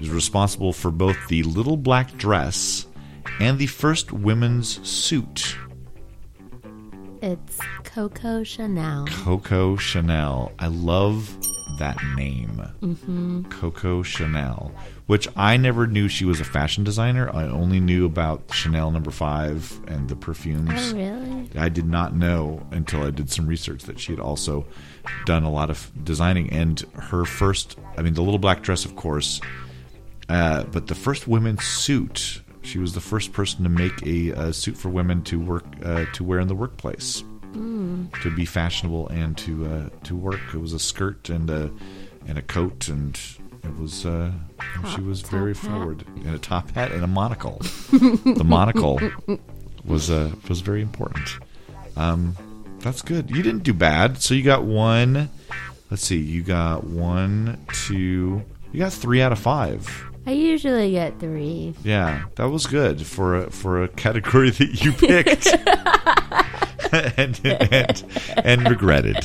is 0.00 0.08
responsible 0.08 0.72
for 0.72 0.90
both 0.90 1.18
the 1.28 1.42
little 1.42 1.76
black 1.76 2.16
dress 2.16 2.86
and 3.40 3.58
the 3.58 3.66
first 3.66 4.10
women's 4.10 4.88
suit? 4.88 5.54
It's 7.22 7.58
Coco 7.84 8.42
Chanel. 8.42 9.06
Coco 9.06 9.76
Chanel. 9.76 10.52
I 10.58 10.68
love 10.68 11.36
that 11.80 11.98
name. 12.14 12.62
Mm-hmm. 12.80 13.42
Coco 13.44 14.02
Chanel, 14.02 14.72
which 15.06 15.26
I 15.34 15.56
never 15.56 15.86
knew 15.86 16.08
she 16.08 16.24
was 16.24 16.38
a 16.38 16.44
fashion 16.44 16.84
designer. 16.84 17.28
I 17.34 17.44
only 17.44 17.80
knew 17.80 18.06
about 18.06 18.42
Chanel 18.52 18.90
number 18.90 19.10
5 19.10 19.80
and 19.88 20.08
the 20.08 20.14
perfumes. 20.14 20.70
Oh, 20.92 20.96
really? 20.96 21.50
I 21.56 21.68
did 21.68 21.86
not 21.86 22.14
know 22.14 22.64
until 22.70 23.02
I 23.02 23.10
did 23.10 23.30
some 23.30 23.46
research 23.46 23.84
that 23.84 23.98
she 23.98 24.12
had 24.12 24.20
also 24.20 24.66
done 25.24 25.42
a 25.42 25.50
lot 25.50 25.70
of 25.70 25.90
designing 26.04 26.50
and 26.50 26.80
her 26.94 27.24
first 27.24 27.78
I 27.96 28.02
mean 28.02 28.14
the 28.14 28.22
little 28.22 28.38
black 28.38 28.62
dress 28.62 28.84
of 28.84 28.94
course 28.96 29.40
uh, 30.28 30.64
but 30.64 30.86
the 30.86 30.94
first 30.94 31.26
women's 31.26 31.64
suit 31.64 32.42
she 32.62 32.78
was 32.78 32.92
the 32.92 33.00
first 33.00 33.32
person 33.32 33.64
to 33.64 33.70
make 33.70 34.02
a, 34.06 34.30
a 34.30 34.52
suit 34.52 34.76
for 34.76 34.90
women 34.90 35.22
to 35.24 35.40
work 35.40 35.64
uh, 35.82 36.04
to 36.12 36.22
wear 36.22 36.38
in 36.38 36.48
the 36.48 36.54
workplace 36.54 37.24
Mm. 37.52 38.22
to 38.22 38.30
be 38.34 38.44
fashionable 38.44 39.08
and 39.08 39.36
to 39.38 39.66
uh, 39.66 39.88
to 40.04 40.16
work. 40.16 40.40
It 40.54 40.58
was 40.58 40.72
a 40.72 40.78
skirt 40.78 41.28
and 41.28 41.50
a 41.50 41.70
and 42.28 42.38
a 42.38 42.42
coat, 42.42 42.88
and 42.88 43.18
it 43.64 43.76
was 43.78 44.06
uh, 44.06 44.32
she 44.94 45.00
was 45.00 45.22
very 45.22 45.54
hat. 45.54 45.64
forward 45.64 46.04
and 46.24 46.34
a 46.34 46.38
top 46.38 46.70
hat 46.70 46.92
and 46.92 47.02
a 47.02 47.08
monocle. 47.08 47.58
the 47.90 48.44
monocle 48.44 49.00
was 49.84 50.10
uh, 50.10 50.30
was 50.48 50.60
very 50.60 50.82
important. 50.82 51.38
Um, 51.96 52.36
That's 52.80 53.02
good. 53.02 53.30
You 53.30 53.42
didn't 53.42 53.62
do 53.64 53.74
bad. 53.74 54.18
So 54.22 54.34
you 54.34 54.42
got 54.42 54.64
one. 54.64 55.28
Let's 55.90 56.04
see. 56.04 56.18
You 56.18 56.42
got 56.42 56.84
one, 56.84 57.58
two. 57.72 58.42
You 58.72 58.78
got 58.78 58.92
three 58.92 59.20
out 59.20 59.32
of 59.32 59.38
five. 59.40 59.88
I 60.26 60.32
usually 60.32 60.92
get 60.92 61.18
three. 61.18 61.74
Yeah, 61.82 62.24
that 62.36 62.48
was 62.48 62.66
good 62.66 63.04
for 63.04 63.36
a, 63.36 63.50
for 63.50 63.82
a 63.82 63.88
category 63.88 64.50
that 64.60 64.84
you 64.84 64.92
picked 64.92 65.48
and, 66.92 67.40
and 67.44 68.04
and 68.44 68.68
regretted. 68.68 69.16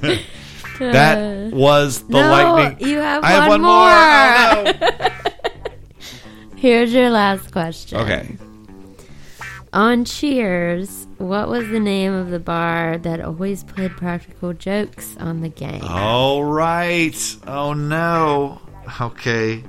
that 0.78 1.52
was 1.52 2.02
the 2.04 2.20
no, 2.20 2.30
lightning. 2.30 2.88
you 2.88 2.98
have 2.98 3.24
I 3.24 3.30
have 3.30 3.48
one 3.48 3.60
more. 3.60 3.70
more. 3.70 4.74
Oh, 5.00 6.54
Here's 6.56 6.92
your 6.92 7.10
last 7.10 7.52
question. 7.52 7.98
Okay. 7.98 8.36
On 9.72 10.04
Cheers, 10.04 11.06
what 11.18 11.48
was 11.48 11.68
the 11.68 11.78
name 11.78 12.12
of 12.12 12.30
the 12.30 12.40
bar 12.40 12.98
that 12.98 13.20
always 13.20 13.64
played 13.64 13.92
practical 13.96 14.52
jokes 14.52 15.16
on 15.18 15.40
the 15.40 15.48
gang? 15.48 15.82
All 15.82 16.42
right. 16.44 17.36
Oh 17.46 17.74
no. 17.74 18.60
Okay. 19.00 19.62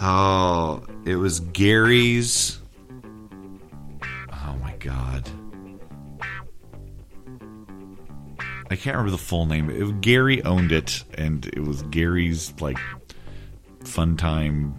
Oh, 0.00 0.82
it 1.04 1.16
was 1.16 1.40
Gary's. 1.40 2.58
Oh 4.32 4.56
my 4.62 4.74
god. 4.78 5.28
I 8.74 8.76
can't 8.76 8.96
remember 8.96 9.12
the 9.12 9.18
full 9.18 9.46
name. 9.46 9.70
It 9.70 10.00
Gary 10.00 10.42
owned 10.42 10.72
it, 10.72 11.04
and 11.14 11.46
it 11.46 11.60
was 11.60 11.82
Gary's 11.82 12.52
like 12.60 12.76
fun 13.84 14.16
time 14.16 14.74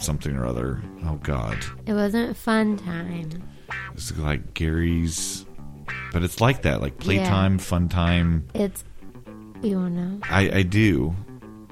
something 0.00 0.34
or 0.34 0.44
other. 0.44 0.82
Oh 1.04 1.14
god. 1.22 1.64
It 1.86 1.92
wasn't 1.92 2.36
fun 2.36 2.76
time. 2.76 3.30
It's 3.92 4.18
like 4.18 4.52
Gary's, 4.54 5.46
but 6.12 6.24
it's 6.24 6.40
like 6.40 6.62
that, 6.62 6.80
like 6.80 6.98
playtime, 6.98 7.58
fun 7.58 7.88
time. 7.88 8.48
It's 8.52 8.82
you 9.62 9.76
wanna 9.76 9.90
know? 9.90 10.18
I 10.24 10.50
I 10.50 10.62
do. 10.62 11.14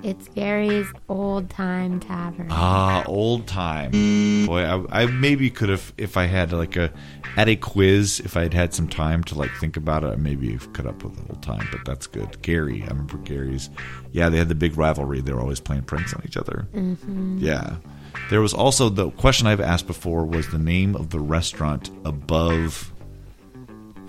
It's 0.03 0.27
Gary's 0.29 0.87
old 1.09 1.49
time 1.49 2.01
tavern. 2.01 2.49
Ah, 2.51 3.05
old 3.07 3.47
time. 3.47 3.93
Boy, 4.47 4.63
I, 4.63 5.03
I 5.03 5.07
maybe 5.07 5.49
could 5.49 5.69
have 5.69 5.93
if 5.97 6.17
I 6.17 6.27
had 6.27 6.53
like 6.53 6.77
a 6.77 6.93
at 7.37 7.49
a 7.49 7.55
quiz 7.57 8.21
if 8.21 8.37
I 8.37 8.43
had 8.43 8.55
had 8.55 8.75
some 8.75 8.89
time 8.89 9.23
to 9.25 9.37
like 9.37 9.51
think 9.61 9.77
about 9.77 10.03
it. 10.03 10.09
I 10.09 10.17
maybe 10.17 10.53
have 10.53 10.73
cut 10.73 10.87
up 10.87 11.05
with 11.05 11.17
the 11.17 11.33
old 11.33 11.43
time, 11.43 11.69
but 11.71 11.85
that's 11.85 12.09
good. 12.09 12.43
Gary, 12.43 12.83
I 12.83 12.89
remember 12.89 13.19
Gary's. 13.19 13.71
Yeah, 14.11 14.29
they 14.29 14.39
had 14.39 14.49
the 14.49 14.57
big 14.57 14.77
rivalry. 14.77 15.21
They 15.21 15.33
were 15.33 15.41
always 15.41 15.61
playing 15.61 15.85
pranks 15.85 16.13
on 16.15 16.23
each 16.25 16.37
other. 16.37 16.67
Mm-hmm. 16.75 17.39
Yeah. 17.39 17.77
There 18.29 18.41
was 18.41 18.53
also 18.53 18.89
the 18.89 19.11
question 19.13 19.47
I've 19.47 19.61
asked 19.61 19.87
before 19.87 20.25
was 20.25 20.49
the 20.49 20.59
name 20.59 20.97
of 20.97 21.11
the 21.11 21.21
restaurant 21.21 21.91
above 22.05 22.93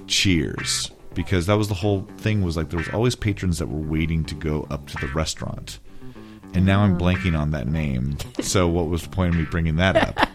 Cheers 0.08 0.92
because 1.14 1.46
that 1.46 1.56
was 1.56 1.68
the 1.68 1.74
whole 1.74 2.08
thing 2.18 2.42
was 2.42 2.58
like 2.58 2.70
there 2.70 2.80
was 2.80 2.90
always 2.90 3.16
patrons 3.16 3.60
that 3.60 3.68
were 3.68 3.80
waiting 3.80 4.24
to 4.26 4.36
go 4.36 4.68
up 4.70 4.88
to 4.88 4.98
the 4.98 5.08
restaurant. 5.14 5.80
And 6.54 6.66
now 6.66 6.82
I'm 6.82 6.98
blanking 6.98 7.38
on 7.38 7.52
that 7.52 7.68
name. 7.68 8.18
So 8.42 8.68
what 8.68 8.88
was 8.88 9.04
the 9.04 9.10
point 9.10 9.34
of 9.34 9.40
me 9.40 9.46
bringing 9.46 9.78
that 9.78 9.96
up? 9.96 10.28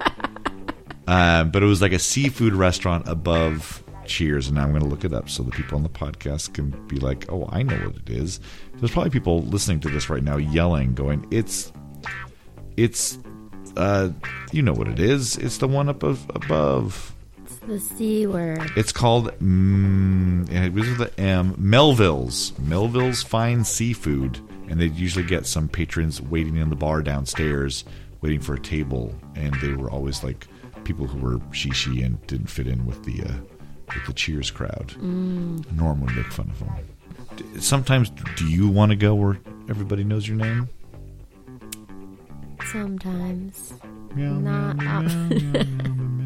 uh, 1.07 1.45
but 1.45 1.63
it 1.63 1.67
was 1.67 1.83
like 1.83 1.93
a 1.93 1.99
seafood 1.99 2.55
restaurant 2.55 3.07
above 3.07 3.85
Cheers, 4.09 4.49
and 4.49 4.57
now 4.57 4.63
I'm 4.63 4.71
going 4.71 4.83
to 4.83 4.89
look 4.89 5.05
it 5.05 5.13
up 5.13 5.29
so 5.29 5.43
the 5.43 5.51
people 5.51 5.77
on 5.77 5.83
the 5.83 5.91
podcast 5.91 6.55
can 6.55 6.71
be 6.89 6.97
like, 6.99 7.31
"Oh, 7.31 7.47
I 7.53 7.63
know 7.63 7.77
what 7.77 7.97
it 7.97 8.09
is." 8.09 8.41
There's 8.77 8.91
probably 8.91 9.11
people 9.11 9.43
listening 9.43 9.81
to 9.81 9.91
this 9.91 10.09
right 10.09 10.23
now 10.23 10.39
yelling, 10.39 10.95
going, 10.95 11.27
"It's, 11.31 11.73
it's, 12.77 13.19
uh, 13.77 14.11
you 14.51 14.63
know 14.63 14.73
what 14.73 14.89
it 14.89 14.99
is? 14.99 15.37
It's 15.37 15.59
the 15.59 15.69
one 15.69 15.91
up 15.91 16.03
of, 16.03 16.29
above." 16.31 17.15
The 17.69 17.79
C 17.79 18.27
word. 18.27 18.73
It's 18.77 18.93
called 18.93 19.31
mm, 19.41 20.51
it 20.51 20.73
was 20.73 20.89
with 20.89 20.99
the 20.99 21.21
M 21.21 21.55
Melville's 21.59 22.59
Melville's 22.61 23.23
Fine 23.23 23.65
Seafood, 23.65 24.41
and 24.71 24.81
they'd 24.81 24.97
usually 24.97 25.27
get 25.27 25.45
some 25.45 25.69
patrons 25.69 26.23
waiting 26.23 26.57
in 26.57 26.71
the 26.71 26.77
bar 26.77 27.03
downstairs, 27.03 27.85
waiting 28.23 28.41
for 28.41 28.55
a 28.55 28.59
table, 28.59 29.15
and 29.35 29.55
they 29.57 29.75
were 29.75 29.91
always 29.91 30.25
like 30.25 30.47
people 30.85 31.07
who 31.07 31.19
were 31.21 31.37
shishi 31.51 32.03
and 32.03 32.27
didn't 32.27 32.47
fit 32.47 32.67
in 32.67 32.87
with 32.87 33.05
the 33.05 33.23
uh, 33.23 33.35
with 33.95 34.07
the 34.07 34.15
Cheers 34.15 34.51
crowd. 34.51 34.97
Norm 35.03 36.01
would 36.01 36.17
make 36.17 36.33
fun 36.33 36.49
of 36.51 36.59
them. 36.61 37.61
Sometimes, 37.61 38.09
do 38.37 38.49
you 38.49 38.69
want 38.69 38.93
to 38.93 38.97
go 38.97 39.15
where 39.15 39.39
everybody 39.69 40.05
knows 40.05 40.27
your 40.27 40.39
name? 40.39 40.71
Sometimes. 42.73 43.75
Not 44.17 44.83
often. 44.87 46.25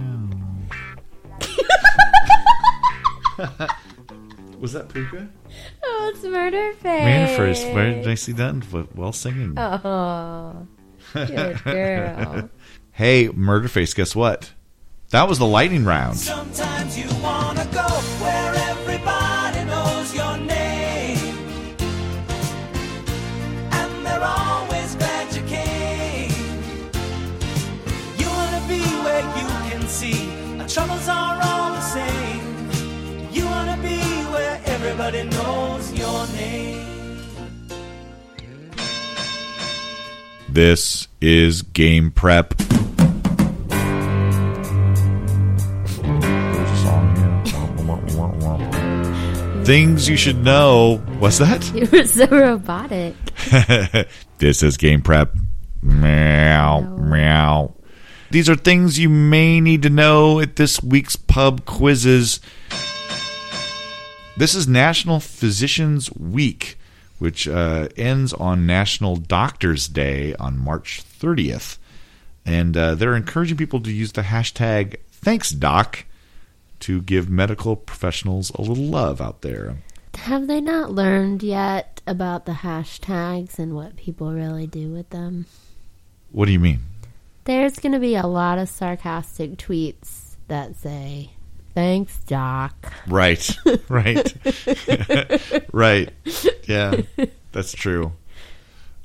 Was 4.60 4.72
that 4.74 4.88
Puka? 4.88 5.28
Oh, 5.82 6.12
it's 6.14 6.24
murder 6.24 6.72
face. 6.74 6.84
Man 6.84 7.36
first, 7.36 7.66
where 7.72 7.94
did 7.94 8.06
I 8.06 8.14
see 8.14 8.32
that? 8.32 8.64
Well, 8.94 9.12
singing. 9.12 9.54
Oh, 9.58 10.66
good 11.14 11.62
girl. 11.64 12.48
Hey, 12.94 13.28
Murderface, 13.28 13.96
guess 13.96 14.14
what? 14.14 14.52
That 15.12 15.26
was 15.26 15.38
the 15.38 15.46
lightning 15.46 15.86
round. 15.86 16.18
Knows 35.42 35.92
your 35.92 36.26
name. 36.28 37.18
This 40.48 41.08
is 41.20 41.62
Game 41.62 42.10
Prep. 42.10 42.54
There's 42.56 42.78
a 46.70 46.76
song 46.82 47.16
here. 47.16 47.42
Things 49.64 50.08
you 50.08 50.16
should 50.16 50.42
know. 50.42 50.98
What's 51.18 51.38
that? 51.38 51.62
You 51.74 51.86
were 51.90 52.04
so 52.04 52.26
robotic. 52.26 53.14
this 54.38 54.62
is 54.62 54.76
Game 54.76 55.02
Prep. 55.02 55.34
Meow, 55.82 56.80
meow. 56.96 57.74
These 58.30 58.48
are 58.48 58.54
things 58.56 58.98
you 58.98 59.08
may 59.08 59.60
need 59.60 59.82
to 59.82 59.90
know 59.90 60.40
at 60.40 60.56
this 60.56 60.82
week's 60.82 61.16
pub 61.16 61.64
quizzes. 61.64 62.40
This 64.34 64.54
is 64.54 64.66
National 64.66 65.20
Physicians 65.20 66.10
Week, 66.14 66.78
which 67.18 67.46
uh, 67.46 67.88
ends 67.98 68.32
on 68.32 68.64
National 68.64 69.16
Doctors 69.16 69.88
Day 69.88 70.34
on 70.36 70.58
March 70.58 71.02
30th. 71.04 71.76
And 72.46 72.74
uh, 72.74 72.94
they're 72.94 73.14
encouraging 73.14 73.58
people 73.58 73.80
to 73.80 73.92
use 73.92 74.12
the 74.12 74.22
hashtag 74.22 74.96
ThanksDoc 75.22 76.04
to 76.80 77.02
give 77.02 77.28
medical 77.28 77.76
professionals 77.76 78.50
a 78.54 78.62
little 78.62 78.82
love 78.84 79.20
out 79.20 79.42
there. 79.42 79.76
Have 80.14 80.46
they 80.46 80.62
not 80.62 80.90
learned 80.90 81.42
yet 81.42 82.00
about 82.06 82.46
the 82.46 82.52
hashtags 82.52 83.58
and 83.58 83.74
what 83.74 83.96
people 83.96 84.32
really 84.32 84.66
do 84.66 84.88
with 84.88 85.10
them? 85.10 85.44
What 86.30 86.46
do 86.46 86.52
you 86.52 86.58
mean? 86.58 86.80
There's 87.44 87.78
going 87.78 87.92
to 87.92 88.00
be 88.00 88.14
a 88.14 88.26
lot 88.26 88.58
of 88.58 88.70
sarcastic 88.70 89.56
tweets 89.58 90.36
that 90.48 90.74
say, 90.76 91.32
Thanks, 91.74 92.18
Doc. 92.24 92.92
Right, 93.06 93.56
right, 93.88 94.34
right. 95.72 96.10
Yeah, 96.64 97.00
that's 97.52 97.72
true. 97.72 98.12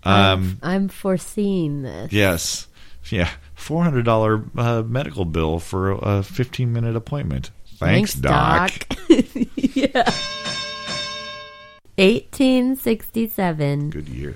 Um, 0.03 0.59
I'm 0.61 0.87
foreseeing 0.89 1.81
this. 1.83 2.11
yes, 2.11 2.67
yeah. 3.09 3.29
Four 3.55 3.83
hundred 3.83 4.05
dollar 4.05 4.43
uh, 4.57 4.83
medical 4.83 5.25
bill 5.25 5.59
for 5.59 5.91
a 5.91 6.23
fifteen 6.23 6.73
minute 6.73 6.95
appointment. 6.95 7.51
Thanks, 7.77 8.13
doc. 8.13 8.71
yeah. 9.55 10.09
1867. 11.97 13.89
Good 13.89 14.09
year. 14.09 14.35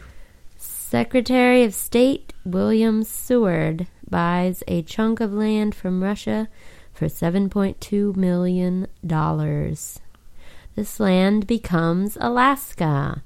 Secretary 0.58 1.64
of 1.64 1.74
State 1.74 2.34
William 2.44 3.04
Seward 3.04 3.88
buys 4.10 4.64
a 4.68 4.82
chunk 4.84 5.20
of 5.20 5.32
land 5.32 5.74
from 5.74 6.04
Russia 6.04 6.50
for 6.94 7.06
$7.2 7.08 8.16
million. 8.16 8.88
This 10.76 11.00
land 11.00 11.48
becomes 11.48 12.18
Alaska, 12.20 13.24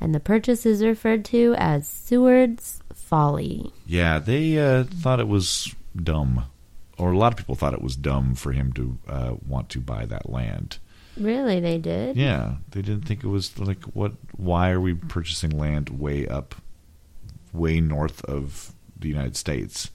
and 0.00 0.14
the 0.14 0.20
purchase 0.20 0.66
is 0.66 0.82
referred 0.82 1.24
to 1.26 1.54
as 1.56 1.86
Seward's 1.86 2.82
Folly. 2.92 3.72
Yeah, 3.86 4.18
they 4.18 4.58
uh, 4.58 4.84
thought 4.84 5.20
it 5.20 5.28
was 5.28 5.74
dumb, 5.94 6.46
or 6.98 7.12
a 7.12 7.18
lot 7.18 7.32
of 7.32 7.36
people 7.36 7.54
thought 7.54 7.74
it 7.74 7.82
was 7.82 7.96
dumb 7.96 8.34
for 8.34 8.52
him 8.52 8.72
to 8.74 8.98
uh, 9.08 9.34
want 9.46 9.68
to 9.70 9.80
buy 9.80 10.06
that 10.06 10.30
land. 10.30 10.78
Really, 11.16 11.60
they 11.60 11.78
did? 11.78 12.16
Yeah, 12.16 12.56
they 12.70 12.82
didn't 12.82 13.02
think 13.02 13.22
it 13.22 13.28
was 13.28 13.58
like 13.58 13.82
what? 13.84 14.12
Why 14.36 14.70
are 14.70 14.80
we 14.80 14.94
purchasing 14.94 15.50
land 15.50 15.90
way 15.90 16.26
up, 16.26 16.54
way 17.52 17.80
north 17.80 18.24
of 18.24 18.72
the 18.98 19.08
United 19.08 19.36
States? 19.36 19.90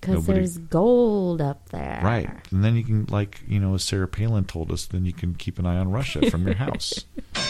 Because 0.00 0.26
there's 0.26 0.58
gold 0.58 1.42
up 1.42 1.68
there. 1.68 2.00
Right. 2.02 2.30
And 2.50 2.64
then 2.64 2.76
you 2.76 2.84
can, 2.84 3.06
like, 3.10 3.42
you 3.46 3.60
know, 3.60 3.74
as 3.74 3.84
Sarah 3.84 4.08
Palin 4.08 4.44
told 4.44 4.70
us, 4.70 4.86
then 4.86 5.04
you 5.04 5.12
can 5.12 5.34
keep 5.34 5.58
an 5.58 5.66
eye 5.66 5.76
on 5.76 5.90
Russia 5.90 6.30
from 6.30 6.46
your 6.46 6.56
house. 6.56 7.04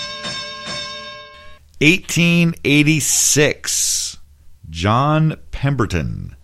1886. 1.81 4.19
John 4.69 5.37
Pemberton 5.51 6.37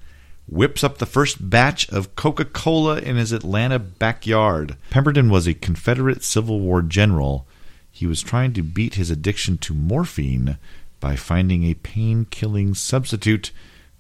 whips 0.49 0.83
up 0.83 0.99
the 0.99 1.07
first 1.07 1.51
batch 1.51 1.89
of 1.91 2.17
Coca 2.17 2.45
Cola 2.45 2.99
in 2.99 3.17
his 3.17 3.33
Atlanta 3.33 3.79
backyard. 3.79 4.77
Pemberton 4.91 5.29
was 5.29 5.47
a 5.47 5.55
Confederate 5.55 6.23
Civil 6.23 6.61
War 6.61 6.83
general. 6.83 7.47
He 7.91 8.07
was 8.07 8.23
trying 8.23 8.53
to 8.55 8.63
beat 8.63 8.95
his 8.95 9.11
addiction 9.11 9.59
to 9.59 9.75
morphine 9.75 10.59
by 11.01 11.17
finding 11.17 11.65
a 11.65 11.75
pain 11.75 12.27
killing 12.31 12.75
substitute. 12.75 13.51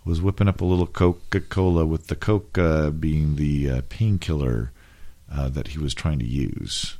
Was 0.06 0.22
whipping 0.22 0.46
up 0.48 0.60
a 0.60 0.64
little 0.64 0.86
Coca 0.86 1.40
Cola 1.40 1.84
with 1.84 2.06
the 2.06 2.14
Coca 2.16 2.90
being 2.92 3.36
the 3.36 3.68
uh, 3.70 3.80
painkiller 3.88 4.70
uh, 5.30 5.48
that 5.50 5.68
he 5.68 5.78
was 5.78 5.92
trying 5.94 6.20
to 6.20 6.24
use. 6.26 6.96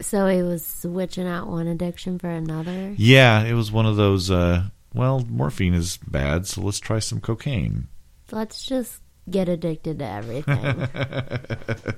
So 0.00 0.26
he 0.26 0.42
was 0.42 0.66
switching 0.66 1.26
out 1.28 1.48
one 1.48 1.66
addiction 1.66 2.18
for 2.18 2.28
another. 2.30 2.94
Yeah, 2.96 3.44
it 3.44 3.52
was 3.52 3.70
one 3.70 3.84
of 3.86 3.96
those. 3.96 4.30
Uh, 4.30 4.64
well, 4.94 5.20
morphine 5.28 5.74
is 5.74 5.98
bad, 5.98 6.46
so 6.46 6.62
let's 6.62 6.80
try 6.80 6.98
some 6.98 7.20
cocaine. 7.20 7.88
Let's 8.32 8.64
just 8.64 9.00
get 9.28 9.48
addicted 9.50 9.98
to 9.98 10.06
everything. 10.06 10.64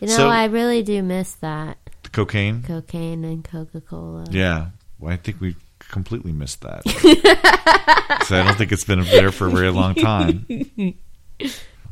you 0.00 0.08
know, 0.08 0.16
So- 0.16 0.28
I 0.28 0.46
really 0.46 0.82
do 0.82 1.02
miss 1.02 1.34
that 1.36 1.76
The 2.02 2.08
cocaine. 2.10 2.62
cocaine 2.62 3.24
and 3.24 3.44
Coca 3.44 3.80
Cola. 3.82 4.24
Yeah, 4.30 4.68
well, 4.98 5.12
I 5.12 5.16
think 5.16 5.40
we 5.40 5.54
completely 5.90 6.32
missed 6.32 6.62
that. 6.62 6.82
so 8.26 8.38
I 8.38 8.44
don't 8.44 8.56
think 8.56 8.72
it's 8.72 8.84
been 8.84 9.02
there 9.04 9.32
for 9.32 9.46
a 9.46 9.50
very 9.50 9.70
long 9.70 9.94
time. 9.94 10.46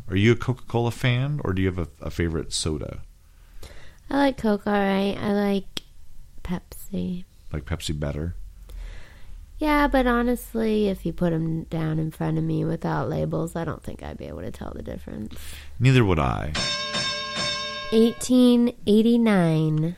Are 0.09 0.17
you 0.17 0.33
a 0.33 0.37
Coca 0.37 0.65
Cola 0.65 0.91
fan, 0.91 1.41
or 1.45 1.53
do 1.53 1.63
you 1.63 1.69
have 1.69 1.79
a, 1.79 1.89
a 2.01 2.11
favorite 2.11 2.53
soda 2.53 3.01
I 4.11 4.17
like 4.17 4.37
Coke, 4.37 4.67
alright. 4.67 5.17
I 5.19 5.33
like 5.33 5.83
Pepsi. 6.43 7.25
like 7.53 7.65
Pepsi 7.65 7.99
better? 7.99 8.35
Yeah, 9.59 9.87
but 9.89 10.07
honestly, 10.07 10.89
if 10.89 11.07
you 11.07 11.13
put 11.13 11.31
them 11.31 11.63
down 11.65 11.99
in 11.99 12.11
front 12.11 12.39
of 12.39 12.45
me 12.45 12.65
without 12.65 13.09
labels, 13.09 13.57
I 13.57 13.65
don't 13.65 13.83
think 13.83 14.03
I'd 14.03 14.19
be 14.19 14.27
able 14.27 14.43
to 14.43 14.51
tell 14.51 14.73
the 14.75 14.83
difference. 14.83 15.35
Neither 15.81 16.05
would 16.05 16.19
I. 16.19 16.53
1889. 17.93 19.97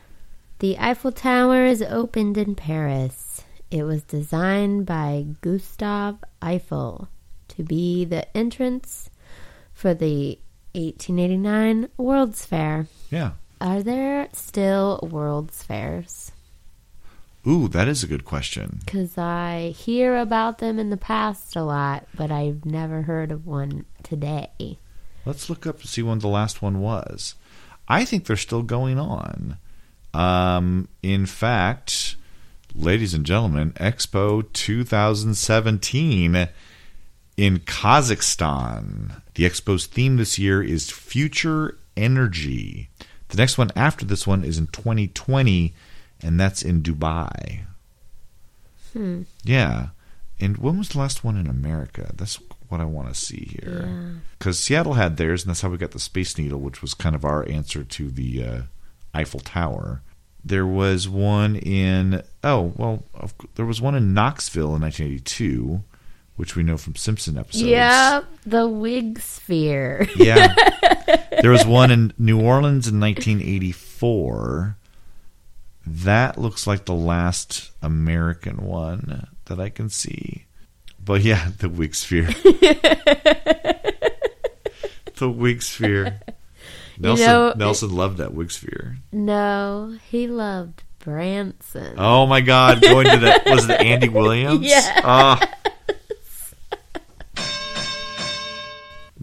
The 0.58 0.78
Eiffel 0.78 1.12
Tower 1.12 1.66
is 1.66 1.82
opened 1.82 2.38
in 2.38 2.54
Paris. 2.54 3.25
It 3.70 3.82
was 3.82 4.02
designed 4.02 4.86
by 4.86 5.26
Gustave 5.40 6.18
Eiffel 6.40 7.08
to 7.48 7.62
be 7.62 8.04
the 8.04 8.36
entrance 8.36 9.10
for 9.72 9.92
the 9.92 10.38
1889 10.72 11.88
World's 11.96 12.44
Fair. 12.44 12.86
Yeah. 13.10 13.32
Are 13.60 13.82
there 13.82 14.28
still 14.32 15.00
World's 15.02 15.62
Fairs? 15.62 16.32
Ooh, 17.46 17.68
that 17.68 17.88
is 17.88 18.02
a 18.02 18.08
good 18.08 18.24
question. 18.24 18.80
Because 18.84 19.16
I 19.16 19.74
hear 19.76 20.16
about 20.16 20.58
them 20.58 20.78
in 20.78 20.90
the 20.90 20.96
past 20.96 21.54
a 21.56 21.62
lot, 21.62 22.06
but 22.14 22.30
I've 22.30 22.64
never 22.64 23.02
heard 23.02 23.30
of 23.30 23.46
one 23.46 23.84
today. 24.02 24.78
Let's 25.24 25.48
look 25.48 25.66
up 25.66 25.80
to 25.80 25.88
see 25.88 26.02
when 26.02 26.18
the 26.18 26.28
last 26.28 26.60
one 26.60 26.80
was. 26.80 27.34
I 27.88 28.04
think 28.04 28.26
they're 28.26 28.36
still 28.36 28.62
going 28.62 28.98
on. 28.98 29.58
Um, 30.12 30.88
in 31.02 31.26
fact, 31.26 32.16
ladies 32.76 33.14
and 33.14 33.24
gentlemen, 33.24 33.72
Expo 33.72 34.52
2017 34.52 36.48
in 37.36 37.58
Kazakhstan. 37.60 39.22
The 39.34 39.44
expo's 39.44 39.86
theme 39.86 40.16
this 40.16 40.38
year 40.38 40.62
is 40.62 40.90
future 40.90 41.78
energy. 41.96 42.90
The 43.28 43.36
next 43.36 43.58
one 43.58 43.72
after 43.74 44.04
this 44.04 44.26
one 44.26 44.44
is 44.44 44.58
in 44.58 44.68
2020, 44.68 45.74
and 46.22 46.38
that's 46.38 46.62
in 46.62 46.82
Dubai. 46.82 47.62
Hmm. 48.92 49.22
Yeah. 49.42 49.88
And 50.38 50.58
when 50.58 50.78
was 50.78 50.90
the 50.90 50.98
last 50.98 51.24
one 51.24 51.36
in 51.36 51.46
America? 51.46 52.12
That's 52.14 52.38
what 52.68 52.80
I 52.80 52.84
want 52.84 53.08
to 53.08 53.14
see 53.14 53.58
here. 53.60 53.86
Yeah. 53.86 54.20
Because 54.38 54.58
Seattle 54.58 54.94
had 54.94 55.16
theirs, 55.16 55.42
and 55.42 55.50
that's 55.50 55.62
how 55.62 55.70
we 55.70 55.78
got 55.78 55.92
the 55.92 55.98
Space 55.98 56.36
Needle, 56.38 56.60
which 56.60 56.82
was 56.82 56.94
kind 56.94 57.16
of 57.16 57.24
our 57.24 57.48
answer 57.48 57.84
to 57.84 58.10
the 58.10 58.44
uh, 58.44 58.60
Eiffel 59.14 59.40
Tower. 59.40 60.02
There 60.46 60.64
was 60.64 61.08
one 61.08 61.56
in, 61.56 62.22
oh, 62.44 62.72
well, 62.76 63.02
there 63.56 63.66
was 63.66 63.80
one 63.80 63.96
in 63.96 64.14
Knoxville 64.14 64.76
in 64.76 64.82
1982, 64.82 65.82
which 66.36 66.54
we 66.54 66.62
know 66.62 66.76
from 66.76 66.94
Simpson 66.94 67.36
episodes. 67.36 67.64
Yeah, 67.64 68.22
the 68.44 68.68
wig 68.68 69.18
sphere. 69.18 70.06
Yeah. 70.14 70.54
there 71.42 71.50
was 71.50 71.66
one 71.66 71.90
in 71.90 72.12
New 72.16 72.40
Orleans 72.40 72.86
in 72.86 73.00
1984. 73.00 74.76
That 75.84 76.38
looks 76.38 76.64
like 76.64 76.84
the 76.84 76.94
last 76.94 77.72
American 77.82 78.64
one 78.64 79.26
that 79.46 79.58
I 79.58 79.68
can 79.68 79.88
see. 79.88 80.46
But 81.04 81.22
yeah, 81.22 81.50
the 81.58 81.68
wig 81.68 81.96
sphere. 81.96 82.28
the 85.16 85.28
wig 85.28 85.60
sphere. 85.60 86.20
Nelson 86.98 87.26
know, 87.26 87.52
Nelson 87.56 87.94
loved 87.94 88.18
that 88.18 88.32
wig 88.34 88.50
sphere. 88.50 88.96
no, 89.12 89.96
he 90.10 90.26
loved 90.26 90.82
Branson. 91.00 91.94
Oh 91.98 92.26
my 92.26 92.40
God! 92.40 92.82
Going 92.82 93.06
to 93.06 93.18
that 93.18 93.46
was 93.46 93.68
it 93.68 93.80
Andy 93.80 94.08
Williams? 94.08 94.66
Yeah. 94.66 95.00
Ah. 95.04 95.38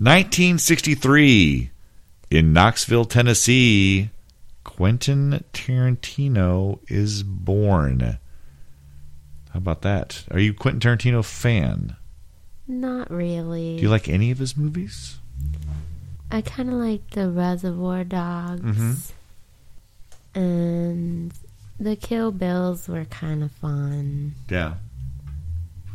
1963 0.04 1.70
in 2.32 2.52
Knoxville, 2.54 3.06
Tennessee, 3.06 4.10
Quentin 4.64 5.44
Tarantino 5.54 6.80
is 6.88 7.22
born. 7.24 8.18
How 9.52 9.58
about 9.58 9.82
that? 9.84 10.26
Are 10.32 10.40
you 10.40 10.52
a 10.52 10.56
Quentin 10.56 10.80
Tarantino 10.80 11.24
fan? 11.24 11.96
Not 12.68 13.12
really. 13.12 13.76
Do 13.76 13.84
you 13.84 13.90
like 13.90 14.10
any 14.10 14.32
of 14.32 14.40
his 14.40 14.58
movies? 14.58 15.18
I 16.32 16.42
kind 16.42 16.70
of 16.70 16.76
like 16.76 17.12
the 17.12 17.30
Reservoir 17.30 18.04
Dogs. 18.04 18.62
Mhm. 18.62 19.12
And 20.36 21.34
the 21.80 21.96
Kill 21.96 22.32
Bills 22.32 22.88
were 22.88 23.06
kind 23.06 23.44
of 23.44 23.52
fun. 23.52 24.34
Yeah. 24.50 24.76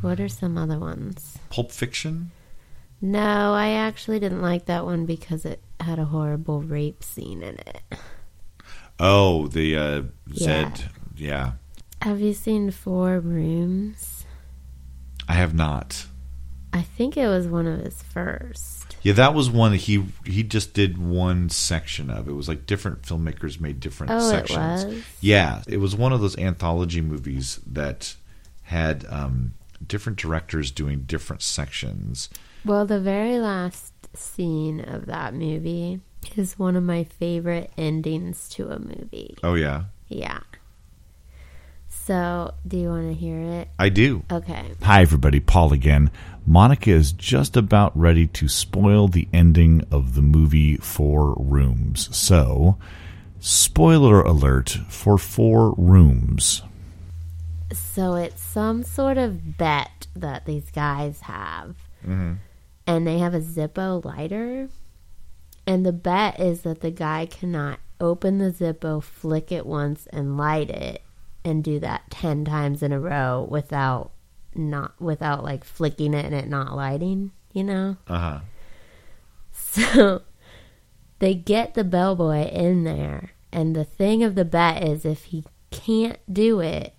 What 0.01 0.21
are 0.21 0.29
some 0.29 0.57
other 0.57 0.79
ones? 0.79 1.39
Pulp 1.51 1.73
Fiction? 1.73 2.31
No, 3.01 3.53
I 3.55 3.71
actually 3.71 4.21
didn't 4.21 4.43
like 4.43 4.67
that 4.67 4.85
one 4.85 5.07
because 5.07 5.45
it 5.45 5.61
had 5.81 5.99
a 5.99 6.05
horrible 6.07 6.63
rape 6.63 7.03
scene 7.03 7.43
in 7.43 7.57
it. 7.59 7.83
Oh, 9.01 9.47
the 9.49 9.77
uh, 9.77 10.03
Zed. 10.35 10.85
Yeah. 11.17 11.53
Have 12.03 12.21
you 12.21 12.33
seen 12.33 12.71
Four 12.71 13.19
Rooms? 13.21 14.25
I 15.29 15.35
have 15.35 15.55
not. 15.55 16.07
I 16.73 16.83
think 16.83 17.17
it 17.17 17.27
was 17.29 17.47
one 17.49 17.67
of 17.67 17.81
his 17.85 18.03
first. 18.03 18.78
Yeah, 19.09 19.15
that 19.15 19.35
was 19.35 19.49
one 19.51 19.73
that 19.73 19.79
he 19.79 20.05
he 20.25 20.43
just 20.43 20.75
did 20.75 20.99
one 20.99 21.49
section 21.49 22.11
of. 22.11 22.29
It 22.29 22.33
was 22.33 22.49
like 22.49 22.67
different 22.67 23.03
filmmakers 23.03 23.61
made 23.61 23.81
different 23.81 24.13
Oh, 24.13 24.19
it 24.19 24.31
sections. 24.31 24.85
was? 24.85 25.03
Yeah, 25.21 25.63
it 25.67 25.79
was 25.79 25.97
one 25.97 26.13
of 26.13 26.21
those 26.21 26.37
anthology 26.39 27.01
movies 27.01 27.59
that 27.67 28.15
had 28.65 29.07
um, 29.09 29.55
different 29.87 30.19
directors 30.19 30.71
doing 30.71 31.05
different 31.07 31.43
sections. 31.43 32.29
Well, 32.65 32.85
the 32.87 33.01
very 33.01 33.39
last 33.39 33.93
scene 34.15 34.81
of 34.81 35.07
that 35.07 35.33
movie 35.33 36.01
is 36.37 36.59
one 36.59 36.77
of 36.77 36.83
my 36.83 37.05
favorite 37.05 37.71
endings 37.79 38.49
to 38.51 38.69
a 38.71 38.79
movie. 38.79 39.37
Oh 39.43 39.55
yeah, 39.55 39.85
Yeah. 40.09 40.41
So, 41.89 42.55
do 42.67 42.79
you 42.79 42.89
want 42.89 43.09
to 43.09 43.15
hear 43.15 43.39
it? 43.39 43.69
I 43.79 43.89
do. 43.91 44.23
Okay. 44.33 44.73
Hi, 44.83 45.03
everybody. 45.03 45.41
Paul 45.41 45.73
again. 45.75 46.11
Monika 46.49 46.89
is 46.89 47.13
just 47.13 47.59
about 47.59 47.95
ready 47.95 48.27
to 48.27 48.49
spoil 48.49 49.07
the 49.07 49.29
ending 49.35 49.85
of 49.91 50.15
the 50.15 50.23
movie 50.23 50.79
Four 50.79 51.35
Rooms. 51.39 52.09
So, 52.17 52.79
spoiler 53.39 54.23
alert 54.23 54.71
for 54.89 55.19
Four 55.19 55.75
Rooms. 55.77 56.63
So, 57.71 58.15
it's 58.15 58.43
some 58.43 58.83
sort 58.83 59.19
of 59.19 59.59
bet 59.59 60.07
that 60.17 60.47
these 60.47 60.71
guys 60.71 61.21
have. 61.21 61.77
Mm-hmm. 62.03 62.35
And 62.87 63.07
they 63.07 63.19
have 63.19 63.35
a 63.35 63.41
Zippo 63.41 64.03
lighter. 64.03 64.71
And 65.67 65.85
the 65.85 65.93
bet 65.93 66.41
is 66.41 66.63
that 66.63 66.81
the 66.81 66.91
guy 66.91 67.27
cannot 67.27 67.79
open 68.01 68.39
the 68.39 68.51
Zippo, 68.51 69.03
flick 69.03 69.53
it 69.53 69.67
once, 69.67 70.07
and 70.15 70.39
light 70.39 70.71
it, 70.71 71.03
and 71.45 71.63
do 71.63 71.79
that 71.81 72.11
10 72.11 72.47
times 72.47 72.83
in 72.83 72.91
a 72.91 72.99
row 72.99 73.47
without 73.51 74.13
not 74.55 75.01
without 75.01 75.45
like 75.45 75.65
flicking 75.65 76.15
it 76.15 76.25
and 76.25 76.35
it 76.35 76.49
not 76.49 76.75
lighting, 76.75 77.33
you 77.53 77.65
know? 77.65 77.97
Uh 78.07 78.19
huh. 78.19 78.41
So 79.61 80.23
they 81.19 81.35
get 81.35 81.75
the 81.75 81.85
bellboy 81.85 82.49
in 82.49 82.85
there, 82.85 83.33
and 83.53 83.77
the 83.77 83.85
thing 83.85 84.23
of 84.23 84.35
the 84.35 84.45
bet 84.45 84.83
is 84.83 85.05
if 85.05 85.25
he 85.25 85.45
can't 85.71 86.19
do 86.33 86.61
it, 86.61 86.95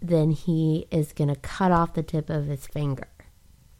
then 0.00 0.30
he 0.30 0.86
is 0.90 1.12
going 1.12 1.28
to 1.28 1.36
cut 1.36 1.70
off 1.70 1.94
the 1.94 2.02
tip 2.02 2.28
of 2.28 2.46
his 2.46 2.66
finger. 2.66 3.08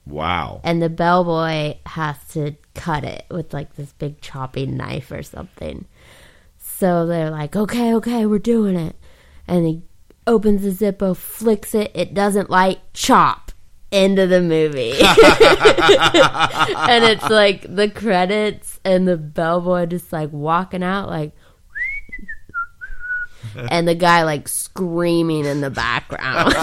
Wow. 0.07 0.61
And 0.65 0.83
the 0.83 0.89
bellboy 0.89 1.79
has 1.87 2.17
to 2.33 2.57
cut 2.75 3.05
it 3.05 3.27
with 3.31 3.53
like 3.53 3.77
this 3.77 3.93
big 3.93 4.21
chopping 4.21 4.77
knife 4.77 5.11
or 5.11 5.23
something. 5.23 5.87
So 6.59 7.07
they're 7.07 7.31
like, 7.31 7.55
okay, 7.55 7.95
okay, 7.95 8.27
we're 8.27 8.39
doing 8.39 8.77
it. 8.77 8.97
And 9.47 9.67
he 9.67 9.83
opens 10.27 10.63
the 10.63 10.71
Zippo, 10.71 11.17
flicks 11.17 11.75
it, 11.75 11.91
it 11.95 12.15
doesn't 12.15 12.51
light, 12.51 12.81
chop. 12.93 13.53
End 13.91 14.19
of 14.19 14.31
the 14.31 14.41
movie. 14.41 14.93
and 15.01 15.05
it's 17.05 17.29
like 17.29 17.63
the 17.75 17.91
credits 17.91 18.81
and 18.85 19.07
the 19.07 19.19
bellboy 19.19 19.87
just 19.87 20.13
like 20.13 20.33
walking 20.33 20.83
out, 20.83 21.11
like, 21.11 21.33
and 23.71 23.87
the 23.87 23.95
guy 23.95 24.23
like 24.23 24.49
screaming 24.49 25.45
in 25.45 25.61
the 25.61 25.71
background. 25.71 26.55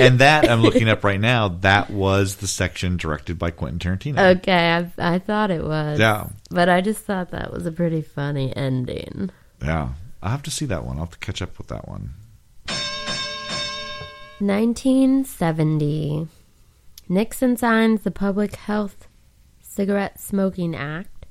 and 0.00 0.18
that 0.20 0.48
I'm 0.48 0.62
looking 0.62 0.88
up 0.88 1.04
right 1.04 1.20
now. 1.20 1.48
That 1.48 1.90
was 1.90 2.36
the 2.36 2.46
section 2.46 2.96
directed 2.96 3.38
by 3.38 3.50
Quentin 3.50 3.78
Tarantino. 3.78 4.36
okay, 4.36 4.88
I, 4.98 5.14
I 5.14 5.18
thought 5.18 5.50
it 5.50 5.64
was. 5.64 5.98
Yeah. 5.98 6.28
But 6.50 6.68
I 6.68 6.80
just 6.80 7.04
thought 7.04 7.30
that 7.32 7.52
was 7.52 7.66
a 7.66 7.72
pretty 7.72 8.02
funny 8.02 8.54
ending. 8.56 9.30
Yeah, 9.62 9.90
I'll 10.22 10.30
have 10.30 10.42
to 10.44 10.50
see 10.50 10.66
that 10.66 10.84
one. 10.84 10.96
I'll 10.96 11.04
have 11.04 11.12
to 11.12 11.18
catch 11.18 11.40
up 11.42 11.58
with 11.58 11.68
that 11.68 11.88
one. 11.88 12.14
1970. 14.40 16.28
Nixon 17.08 17.56
signs 17.56 18.02
the 18.02 18.10
Public 18.10 18.54
Health 18.56 19.08
Cigarette 19.60 20.20
Smoking 20.20 20.76
Act, 20.76 21.26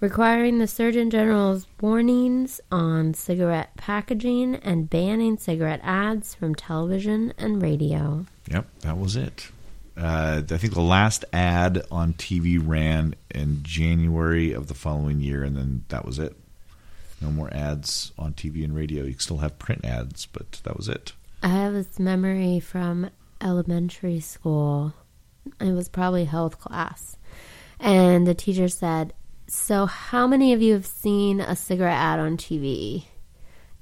requiring 0.00 0.58
the 0.58 0.66
Surgeon 0.66 1.10
General's 1.10 1.66
warnings 1.80 2.60
on 2.72 3.14
cigarette 3.14 3.76
packaging 3.76 4.56
and 4.56 4.88
banning 4.88 5.36
cigarette 5.36 5.80
ads 5.82 6.34
from 6.34 6.54
television 6.54 7.34
and 7.36 7.62
radio. 7.62 8.26
Yep, 8.50 8.66
that 8.80 8.98
was 8.98 9.14
it. 9.16 9.50
Uh, 9.96 10.42
I 10.50 10.56
think 10.56 10.72
the 10.72 10.80
last 10.80 11.24
ad 11.32 11.82
on 11.90 12.14
TV 12.14 12.60
ran 12.64 13.14
in 13.30 13.62
January 13.62 14.52
of 14.52 14.68
the 14.68 14.74
following 14.74 15.20
year, 15.20 15.44
and 15.44 15.56
then 15.56 15.84
that 15.88 16.04
was 16.06 16.18
it. 16.18 16.34
No 17.20 17.30
more 17.30 17.52
ads 17.52 18.12
on 18.18 18.32
TV 18.34 18.64
and 18.64 18.74
radio. 18.74 19.04
You 19.04 19.14
still 19.18 19.38
have 19.38 19.58
print 19.58 19.84
ads, 19.84 20.26
but 20.26 20.52
that 20.64 20.76
was 20.76 20.88
it. 20.88 21.12
I 21.42 21.48
have 21.48 21.72
this 21.72 21.98
memory 21.98 22.60
from 22.60 23.10
elementary 23.40 24.20
school. 24.20 24.94
It 25.60 25.72
was 25.72 25.88
probably 25.88 26.24
health 26.24 26.58
class. 26.58 27.16
And 27.78 28.26
the 28.26 28.34
teacher 28.34 28.68
said, 28.68 29.14
So, 29.46 29.86
how 29.86 30.26
many 30.26 30.52
of 30.52 30.60
you 30.60 30.74
have 30.74 30.86
seen 30.86 31.40
a 31.40 31.56
cigarette 31.56 31.96
ad 31.96 32.20
on 32.20 32.36
TV? 32.36 33.04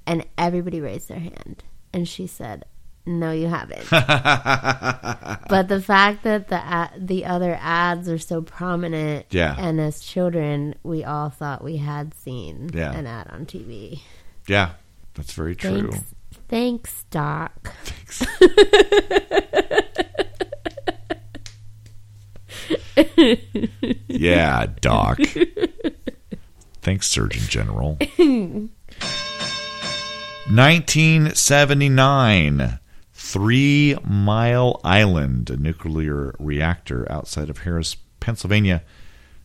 And 0.07 0.25
everybody 0.37 0.81
raised 0.81 1.09
their 1.09 1.19
hand. 1.19 1.65
And 1.93 2.09
she 2.09 2.27
said, 2.27 2.65
No, 3.09 3.33
you 3.33 3.47
haven't. 3.47 3.85
but 3.91 5.69
the 5.69 5.81
fact 5.81 6.25
that 6.25 6.49
the 6.49 6.63
ad, 6.63 6.91
the 7.09 7.25
other 7.25 7.59
ads 7.59 8.07
are 8.07 8.19
so 8.19 8.43
prominent, 8.43 9.25
Yeah. 9.31 9.57
and 9.59 9.81
as 9.81 10.01
children, 10.01 10.75
we 10.83 11.05
all 11.05 11.31
thought 11.31 11.65
we 11.65 11.79
had 11.79 12.13
seen 12.13 12.69
Yeah. 12.75 12.93
an 12.93 13.07
ad 13.07 13.29
on 13.29 13.47
TV. 13.47 14.01
Yeah, 14.47 14.73
that's 15.15 15.33
very 15.33 15.57
true. 15.57 15.91
Thanks, 15.91 16.15
thanks, 16.49 17.05
Doc. 17.11 17.73
Yeah, 24.09 24.67
Doc. 24.81 25.19
Thanks, 26.83 27.07
Surgeon 27.09 27.43
General. 27.49 27.97
1979. 30.51 32.79
Three 33.29 33.95
Mile 34.03 34.81
Island, 34.83 35.51
a 35.51 35.59
nuclear 35.59 36.35
reactor 36.39 37.07
outside 37.13 37.51
of 37.51 37.59
Harris, 37.59 37.99
Pennsylvania, 38.21 38.83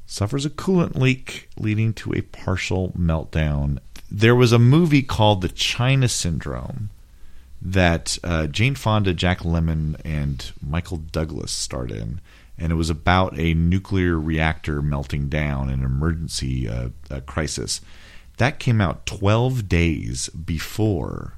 suffers 0.05 0.45
a 0.45 0.49
coolant 0.49 0.95
leak, 0.95 1.49
leading 1.57 1.91
to 1.95 2.13
a 2.13 2.21
partial 2.21 2.93
meltdown. 2.97 3.79
There 4.09 4.37
was 4.37 4.53
a 4.53 4.57
movie 4.57 5.01
called 5.01 5.41
The 5.41 5.49
China 5.49 6.07
Syndrome 6.07 6.91
that 7.61 8.17
uh, 8.23 8.47
Jane 8.47 8.75
Fonda, 8.75 9.13
Jack 9.13 9.39
Lemmon, 9.39 9.99
and 10.05 10.53
Michael 10.65 10.99
Douglas 10.99 11.51
starred 11.51 11.91
in, 11.91 12.21
and 12.57 12.71
it 12.71 12.75
was 12.75 12.89
about 12.89 13.37
a 13.37 13.53
nuclear 13.53 14.17
reactor 14.17 14.81
melting 14.81 15.27
down, 15.27 15.67
in 15.67 15.81
an 15.81 15.85
emergency 15.85 16.69
uh, 16.69 16.91
crisis. 17.25 17.81
That 18.37 18.59
came 18.59 18.79
out 18.79 19.05
12 19.05 19.67
days 19.67 20.29
before 20.29 21.33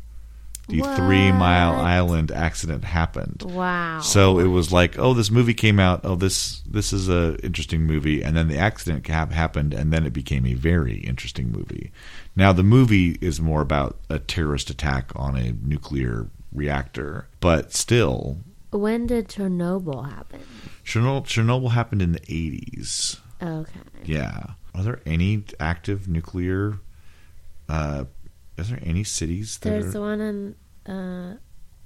the 0.67 0.81
Three 0.81 1.31
Mile 1.31 1.73
Island 1.75 2.31
accident 2.31 2.83
happened. 2.83 3.43
Wow. 3.45 3.99
So 4.01 4.39
it 4.39 4.47
was 4.47 4.71
like, 4.71 4.97
oh, 4.97 5.13
this 5.13 5.29
movie 5.29 5.53
came 5.53 5.79
out. 5.79 6.01
Oh, 6.03 6.15
this 6.15 6.61
this 6.61 6.91
is 6.91 7.07
a 7.07 7.37
interesting 7.43 7.83
movie, 7.83 8.23
and 8.23 8.35
then 8.35 8.47
the 8.47 8.57
accident 8.57 9.05
hap- 9.07 9.31
happened, 9.31 9.73
and 9.73 9.93
then 9.93 10.05
it 10.05 10.13
became 10.13 10.45
a 10.45 10.53
very 10.53 10.97
interesting 10.97 11.51
movie. 11.51 11.91
Now 12.35 12.51
the 12.51 12.63
movie 12.63 13.17
is 13.21 13.39
more 13.39 13.61
about 13.61 13.97
a 14.09 14.19
terrorist 14.19 14.69
attack 14.69 15.11
on 15.15 15.37
a 15.37 15.53
nuclear 15.63 16.27
reactor, 16.51 17.27
but 17.39 17.73
still, 17.73 18.39
When 18.71 19.07
did 19.07 19.27
Chernobyl 19.29 20.09
happen? 20.09 20.41
Chernobyl, 20.83 21.25
Chernobyl 21.25 21.71
happened 21.71 22.01
in 22.01 22.11
the 22.13 22.21
eighties. 22.23 23.17
Okay. 23.41 23.79
Yeah, 24.03 24.51
are 24.73 24.83
there 24.83 25.01
any 25.05 25.43
active 25.59 26.07
nuclear? 26.07 26.79
Uh, 27.67 28.05
is 28.57 28.69
there 28.69 28.79
any 28.83 29.03
cities 29.03 29.57
that 29.59 29.69
There's 29.69 29.95
are 29.95 30.01
one 30.01 30.21
in 30.21 30.55
uh, 30.91 31.35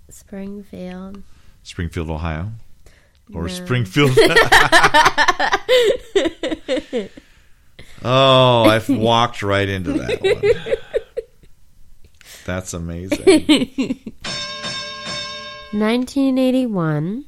Springfield. 0.09 1.21
Springfield, 1.63 2.09
Ohio, 2.09 2.51
or 3.33 3.43
No. 3.43 3.47
Springfield? 3.47 4.17
Oh, 8.03 8.63
I've 8.63 8.87
walked 8.89 9.43
right 9.43 9.67
into 9.67 9.91
that 9.93 10.21
one. 10.21 10.41
That's 12.45 12.73
amazing. 12.73 13.19
1981. 15.71 17.25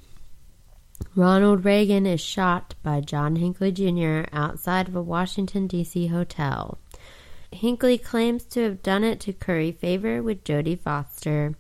Ronald 1.16 1.66
Reagan 1.66 2.06
is 2.06 2.22
shot 2.22 2.76
by 2.84 3.02
John 3.02 3.36
Hinckley 3.36 3.72
Jr. 3.74 4.22
outside 4.32 4.88
of 4.88 4.96
a 4.96 5.02
Washington, 5.02 5.68
D.C. 5.68 6.08
hotel. 6.08 6.78
Hinckley 7.52 7.98
claims 7.98 8.46
to 8.46 8.64
have 8.64 8.82
done 8.82 9.04
it 9.04 9.20
to 9.22 9.34
curry 9.34 9.72
favor 9.72 10.24
with 10.24 10.44
Jodie 10.44 10.80
Foster. 10.80 11.56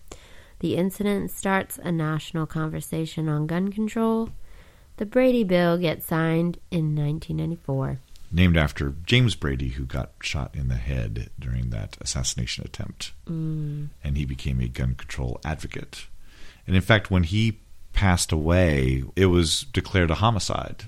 The 0.59 0.75
incident 0.75 1.31
starts 1.31 1.77
a 1.77 1.91
national 1.91 2.45
conversation 2.45 3.27
on 3.27 3.47
gun 3.47 3.71
control. 3.71 4.29
The 4.97 5.05
Brady 5.05 5.43
Bill 5.43 5.77
gets 5.77 6.05
signed 6.05 6.59
in 6.69 6.95
1994. 6.95 7.99
Named 8.31 8.55
after 8.55 8.95
James 9.05 9.35
Brady, 9.35 9.69
who 9.69 9.85
got 9.85 10.11
shot 10.21 10.55
in 10.55 10.69
the 10.69 10.75
head 10.75 11.29
during 11.37 11.71
that 11.71 11.97
assassination 11.99 12.63
attempt. 12.63 13.11
Mm. 13.25 13.89
And 14.03 14.17
he 14.17 14.23
became 14.23 14.61
a 14.61 14.67
gun 14.67 14.95
control 14.95 15.41
advocate. 15.43 16.07
And 16.65 16.75
in 16.75 16.81
fact, 16.81 17.11
when 17.11 17.23
he 17.23 17.59
passed 17.91 18.31
away, 18.31 19.03
it 19.15 19.25
was 19.25 19.63
declared 19.73 20.11
a 20.11 20.15
homicide, 20.15 20.85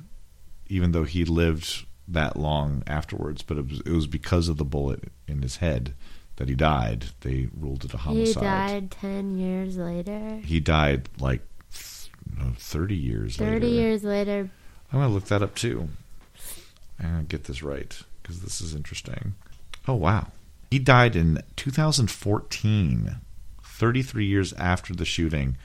even 0.68 0.92
though 0.92 1.04
he 1.04 1.26
lived 1.26 1.86
that 2.08 2.38
long 2.38 2.84
afterwards. 2.88 3.42
But 3.42 3.58
it 3.58 3.68
was, 3.70 3.80
it 3.82 3.92
was 3.92 4.08
because 4.08 4.48
of 4.48 4.58
the 4.58 4.66
bullet 4.66 5.12
in 5.28 5.42
his 5.42 5.58
head 5.58 5.94
that 6.38 6.50
he 6.50 6.56
died. 6.56 7.06
They 7.22 7.48
ruled 7.58 7.86
it 7.86 7.94
a 7.94 7.98
homicide. 7.98 8.44
He 8.44 8.48
died 8.48 8.92
10 8.92 9.38
years 9.38 9.78
later. 9.78 10.42
He 10.44 10.60
died 10.60 11.10
like 11.20 11.42
th- 11.72 12.12
no, 12.38 12.54
30 12.58 12.96
years 12.96 13.38
30 13.38 13.52
later. 13.54 13.68
years 13.68 14.04
later. 14.04 14.50
I'm 14.92 15.00
going 15.00 15.10
to 15.10 15.14
look 15.14 15.26
that 15.26 15.42
up 15.42 15.56
too. 15.56 15.90
I'm 17.00 17.12
going 17.12 17.26
to 17.26 17.28
get 17.28 17.46
this 17.46 17.64
right 17.64 17.98
because 18.22 18.42
this 18.42 18.62
is 18.62 18.76
interesting. 18.76 19.36
Oh, 19.88 19.96
wow. 19.96 20.28
He 20.72 20.80
died 20.80 21.16
in 21.16 21.42
2014, 21.56 23.16
33 23.64 24.26
years 24.26 24.54
after 24.54 24.96
the 24.96 25.06
shooting, 25.06 25.58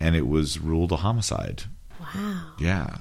and 0.00 0.16
it 0.16 0.26
was 0.26 0.58
ruled 0.58 0.92
a 0.92 0.96
homicide. 0.96 1.64
Wow. 2.00 2.52
Yeah. 2.58 2.96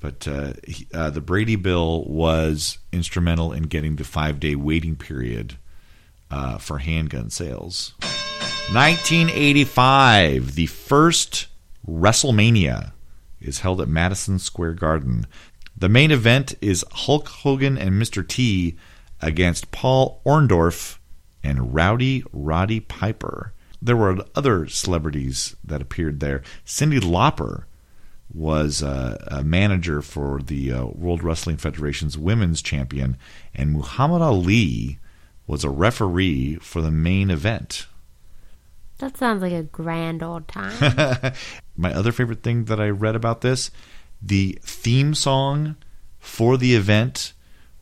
But 0.00 0.28
uh, 0.28 0.52
he, 0.66 0.86
uh, 0.94 1.10
the 1.10 1.20
Brady 1.20 1.56
Bill 1.56 2.04
was 2.04 2.78
instrumental 2.92 3.52
in 3.52 3.64
getting 3.64 3.96
the 3.96 4.04
five 4.04 4.38
day 4.38 4.54
waiting 4.54 4.96
period 4.96 5.58
uh, 6.30 6.58
for 6.58 6.78
handgun 6.78 7.30
sales. 7.30 7.94
1985, 8.72 10.54
the 10.54 10.66
first 10.66 11.46
WrestleMania 11.88 12.92
is 13.40 13.60
held 13.60 13.80
at 13.80 13.88
Madison 13.88 14.38
Square 14.38 14.74
Garden. 14.74 15.26
The 15.76 15.88
main 15.88 16.10
event 16.10 16.54
is 16.60 16.84
Hulk 16.92 17.28
Hogan 17.28 17.78
and 17.78 17.92
Mr. 17.92 18.26
T 18.26 18.76
against 19.20 19.70
Paul 19.70 20.20
Orndorff 20.26 20.98
and 21.42 21.74
Rowdy 21.74 22.24
Roddy 22.32 22.80
Piper. 22.80 23.52
There 23.80 23.96
were 23.96 24.24
other 24.34 24.66
celebrities 24.66 25.56
that 25.64 25.80
appeared 25.80 26.20
there. 26.20 26.42
Cyndi 26.66 27.00
Lauper 27.00 27.64
was 28.32 28.82
uh, 28.82 29.22
a 29.28 29.42
manager 29.42 30.02
for 30.02 30.40
the 30.42 30.72
uh, 30.72 30.84
World 30.86 31.22
Wrestling 31.22 31.56
Federation's 31.56 32.18
women's 32.18 32.62
champion, 32.62 33.16
and 33.54 33.72
Muhammad 33.72 34.22
Ali 34.22 34.98
was 35.46 35.64
a 35.64 35.70
referee 35.70 36.56
for 36.56 36.82
the 36.82 36.90
main 36.90 37.30
event. 37.30 37.86
That 38.98 39.16
sounds 39.16 39.42
like 39.42 39.52
a 39.52 39.62
grand 39.62 40.22
old 40.22 40.48
time. 40.48 41.32
My 41.76 41.94
other 41.94 42.12
favorite 42.12 42.42
thing 42.42 42.64
that 42.64 42.80
I 42.80 42.88
read 42.88 43.14
about 43.16 43.40
this 43.40 43.70
the 44.20 44.58
theme 44.62 45.14
song 45.14 45.76
for 46.18 46.56
the 46.56 46.74
event 46.74 47.32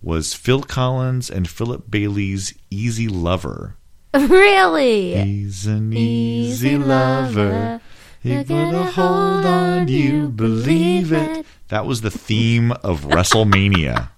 was 0.03 0.34
Phil 0.34 0.62
Collins 0.62 1.30
and 1.30 1.49
Philip 1.49 1.90
Bailey's 1.90 2.55
Easy 2.70 3.09
Lover. 3.09 3.76
Really? 4.14 5.14
He's 5.14 5.66
an 5.66 5.92
easy 5.92 6.78
lover. 6.78 7.82
He 8.22 8.36
put 8.42 8.50
a 8.50 8.84
hold 8.84 9.44
on 9.46 9.88
you, 9.88 10.28
believe 10.28 11.12
it. 11.12 11.46
That 11.68 11.86
was 11.86 12.00
the 12.00 12.10
theme 12.10 12.72
of 12.72 13.02
WrestleMania 13.02 14.08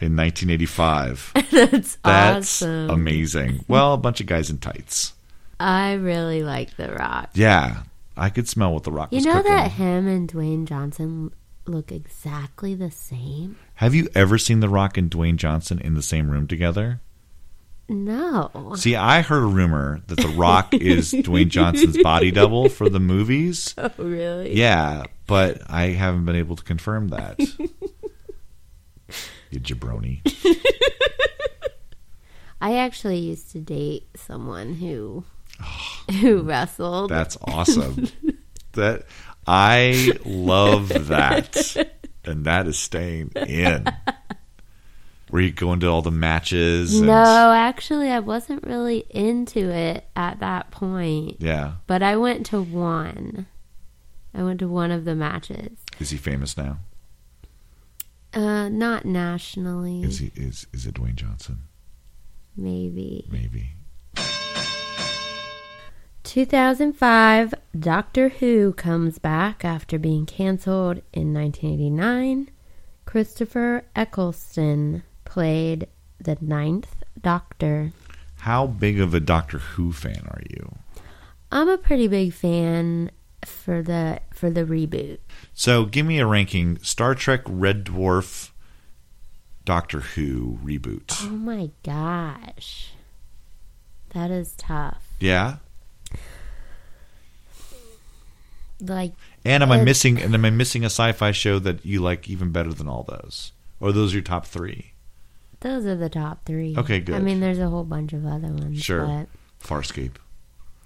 in 0.00 0.16
1985. 0.16 1.32
That's, 1.50 1.96
That's 2.04 2.62
awesome. 2.62 2.90
amazing. 2.90 3.64
Well, 3.68 3.94
a 3.94 3.98
bunch 3.98 4.20
of 4.20 4.26
guys 4.26 4.50
in 4.50 4.58
tights. 4.58 5.14
I 5.60 5.94
really 5.94 6.42
like 6.42 6.76
The 6.76 6.92
Rock. 6.92 7.30
Yeah, 7.34 7.82
I 8.16 8.28
could 8.30 8.48
smell 8.48 8.72
what 8.72 8.84
the 8.84 8.92
Rock 8.92 9.10
was 9.12 9.24
cooking 9.24 9.28
You 9.28 9.34
know 9.34 9.42
cooking. 9.42 9.56
that 9.56 9.70
him 9.72 10.06
and 10.06 10.30
Dwayne 10.32 10.66
Johnson 10.66 11.32
look 11.66 11.90
exactly 11.92 12.74
the 12.74 12.90
same? 12.90 13.56
Have 13.74 13.94
you 13.94 14.08
ever 14.14 14.38
seen 14.38 14.60
the 14.60 14.68
Rock 14.68 14.96
and 14.96 15.10
Dwayne 15.10 15.36
Johnson 15.36 15.78
in 15.78 15.94
the 15.94 16.02
same 16.02 16.30
room 16.30 16.46
together? 16.46 17.00
No. 17.88 18.74
See, 18.76 18.96
I 18.96 19.22
heard 19.22 19.42
a 19.42 19.46
rumor 19.46 20.02
that 20.08 20.18
The 20.18 20.28
Rock 20.28 20.74
is 20.74 21.12
Dwayne 21.12 21.48
Johnson's 21.48 22.00
body 22.02 22.30
double 22.30 22.68
for 22.68 22.88
the 22.88 23.00
movies. 23.00 23.74
Oh, 23.90 23.90
really? 23.98 24.54
Yeah, 24.54 25.04
but 25.26 25.62
I 25.70 25.86
haven't 25.86 26.24
been 26.26 26.36
able 26.36 26.56
to 26.56 26.64
confirm 26.64 27.08
that. 27.08 27.38
you 29.50 29.60
jabroni. 29.60 30.20
I 32.60 32.76
actually 32.78 33.18
used 33.18 33.52
to 33.52 33.60
date 33.60 34.08
someone 34.16 34.74
who 34.74 35.24
who 36.20 36.42
wrestled. 36.42 37.10
That's 37.10 37.38
awesome. 37.42 38.08
that 38.72 39.04
I 39.46 40.12
love 40.24 40.88
that, 41.08 41.90
and 42.24 42.44
that 42.44 42.66
is 42.66 42.78
staying 42.78 43.30
in. 43.36 43.86
Where 45.30 45.42
you 45.42 45.52
going 45.52 45.80
to 45.80 45.88
all 45.88 46.02
the 46.02 46.10
matches. 46.10 46.98
And, 46.98 47.06
no, 47.06 47.52
actually, 47.52 48.10
I 48.10 48.20
wasn't 48.20 48.64
really 48.64 49.04
into 49.10 49.70
it 49.70 50.06
at 50.16 50.40
that 50.40 50.70
point. 50.70 51.36
Yeah. 51.40 51.74
But 51.86 52.02
I 52.02 52.16
went 52.16 52.46
to 52.46 52.62
one. 52.62 53.46
I 54.34 54.42
went 54.42 54.60
to 54.60 54.68
one 54.68 54.90
of 54.90 55.04
the 55.04 55.14
matches. 55.14 55.78
Is 55.98 56.10
he 56.10 56.16
famous 56.16 56.56
now? 56.56 56.78
Uh, 58.32 58.68
not 58.68 59.04
nationally. 59.04 60.02
Is 60.02 60.18
he 60.18 60.30
is 60.36 60.66
is 60.72 60.86
it 60.86 60.94
Dwayne 60.94 61.14
Johnson? 61.14 61.60
Maybe. 62.56 63.26
Maybe. 63.30 63.70
2005, 66.24 67.54
Doctor 67.78 68.28
Who 68.28 68.74
comes 68.74 69.18
back 69.18 69.64
after 69.64 69.98
being 69.98 70.26
canceled 70.26 70.98
in 71.12 71.32
1989. 71.32 72.50
Christopher 73.06 73.84
Eccleston 73.96 75.04
played 75.28 75.88
the 76.18 76.36
ninth 76.40 77.04
Doctor. 77.20 77.92
How 78.40 78.66
big 78.66 79.00
of 79.00 79.14
a 79.14 79.20
Doctor 79.20 79.58
Who 79.58 79.92
fan 79.92 80.26
are 80.30 80.42
you? 80.48 80.76
I'm 81.50 81.68
a 81.68 81.78
pretty 81.78 82.08
big 82.08 82.32
fan 82.32 83.10
for 83.44 83.82
the 83.82 84.20
for 84.32 84.50
the 84.50 84.64
reboot. 84.64 85.18
So 85.54 85.84
give 85.84 86.06
me 86.06 86.18
a 86.18 86.26
ranking: 86.26 86.78
Star 86.78 87.14
Trek, 87.14 87.42
Red 87.46 87.84
Dwarf, 87.84 88.50
Doctor 89.64 90.00
Who 90.00 90.58
reboot. 90.64 91.22
Oh 91.22 91.30
my 91.30 91.70
gosh. 91.82 92.92
That 94.10 94.30
is 94.30 94.54
tough. 94.56 95.04
Yeah. 95.20 95.56
Like 98.80 99.12
And 99.44 99.62
am 99.62 99.72
I 99.72 99.80
uh, 99.80 99.84
missing? 99.84 100.22
And 100.22 100.34
am 100.34 100.44
I 100.44 100.50
missing 100.50 100.84
a 100.84 100.86
sci-fi 100.86 101.32
show 101.32 101.58
that 101.58 101.84
you 101.84 102.00
like 102.00 102.28
even 102.28 102.52
better 102.52 102.72
than 102.72 102.88
all 102.88 103.02
those? 103.02 103.52
Or 103.80 103.88
are 103.88 103.92
those 103.92 104.14
your 104.14 104.22
top 104.22 104.46
three? 104.46 104.92
Those 105.60 105.84
are 105.86 105.96
the 105.96 106.08
top 106.08 106.44
3. 106.44 106.74
Okay, 106.78 107.00
good. 107.00 107.16
I 107.16 107.18
mean 107.20 107.40
there's 107.40 107.58
a 107.58 107.68
whole 107.68 107.84
bunch 107.84 108.12
of 108.12 108.24
other 108.26 108.48
ones, 108.48 108.80
Sure. 108.82 109.06
but 109.06 109.28
Farscape, 109.66 110.16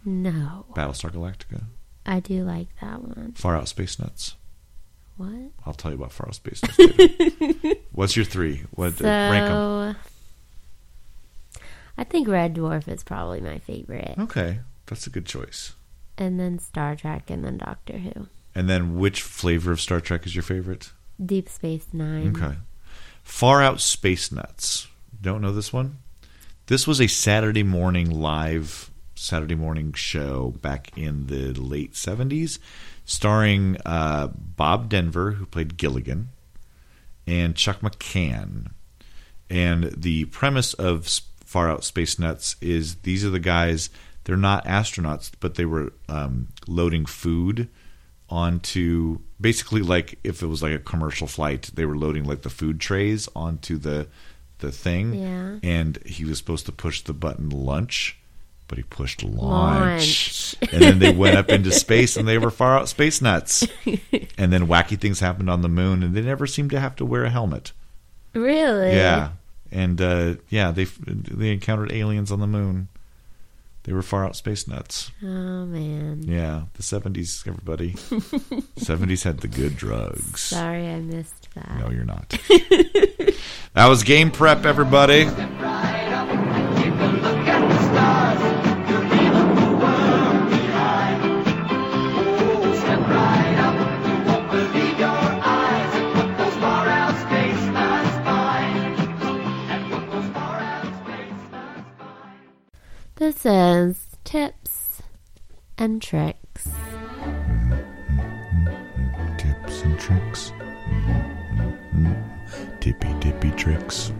no. 0.04 0.66
Battlestar 0.74 1.10
Galactica, 1.12 1.64
I 2.06 2.20
do 2.20 2.42
like 2.44 2.68
that 2.80 3.02
one. 3.02 3.32
Far 3.36 3.56
Out 3.56 3.68
Space 3.68 3.98
Nuts. 3.98 4.34
What? 5.18 5.50
I'll 5.66 5.74
tell 5.74 5.90
you 5.92 5.98
about 5.98 6.12
Far 6.12 6.28
Out 6.28 6.34
Space 6.34 6.62
Nuts. 6.62 6.78
later. 6.78 7.74
What's 7.92 8.16
your 8.16 8.24
three? 8.24 8.62
What 8.72 8.94
So, 8.94 9.04
uh, 9.04 9.30
rank 9.30 9.50
'em? 9.50 9.96
I 11.98 12.04
think 12.04 12.26
Red 12.26 12.54
Dwarf 12.54 12.88
is 12.88 13.04
probably 13.04 13.40
my 13.40 13.58
favorite. 13.58 14.14
Okay, 14.18 14.60
that's 14.86 15.06
a 15.06 15.10
good 15.10 15.26
choice. 15.26 15.74
And 16.18 16.40
then 16.40 16.58
Star 16.58 16.96
Trek 16.96 17.30
and 17.30 17.44
then 17.44 17.58
Doctor 17.58 17.98
Who. 17.98 18.28
And 18.54 18.68
then, 18.68 18.96
which 18.96 19.22
flavor 19.22 19.72
of 19.72 19.80
Star 19.80 20.00
Trek 20.00 20.26
is 20.26 20.34
your 20.34 20.42
favorite? 20.42 20.92
Deep 21.24 21.48
Space 21.48 21.86
Nine. 21.92 22.34
Okay. 22.36 22.56
Far 23.22 23.62
Out 23.62 23.80
Space 23.80 24.30
Nuts. 24.32 24.88
Don't 25.20 25.40
know 25.40 25.52
this 25.52 25.72
one? 25.72 25.98
This 26.66 26.86
was 26.86 27.00
a 27.00 27.06
Saturday 27.06 27.62
morning 27.62 28.10
live 28.10 28.90
Saturday 29.14 29.54
morning 29.54 29.92
show 29.92 30.54
back 30.62 30.96
in 30.96 31.26
the 31.28 31.52
late 31.52 31.92
70s, 31.92 32.58
starring 33.04 33.76
uh, 33.86 34.28
Bob 34.34 34.88
Denver, 34.88 35.32
who 35.32 35.46
played 35.46 35.76
Gilligan, 35.76 36.30
and 37.26 37.54
Chuck 37.54 37.80
McCann. 37.80 38.72
And 39.48 39.84
the 39.96 40.24
premise 40.26 40.74
of 40.74 41.08
Far 41.44 41.70
Out 41.70 41.84
Space 41.84 42.18
Nuts 42.18 42.56
is 42.60 42.96
these 42.96 43.24
are 43.24 43.30
the 43.30 43.38
guys, 43.38 43.90
they're 44.24 44.36
not 44.36 44.64
astronauts, 44.64 45.30
but 45.38 45.54
they 45.54 45.64
were 45.64 45.92
um, 46.08 46.48
loading 46.66 47.06
food 47.06 47.68
onto 48.32 49.18
basically 49.38 49.82
like 49.82 50.18
if 50.24 50.42
it 50.42 50.46
was 50.46 50.62
like 50.62 50.72
a 50.72 50.78
commercial 50.78 51.26
flight, 51.26 51.70
they 51.74 51.84
were 51.84 51.96
loading 51.96 52.24
like 52.24 52.40
the 52.42 52.50
food 52.50 52.80
trays 52.80 53.28
onto 53.36 53.76
the 53.76 54.08
the 54.58 54.72
thing. 54.72 55.14
Yeah. 55.14 55.56
And 55.62 55.98
he 56.06 56.24
was 56.24 56.38
supposed 56.38 56.64
to 56.66 56.72
push 56.72 57.02
the 57.02 57.12
button 57.12 57.50
lunch, 57.50 58.18
but 58.68 58.78
he 58.78 58.84
pushed 58.84 59.22
launch. 59.22 60.56
Launch. 60.62 60.72
and 60.72 60.82
then 60.82 60.98
they 60.98 61.12
went 61.12 61.36
up 61.36 61.50
into 61.50 61.70
space 61.84 62.16
and 62.16 62.26
they 62.26 62.38
were 62.38 62.50
far 62.50 62.78
out 62.78 62.88
space 62.88 63.20
nuts. 63.20 63.66
and 64.38 64.50
then 64.50 64.66
wacky 64.66 64.98
things 64.98 65.20
happened 65.20 65.50
on 65.50 65.60
the 65.60 65.68
moon 65.68 66.02
and 66.02 66.14
they 66.14 66.22
never 66.22 66.46
seemed 66.46 66.70
to 66.70 66.80
have 66.80 66.96
to 66.96 67.04
wear 67.04 67.24
a 67.24 67.30
helmet. 67.30 67.72
Really? 68.32 68.92
Yeah. 68.92 69.32
And 69.70 70.00
uh, 70.00 70.36
yeah, 70.48 70.70
they 70.70 70.84
they 70.84 71.52
encountered 71.52 71.92
aliens 71.92 72.32
on 72.32 72.40
the 72.40 72.46
moon. 72.46 72.88
They 73.84 73.92
were 73.92 74.02
far 74.02 74.24
out 74.24 74.36
space 74.36 74.68
nuts. 74.68 75.10
Oh 75.22 75.26
man. 75.66 76.22
Yeah, 76.22 76.64
the 76.74 76.82
seventies, 76.82 77.42
everybody. 77.46 77.96
Seventies 78.76 79.24
had 79.24 79.40
the 79.40 79.48
good 79.48 79.76
drugs. 79.76 80.40
Sorry 80.40 80.88
I 80.88 81.00
missed 81.00 81.48
that. 81.54 81.78
No, 81.78 81.90
you're 81.90 82.04
not. 82.04 82.28
that 83.74 83.88
was 83.88 84.04
game 84.04 84.30
prep, 84.30 84.64
everybody. 84.64 85.24
This 103.22 103.46
is 103.46 104.08
tips 104.24 105.00
and 105.78 106.02
tricks. 106.02 106.68
Tips 109.38 109.82
and 109.82 109.96
tricks. 109.96 110.52
Tippy 112.80 113.14
tippy 113.20 113.52
tricks. 113.52 114.12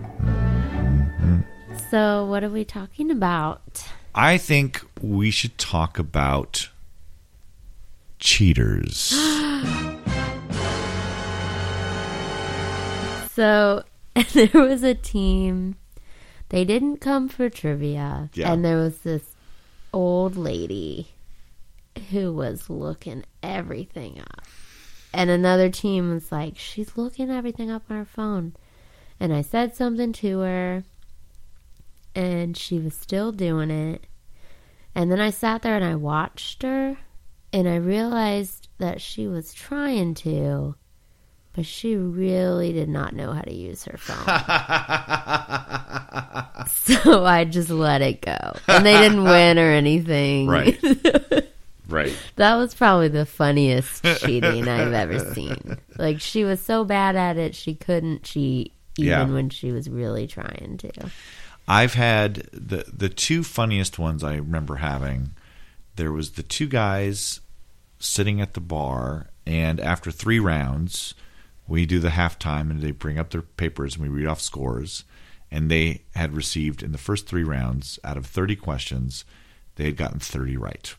So 1.91 2.27
what 2.27 2.45
are 2.45 2.49
we 2.49 2.65
talking 2.65 3.11
about? 3.11 3.85
I 4.15 4.39
think 4.39 4.81
we 5.01 5.33
should 5.33 5.59
talk 5.59 5.99
about 5.99 6.69
cheaters. 8.21 9.13
So 13.35 13.83
there 14.35 14.51
was 14.53 14.83
a 14.83 14.95
team. 14.95 15.77
They 16.53 16.65
didn't 16.67 16.99
come 16.99 17.31
for 17.31 17.49
trivia. 17.49 18.29
Yeah. 18.35 18.53
And 18.53 18.63
there 18.63 18.77
was 18.77 18.99
this 18.99 19.25
old 19.91 20.37
lady 20.37 21.09
who 22.11 22.31
was 22.31 22.69
looking 22.69 23.25
everything 23.43 24.21
up. 24.21 24.45
And 25.15 25.31
another 25.31 25.71
team 25.71 26.13
was 26.13 26.31
like, 26.31 26.59
she's 26.59 26.99
looking 26.99 27.31
everything 27.31 27.71
up 27.71 27.85
on 27.89 27.97
her 27.97 28.05
phone. 28.05 28.55
And 29.19 29.33
I 29.33 29.41
said 29.41 29.75
something 29.75 30.13
to 30.13 30.41
her, 30.41 30.85
and 32.15 32.55
she 32.55 32.79
was 32.79 32.95
still 32.95 33.33
doing 33.33 33.71
it. 33.71 34.07
And 34.95 35.11
then 35.11 35.21
I 35.21 35.31
sat 35.31 35.63
there 35.63 35.77
and 35.77 35.85
I 35.85 35.95
watched 35.95 36.63
her, 36.65 36.99
and 37.51 37.67
I 37.67 37.77
realized 37.77 38.69
that 38.77 39.01
she 39.01 39.27
was 39.27 39.55
trying 39.55 40.13
to, 40.17 40.75
but 41.55 41.65
she 41.65 41.97
really 41.97 42.75
did 42.75 42.91
not 42.91 43.15
know 43.15 43.33
how 43.33 43.41
to 43.41 43.55
use 43.55 43.85
her 43.85 43.97
phone. 43.97 45.79
so 47.03 47.25
I 47.25 47.45
just 47.45 47.71
let 47.71 48.03
it 48.03 48.21
go. 48.21 48.37
And 48.69 48.85
they 48.85 48.93
didn't 48.93 49.25
win 49.25 49.59
or 49.59 49.71
anything. 49.71 50.47
Right. 50.49 50.79
Right. 51.89 52.17
That 52.37 52.55
was 52.55 52.75
probably 52.75 53.09
the 53.09 53.27
funniest 53.27 54.03
cheating 54.21 54.67
I've 54.67 54.95
ever 54.95 55.35
seen. 55.35 55.77
Like 55.99 56.23
she 56.23 56.43
was 56.43 56.59
so 56.59 56.85
bad 56.85 57.17
at 57.17 57.37
it, 57.37 57.55
she 57.55 57.75
couldn't 57.75 58.23
cheat 58.23 58.73
even 58.97 59.09
Yeah. 59.11 59.25
when 59.29 59.51
she 59.51 59.73
was 59.73 59.91
really 59.91 60.27
trying 60.27 60.77
to. 60.79 61.11
I've 61.69 61.93
had 61.93 62.49
the 62.53 62.85
the 62.91 63.11
two 63.11 63.43
funniest 63.45 63.99
ones 63.99 64.25
I 64.25 64.37
remember 64.37 64.77
having. 64.77 65.35
There 65.97 66.13
was 66.13 66.31
the 66.31 66.43
two 66.43 66.67
guys 66.67 67.41
sitting 67.99 68.41
at 68.41 68.55
the 68.55 68.61
bar, 68.61 69.27
and 69.45 69.79
after 69.79 70.11
three 70.11 70.39
rounds, 70.41 71.13
we 71.69 71.85
do 71.85 71.99
the 71.99 72.11
halftime, 72.11 72.71
and 72.71 72.81
they 72.81 72.93
bring 72.93 73.19
up 73.19 73.31
their 73.31 73.43
papers, 73.43 73.97
and 73.97 74.03
we 74.05 74.09
read 74.09 74.27
off 74.29 74.41
scores. 74.41 75.05
And 75.55 75.71
they 75.71 76.05
had 76.15 76.35
received 76.35 76.83
in 76.83 76.93
the 76.93 76.99
first 76.99 77.27
three 77.27 77.45
rounds, 77.45 77.99
out 78.03 78.17
of 78.17 78.25
thirty 78.25 78.57
questions, 78.57 79.25
they 79.77 79.85
had 79.85 79.99
gotten 79.99 80.19
thirty 80.19 80.57
right. 80.57 80.95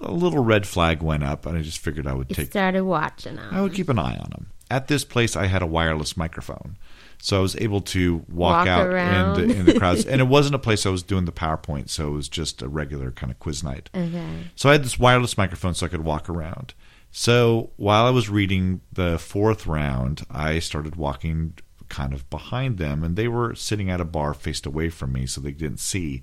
A 0.00 0.12
little 0.12 0.44
red 0.44 0.66
flag 0.66 1.02
went 1.02 1.24
up, 1.24 1.46
and 1.46 1.56
I 1.56 1.62
just 1.62 1.78
figured 1.78 2.06
I 2.06 2.12
would 2.12 2.28
You 2.30 2.36
take 2.36 2.50
started 2.50 2.84
watching 2.84 3.36
them. 3.36 3.48
I 3.52 3.62
would 3.62 3.72
keep 3.74 3.88
an 3.88 3.98
eye 3.98 4.16
on 4.16 4.30
them. 4.30 4.50
At 4.70 4.88
this 4.88 5.04
place, 5.04 5.36
I 5.36 5.46
had 5.46 5.62
a 5.62 5.66
wireless 5.66 6.16
microphone, 6.16 6.76
so 7.18 7.38
I 7.38 7.40
was 7.40 7.56
able 7.56 7.80
to 7.80 8.16
walk, 8.28 8.66
Walk 8.66 8.68
out 8.68 8.86
around. 8.86 9.40
in 9.40 9.48
the, 9.48 9.54
in 9.60 9.64
the 9.72 9.78
crowds. 9.78 10.04
and 10.04 10.20
it 10.20 10.24
wasn't 10.28 10.54
a 10.54 10.58
place 10.60 10.84
I 10.84 10.90
was 10.90 11.02
doing 11.02 11.24
the 11.24 11.32
PowerPoint, 11.32 11.88
so 11.88 12.08
it 12.08 12.12
was 12.12 12.28
just 12.28 12.60
a 12.62 12.68
regular 12.68 13.10
kind 13.10 13.30
of 13.32 13.38
quiz 13.38 13.64
night. 13.64 13.88
Okay. 13.94 14.44
So 14.54 14.68
I 14.68 14.72
had 14.72 14.84
this 14.84 14.98
wireless 14.98 15.38
microphone, 15.38 15.74
so 15.74 15.86
I 15.86 15.88
could 15.88 16.04
walk 16.04 16.28
around. 16.28 16.74
So 17.10 17.70
while 17.76 18.04
I 18.04 18.10
was 18.10 18.28
reading 18.28 18.82
the 18.92 19.18
fourth 19.18 19.66
round, 19.66 20.26
I 20.30 20.58
started 20.58 20.96
walking 20.96 21.54
kind 21.88 22.12
of 22.12 22.28
behind 22.30 22.78
them, 22.78 23.02
and 23.04 23.16
they 23.16 23.28
were 23.28 23.54
sitting 23.54 23.90
at 23.90 24.00
a 24.00 24.04
bar 24.04 24.34
faced 24.34 24.66
away 24.66 24.88
from 24.90 25.12
me, 25.12 25.26
so 25.26 25.40
they 25.40 25.52
didn't 25.52 25.80
see. 25.80 26.22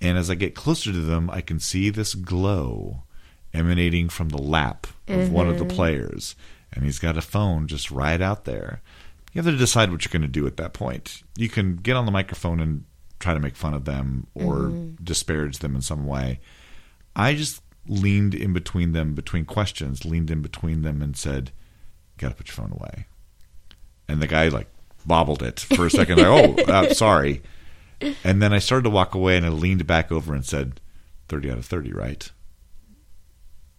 And 0.00 0.16
as 0.16 0.30
I 0.30 0.34
get 0.34 0.54
closer 0.54 0.92
to 0.92 1.00
them, 1.00 1.28
I 1.30 1.40
can 1.40 1.60
see 1.60 1.90
this 1.90 2.14
glow 2.14 3.02
emanating 3.52 4.08
from 4.08 4.28
the 4.30 4.40
lap 4.40 4.86
of 5.08 5.30
one 5.30 5.48
of 5.48 5.58
the 5.58 5.64
Mhm. 5.64 5.74
players. 5.74 6.36
And 6.72 6.84
he's 6.84 6.98
got 7.00 7.18
a 7.18 7.22
phone 7.22 7.66
just 7.66 7.90
right 7.90 8.20
out 8.20 8.44
there. 8.44 8.80
You 9.32 9.42
have 9.42 9.52
to 9.52 9.58
decide 9.58 9.90
what 9.90 10.04
you're 10.04 10.12
going 10.12 10.22
to 10.22 10.28
do 10.28 10.46
at 10.46 10.56
that 10.56 10.72
point. 10.72 11.22
You 11.36 11.48
can 11.48 11.76
get 11.76 11.96
on 11.96 12.06
the 12.06 12.12
microphone 12.12 12.60
and 12.60 12.84
try 13.18 13.34
to 13.34 13.40
make 13.40 13.56
fun 13.56 13.74
of 13.74 13.84
them 13.84 14.26
or 14.34 14.68
Mhm. 14.68 15.04
disparage 15.04 15.58
them 15.58 15.74
in 15.74 15.82
some 15.82 16.06
way. 16.06 16.40
I 17.16 17.34
just 17.34 17.60
leaned 17.86 18.34
in 18.34 18.52
between 18.52 18.92
them, 18.92 19.14
between 19.14 19.44
questions, 19.44 20.04
leaned 20.04 20.30
in 20.30 20.42
between 20.42 20.82
them 20.82 21.02
and 21.02 21.16
said, 21.16 21.50
Gotta 22.18 22.34
put 22.34 22.48
your 22.48 22.54
phone 22.54 22.72
away. 22.72 23.06
And 24.06 24.22
the 24.22 24.26
guy 24.26 24.48
like 24.48 24.68
bobbled 25.06 25.42
it 25.42 25.60
for 25.60 25.86
a 25.86 25.90
second, 25.90 26.18
like, 26.18 26.26
oh, 26.26 26.62
uh, 26.72 26.94
sorry. 26.94 27.42
And 28.24 28.40
then 28.40 28.52
I 28.52 28.58
started 28.58 28.84
to 28.84 28.90
walk 28.90 29.14
away 29.14 29.36
and 29.36 29.44
I 29.44 29.50
leaned 29.50 29.86
back 29.86 30.10
over 30.10 30.34
and 30.34 30.44
said, 30.44 30.80
30 31.28 31.50
out 31.52 31.58
of 31.58 31.66
30, 31.66 31.92
right? 31.92 32.30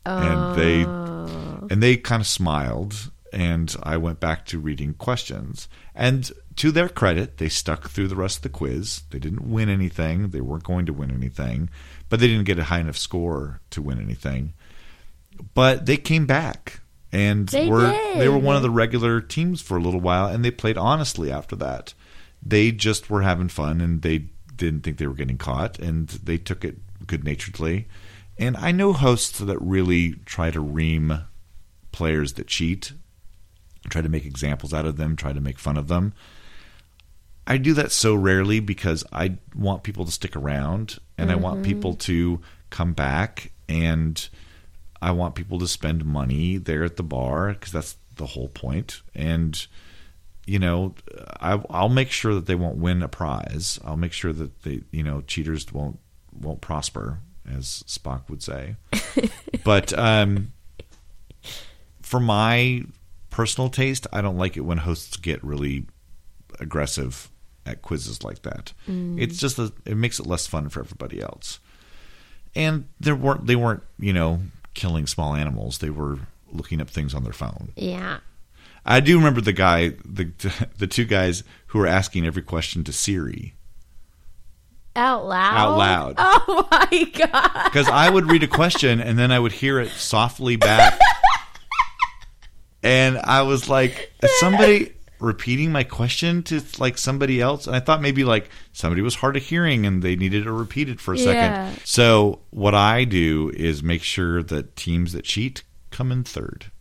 And 0.05 0.55
they 0.59 0.85
Oh. 0.85 1.67
and 1.69 1.81
they 1.81 1.95
kind 1.97 2.21
of 2.21 2.27
smiled 2.27 3.11
and 3.33 3.73
I 3.83 3.97
went 3.97 4.19
back 4.19 4.45
to 4.47 4.59
reading 4.59 4.93
questions. 4.95 5.69
And 5.95 6.29
to 6.57 6.71
their 6.71 6.89
credit, 6.89 7.37
they 7.37 7.47
stuck 7.49 7.89
through 7.89 8.09
the 8.09 8.15
rest 8.15 8.37
of 8.37 8.41
the 8.43 8.49
quiz. 8.49 9.03
They 9.11 9.19
didn't 9.19 9.49
win 9.49 9.69
anything. 9.69 10.29
They 10.29 10.41
weren't 10.41 10.63
going 10.65 10.85
to 10.87 10.93
win 10.93 11.11
anything, 11.11 11.69
but 12.09 12.19
they 12.19 12.27
didn't 12.27 12.43
get 12.45 12.59
a 12.59 12.65
high 12.65 12.79
enough 12.79 12.97
score 12.97 13.61
to 13.69 13.81
win 13.81 14.01
anything. 14.01 14.53
But 15.53 15.85
they 15.85 15.95
came 15.97 16.25
back 16.25 16.80
and 17.11 17.47
They 17.49 17.67
were 17.67 17.91
did. 17.91 18.19
they 18.19 18.29
were 18.29 18.37
one 18.37 18.55
of 18.55 18.61
the 18.61 18.69
regular 18.69 19.21
teams 19.21 19.61
for 19.61 19.77
a 19.77 19.81
little 19.81 19.99
while 19.99 20.27
and 20.27 20.43
they 20.45 20.51
played 20.51 20.77
honestly 20.77 21.31
after 21.31 21.55
that. 21.57 21.93
They 22.43 22.71
just 22.71 23.09
were 23.09 23.21
having 23.21 23.49
fun 23.49 23.81
and 23.81 24.01
they 24.01 24.25
didn't 24.55 24.81
think 24.81 24.97
they 24.97 25.07
were 25.07 25.13
getting 25.13 25.37
caught 25.37 25.77
and 25.79 26.07
they 26.09 26.37
took 26.37 26.63
it 26.63 26.77
good 27.07 27.23
naturedly. 27.23 27.87
And 28.37 28.55
I 28.57 28.71
know 28.71 28.93
hosts 28.93 29.39
that 29.39 29.59
really 29.61 30.13
try 30.25 30.51
to 30.51 30.59
ream 30.59 31.21
players 31.91 32.33
that 32.33 32.47
cheat, 32.47 32.93
try 33.89 34.01
to 34.01 34.09
make 34.09 34.25
examples 34.25 34.73
out 34.73 34.85
of 34.85 34.97
them, 34.97 35.15
try 35.15 35.33
to 35.33 35.41
make 35.41 35.59
fun 35.59 35.77
of 35.77 35.87
them. 35.87 36.13
I 37.45 37.57
do 37.57 37.73
that 37.73 37.91
so 37.91 38.15
rarely 38.15 38.59
because 38.59 39.03
I 39.11 39.37
want 39.55 39.83
people 39.83 40.05
to 40.05 40.11
stick 40.11 40.35
around 40.35 40.99
and 41.17 41.31
I 41.31 41.35
want 41.35 41.61
Mhm. 41.61 41.65
people 41.65 41.95
to 41.95 42.39
come 42.69 42.93
back 42.93 43.51
and 43.67 44.29
I 45.01 45.11
want 45.11 45.35
people 45.35 45.59
to 45.59 45.67
spend 45.67 46.05
money 46.05 46.57
there 46.57 46.83
at 46.83 46.97
the 46.97 47.03
bar 47.03 47.49
because 47.49 47.71
that's 47.71 47.97
the 48.15 48.27
whole 48.27 48.49
point. 48.49 49.01
And 49.15 49.65
you 50.45 50.59
know, 50.59 50.95
I, 51.39 51.61
I'll 51.69 51.89
make 51.89 52.11
sure 52.11 52.33
that 52.33 52.45
they 52.45 52.55
won't 52.55 52.77
win 52.77 53.03
a 53.03 53.07
prize. 53.07 53.79
I'll 53.85 53.97
make 53.97 54.13
sure 54.13 54.33
that 54.33 54.63
they, 54.63 54.81
you 54.91 55.03
know, 55.03 55.21
cheaters 55.21 55.71
won't 55.71 55.99
won't 56.39 56.61
prosper, 56.61 57.19
as 57.49 57.83
Spock 57.87 58.29
would 58.29 58.41
say. 58.41 58.75
but 59.63 59.97
um, 59.97 60.51
for 62.01 62.19
my 62.19 62.83
personal 63.29 63.69
taste, 63.69 64.07
I 64.11 64.21
don't 64.21 64.37
like 64.37 64.57
it 64.57 64.61
when 64.61 64.79
hosts 64.79 65.17
get 65.17 65.43
really 65.43 65.85
aggressive 66.59 67.29
at 67.65 67.81
quizzes 67.81 68.23
like 68.23 68.41
that. 68.41 68.73
Mm. 68.87 69.21
It's 69.21 69.37
just 69.37 69.59
a, 69.59 69.71
it 69.85 69.95
makes 69.95 70.19
it 70.19 70.25
less 70.25 70.47
fun 70.47 70.69
for 70.69 70.81
everybody 70.81 71.21
else. 71.21 71.59
And 72.55 72.87
there 72.99 73.15
weren't 73.15 73.47
they 73.47 73.55
weren't 73.55 73.83
you 73.97 74.11
know 74.11 74.41
killing 74.73 75.07
small 75.07 75.35
animals. 75.35 75.77
They 75.79 75.89
were 75.89 76.19
looking 76.51 76.81
up 76.81 76.89
things 76.89 77.13
on 77.13 77.23
their 77.23 77.33
phone. 77.33 77.69
Yeah. 77.75 78.19
I 78.85 78.99
do 78.99 79.17
remember 79.17 79.41
the 79.41 79.53
guy, 79.53 79.89
the 80.03 80.31
the 80.77 80.87
two 80.87 81.05
guys 81.05 81.43
who 81.67 81.79
were 81.79 81.87
asking 81.87 82.25
every 82.25 82.41
question 82.41 82.83
to 82.85 82.91
Siri 82.93 83.53
Out 84.95 85.25
loud. 85.27 85.55
Out 85.55 85.77
loud. 85.77 86.15
Oh 86.47 86.67
my 86.71 87.03
god. 87.15 87.63
because 87.65 87.87
I 87.87 88.09
would 88.09 88.29
read 88.29 88.43
a 88.43 88.47
question 88.47 88.99
and 88.99 89.17
then 89.19 89.31
I 89.31 89.39
would 89.39 89.51
hear 89.51 89.79
it 89.79 89.89
softly 89.89 90.55
back, 90.55 90.99
and 92.83 93.17
I 93.19 93.43
was 93.43 93.69
like, 93.69 94.11
"Is 94.23 94.31
somebody 94.39 94.93
repeating 95.21 95.71
my 95.71 95.83
question 95.83 96.43
to 96.43 96.61
like 96.79 96.97
somebody 96.97 97.39
else?" 97.41 97.67
And 97.67 97.75
I 97.75 97.79
thought 97.79 98.01
maybe 98.01 98.23
like 98.23 98.49
somebody 98.73 99.01
was 99.01 99.15
hard 99.15 99.37
of 99.37 99.43
hearing 99.43 99.85
and 99.85 100.01
they 100.01 100.15
needed 100.15 100.43
to 100.45 100.51
repeat 100.51 100.89
it 100.89 100.99
for 100.99 101.13
a 101.13 101.17
Yeah. 101.17 101.23
second. 101.71 101.81
So 101.85 102.39
what 102.49 102.75
I 102.75 103.03
do 103.03 103.51
is 103.55 103.81
make 103.83 104.03
sure 104.03 104.41
that 104.43 104.75
teams 104.75 105.13
that 105.13 105.23
cheat 105.25 105.63
come 105.91 106.11
in 106.11 106.23
third, 106.23 106.71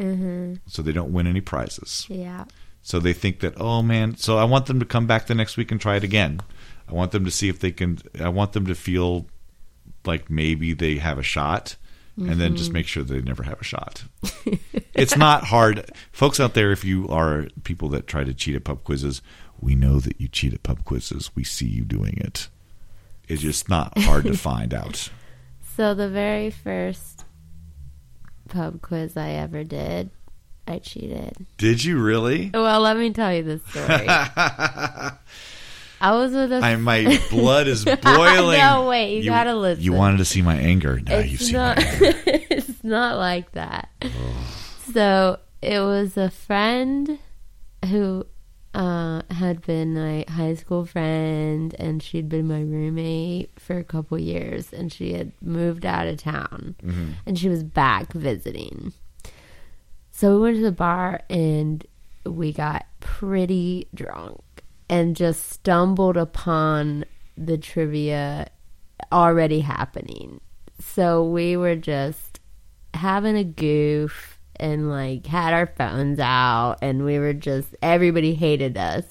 Mhm. 0.00 0.60
so 0.66 0.82
they 0.82 0.92
don't 0.92 1.12
win 1.12 1.26
any 1.26 1.40
prizes. 1.40 2.06
Yeah. 2.08 2.44
So 2.82 3.00
they 3.00 3.12
think 3.12 3.40
that, 3.40 3.54
oh 3.60 3.82
man, 3.82 4.16
so 4.16 4.38
I 4.38 4.44
want 4.44 4.66
them 4.66 4.78
to 4.78 4.86
come 4.86 5.06
back 5.06 5.26
the 5.26 5.34
next 5.34 5.56
week 5.56 5.72
and 5.72 5.80
try 5.80 5.96
it 5.96 6.04
again. 6.04 6.40
I 6.88 6.92
want 6.92 7.10
them 7.10 7.24
to 7.24 7.30
see 7.32 7.48
if 7.48 7.58
they 7.58 7.72
can, 7.72 7.98
I 8.20 8.28
want 8.28 8.52
them 8.52 8.66
to 8.66 8.74
feel 8.76 9.26
like 10.04 10.30
maybe 10.30 10.72
they 10.72 10.98
have 10.98 11.18
a 11.18 11.22
shot 11.24 11.74
and 12.16 12.40
then 12.40 12.56
just 12.56 12.70
Mhm. 12.70 12.74
make 12.74 12.86
sure 12.86 13.02
they 13.02 13.20
never 13.20 13.42
have 13.42 13.60
a 13.60 13.64
shot. 13.64 14.04
it's 14.94 15.16
not 15.16 15.44
hard. 15.44 15.90
Folks 16.12 16.40
out 16.40 16.54
there, 16.54 16.72
if 16.72 16.84
you 16.84 17.08
are 17.08 17.48
people 17.64 17.88
that 17.90 18.06
try 18.06 18.24
to 18.24 18.32
cheat 18.34 18.54
at 18.56 18.64
pub 18.64 18.82
quizzes, 18.84 19.20
we 19.60 19.74
know 19.74 20.00
that 20.00 20.20
you 20.20 20.28
cheat 20.28 20.54
at 20.54 20.62
pub 20.62 20.84
quizzes. 20.84 21.30
We 21.34 21.44
see 21.44 21.66
you 21.66 21.84
doing 21.84 22.16
it. 22.18 22.48
It's 23.28 23.42
just 23.42 23.68
not 23.68 23.98
hard 23.98 24.24
to 24.24 24.36
find 24.36 24.72
out. 24.72 25.10
So 25.76 25.94
the 25.94 26.08
very 26.08 26.50
first 26.50 27.24
pub 28.48 28.80
quiz 28.80 29.16
I 29.16 29.30
ever 29.30 29.62
did, 29.64 30.10
I 30.66 30.78
cheated. 30.78 31.46
Did 31.58 31.84
you 31.84 31.98
really? 32.00 32.50
Well, 32.54 32.80
let 32.80 32.96
me 32.96 33.12
tell 33.12 33.34
you 33.34 33.42
the 33.42 33.58
story. 33.68 35.18
I 36.00 36.12
was 36.12 36.32
with 36.32 36.52
a. 36.52 36.56
I, 36.56 36.76
my 36.76 37.20
blood 37.30 37.66
is 37.68 37.84
boiling. 37.84 38.58
no, 38.58 38.86
wait, 38.88 39.22
you, 39.22 39.30
gotta 39.30 39.54
listen. 39.54 39.82
You 39.84 39.92
wanted 39.92 40.18
to 40.18 40.24
see 40.24 40.42
my 40.42 40.56
anger. 40.56 41.00
Now 41.00 41.18
you've 41.18 41.40
it's 41.40 41.46
seen 41.46 41.54
not, 41.54 41.76
my 41.78 41.82
anger. 41.84 42.14
it's 42.26 42.84
not 42.84 43.16
like 43.18 43.52
that. 43.52 43.88
So 44.92 45.38
it 45.62 45.80
was 45.80 46.16
a 46.16 46.30
friend 46.30 47.18
who 47.86 48.26
uh, 48.74 49.22
had 49.30 49.62
been 49.62 49.94
my 49.94 50.24
high 50.28 50.54
school 50.54 50.84
friend, 50.84 51.74
and 51.78 52.02
she'd 52.02 52.28
been 52.28 52.46
my 52.46 52.60
roommate 52.60 53.58
for 53.58 53.78
a 53.78 53.84
couple 53.84 54.18
years, 54.18 54.72
and 54.72 54.92
she 54.92 55.14
had 55.14 55.32
moved 55.40 55.86
out 55.86 56.06
of 56.06 56.18
town, 56.18 56.74
Mhm. 56.84 57.14
and 57.24 57.38
she 57.38 57.48
was 57.48 57.62
back 57.62 58.12
visiting. 58.12 58.92
So 60.10 60.34
we 60.36 60.40
went 60.42 60.56
to 60.56 60.62
the 60.62 60.72
bar, 60.72 61.22
and 61.30 61.86
we 62.24 62.52
got 62.52 62.86
pretty 63.00 63.86
drunk, 63.94 64.40
and 64.88 65.16
just 65.16 65.50
stumbled 65.50 66.16
upon 66.16 67.04
the 67.36 67.58
trivia 67.58 68.48
already 69.12 69.60
happening. 69.60 70.40
So 70.80 71.24
we 71.24 71.56
were 71.56 71.76
just 71.76 72.40
having 72.94 73.36
a 73.36 73.44
goof 73.44 74.38
and 74.58 74.88
like 74.88 75.26
had 75.26 75.52
our 75.52 75.66
phones 75.66 76.18
out 76.18 76.78
and 76.80 77.04
we 77.04 77.18
were 77.18 77.34
just 77.34 77.74
everybody 77.82 78.34
hated 78.34 78.76
us. 78.78 79.04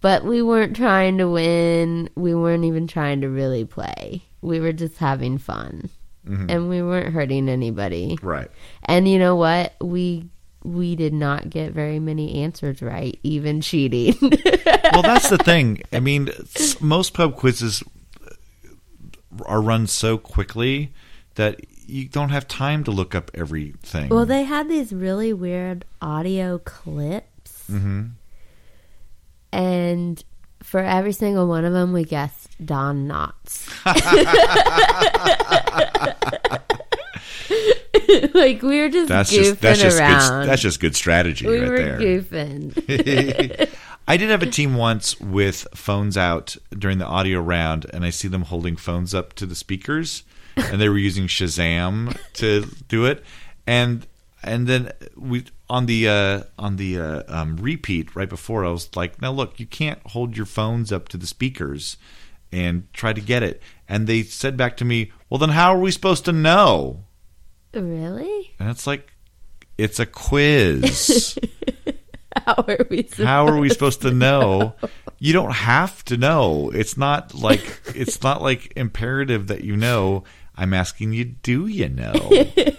But 0.00 0.24
we 0.24 0.42
weren't 0.42 0.76
trying 0.76 1.18
to 1.18 1.28
win. 1.28 2.10
We 2.14 2.34
weren't 2.34 2.64
even 2.64 2.86
trying 2.86 3.22
to 3.22 3.28
really 3.28 3.64
play. 3.64 4.22
We 4.42 4.60
were 4.60 4.72
just 4.72 4.98
having 4.98 5.38
fun. 5.38 5.88
Mhm. 6.28 6.50
And 6.50 6.68
we 6.68 6.82
weren't 6.82 7.12
hurting 7.14 7.48
anybody. 7.48 8.18
Right. 8.22 8.50
And 8.84 9.08
you 9.08 9.18
know 9.18 9.36
what? 9.36 9.74
We 9.80 10.28
we 10.66 10.96
did 10.96 11.12
not 11.12 11.48
get 11.48 11.72
very 11.72 11.98
many 11.98 12.42
answers 12.42 12.82
right, 12.82 13.18
even 13.22 13.60
cheating. 13.60 14.16
well, 14.92 15.02
that's 15.02 15.30
the 15.30 15.38
thing. 15.38 15.82
I 15.92 16.00
mean, 16.00 16.30
most 16.80 17.14
pub 17.14 17.36
quizzes 17.36 17.82
are 19.44 19.60
run 19.60 19.86
so 19.86 20.18
quickly 20.18 20.92
that 21.36 21.60
you 21.86 22.08
don't 22.08 22.30
have 22.30 22.48
time 22.48 22.84
to 22.84 22.90
look 22.90 23.14
up 23.14 23.30
everything. 23.34 24.08
Well, 24.08 24.26
they 24.26 24.44
had 24.44 24.68
these 24.68 24.92
really 24.92 25.32
weird 25.32 25.84
audio 26.00 26.58
clips, 26.58 27.64
hmm 27.66 28.06
and 29.52 30.22
for 30.62 30.80
every 30.80 31.12
single 31.12 31.46
one 31.46 31.64
of 31.64 31.72
them, 31.72 31.92
we 31.92 32.04
guessed 32.04 32.48
Don 32.64 33.08
Knotts. 33.08 33.70
like 38.34 38.62
we 38.62 38.80
were 38.80 38.88
just 38.88 39.08
That's 39.08 39.32
goofing 39.32 39.36
just 39.44 39.60
that's 39.60 39.80
just 39.80 39.98
around. 39.98 40.40
good. 40.42 40.48
That's 40.48 40.62
just 40.62 40.80
good 40.80 40.94
strategy 40.96 41.46
we 41.46 41.58
right 41.58 41.68
were 41.68 41.76
there. 41.78 41.98
goofing. 41.98 43.70
I 44.08 44.16
did 44.16 44.30
have 44.30 44.42
a 44.42 44.46
team 44.50 44.76
once 44.76 45.18
with 45.20 45.66
phones 45.74 46.16
out 46.16 46.56
during 46.70 46.98
the 46.98 47.06
audio 47.06 47.40
round, 47.40 47.86
and 47.92 48.04
I 48.04 48.10
see 48.10 48.28
them 48.28 48.42
holding 48.42 48.76
phones 48.76 49.14
up 49.14 49.32
to 49.34 49.46
the 49.46 49.56
speakers, 49.56 50.22
and 50.56 50.80
they 50.80 50.88
were 50.88 50.98
using 50.98 51.26
Shazam 51.26 52.16
to 52.34 52.66
do 52.88 53.04
it, 53.06 53.24
and 53.66 54.06
and 54.44 54.68
then 54.68 54.92
we 55.16 55.44
on 55.68 55.86
the 55.86 56.08
uh, 56.08 56.42
on 56.56 56.76
the 56.76 57.00
uh, 57.00 57.22
um, 57.26 57.56
repeat 57.56 58.14
right 58.14 58.28
before 58.28 58.64
I 58.64 58.70
was 58.70 58.94
like, 58.94 59.20
now 59.20 59.32
look, 59.32 59.58
you 59.58 59.66
can't 59.66 59.98
hold 60.06 60.36
your 60.36 60.46
phones 60.46 60.92
up 60.92 61.08
to 61.08 61.16
the 61.16 61.26
speakers 61.26 61.96
and 62.52 62.86
try 62.92 63.12
to 63.12 63.20
get 63.20 63.42
it, 63.42 63.60
and 63.88 64.06
they 64.06 64.22
said 64.22 64.56
back 64.56 64.76
to 64.76 64.84
me, 64.84 65.10
well, 65.28 65.38
then 65.38 65.48
how 65.50 65.74
are 65.74 65.80
we 65.80 65.90
supposed 65.90 66.24
to 66.26 66.32
know? 66.32 67.02
Really? 67.82 68.54
And 68.58 68.70
it's 68.70 68.86
like, 68.86 69.12
it's 69.78 69.98
a 70.00 70.06
quiz. 70.06 71.38
How 72.46 72.64
are 72.68 72.86
we? 72.90 73.08
How 73.16 73.46
are 73.46 73.58
we 73.58 73.68
supposed 73.68 74.02
to 74.02 74.10
know? 74.10 74.74
You 75.18 75.32
don't 75.32 75.52
have 75.52 76.04
to 76.06 76.16
know. 76.16 76.70
It's 76.70 76.96
not 76.96 77.34
like 77.34 77.80
it's 77.94 78.22
not 78.22 78.42
like 78.42 78.72
imperative 78.76 79.46
that 79.48 79.64
you 79.64 79.76
know. 79.76 80.24
I'm 80.54 80.72
asking 80.72 81.12
you, 81.12 81.24
do 81.24 81.66
you 81.66 81.88
know? 81.88 82.14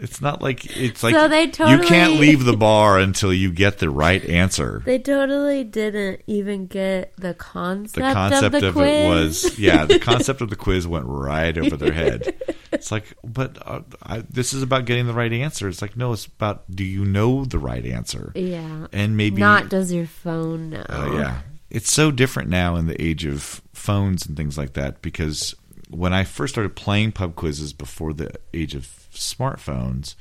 It's 0.00 0.20
not 0.20 0.40
like 0.40 0.76
it's 0.76 1.02
like 1.02 1.12
So 1.12 1.26
they 1.26 1.46
you 1.46 1.80
can't 1.80 2.20
leave 2.20 2.44
the 2.44 2.56
bar 2.56 3.00
until 3.00 3.34
you 3.34 3.50
get 3.50 3.78
the 3.78 3.90
right 3.90 4.24
answer. 4.26 4.80
They 4.84 5.00
totally 5.00 5.64
didn't 5.64 6.22
even 6.28 6.68
get 6.68 7.16
the 7.16 7.34
concept, 7.34 7.94
The 7.96 8.12
concept 8.12 8.54
of 8.54 8.60
the 8.60 8.68
of, 8.68 8.74
quiz. 8.74 8.86
it 8.86 9.08
was 9.48 9.58
yeah, 9.58 9.86
the 9.86 9.98
concept 9.98 10.40
of 10.40 10.50
the 10.50 10.56
quiz 10.56 10.86
went 10.86 11.06
right 11.06 11.58
over 11.58 11.76
their 11.76 11.92
head. 11.92 12.32
It's 12.78 12.92
like, 12.92 13.14
but 13.24 13.58
uh, 13.66 13.82
I, 14.02 14.18
this 14.30 14.52
is 14.52 14.62
about 14.62 14.84
getting 14.84 15.06
the 15.06 15.12
right 15.12 15.32
answer. 15.32 15.68
It's 15.68 15.82
like, 15.82 15.96
no, 15.96 16.12
it's 16.12 16.26
about 16.26 16.64
do 16.70 16.84
you 16.84 17.04
know 17.04 17.44
the 17.44 17.58
right 17.58 17.84
answer? 17.84 18.32
yeah, 18.34 18.86
And 18.92 19.16
maybe 19.16 19.40
not 19.40 19.68
does 19.68 19.92
your 19.92 20.06
phone 20.06 20.70
know? 20.70 20.86
Oh 20.88 21.18
yeah, 21.18 21.40
it's 21.70 21.92
so 21.92 22.10
different 22.10 22.48
now 22.48 22.76
in 22.76 22.86
the 22.86 23.00
age 23.02 23.24
of 23.24 23.60
phones 23.72 24.26
and 24.26 24.36
things 24.36 24.56
like 24.56 24.72
that. 24.74 25.02
Because 25.02 25.54
when 25.90 26.12
I 26.12 26.24
first 26.24 26.54
started 26.54 26.76
playing 26.76 27.12
pub 27.12 27.34
quizzes 27.34 27.72
before 27.72 28.12
the 28.12 28.30
age 28.54 28.74
of 28.74 28.84
smartphones, 29.12 30.14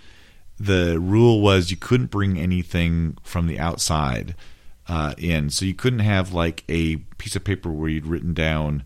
the 0.59 0.99
rule 0.99 1.41
was 1.41 1.71
you 1.71 1.77
couldn't 1.77 2.07
bring 2.11 2.37
anything 2.37 3.17
from 3.23 3.47
the 3.47 3.59
outside 3.59 4.35
uh, 4.87 5.13
in. 5.17 5.49
So 5.49 5.65
you 5.65 5.73
couldn't 5.73 5.99
have 5.99 6.33
like 6.33 6.63
a 6.69 6.97
piece 7.17 7.35
of 7.35 7.43
paper 7.43 7.69
where 7.69 7.89
you'd 7.89 8.07
written 8.07 8.33
down, 8.33 8.83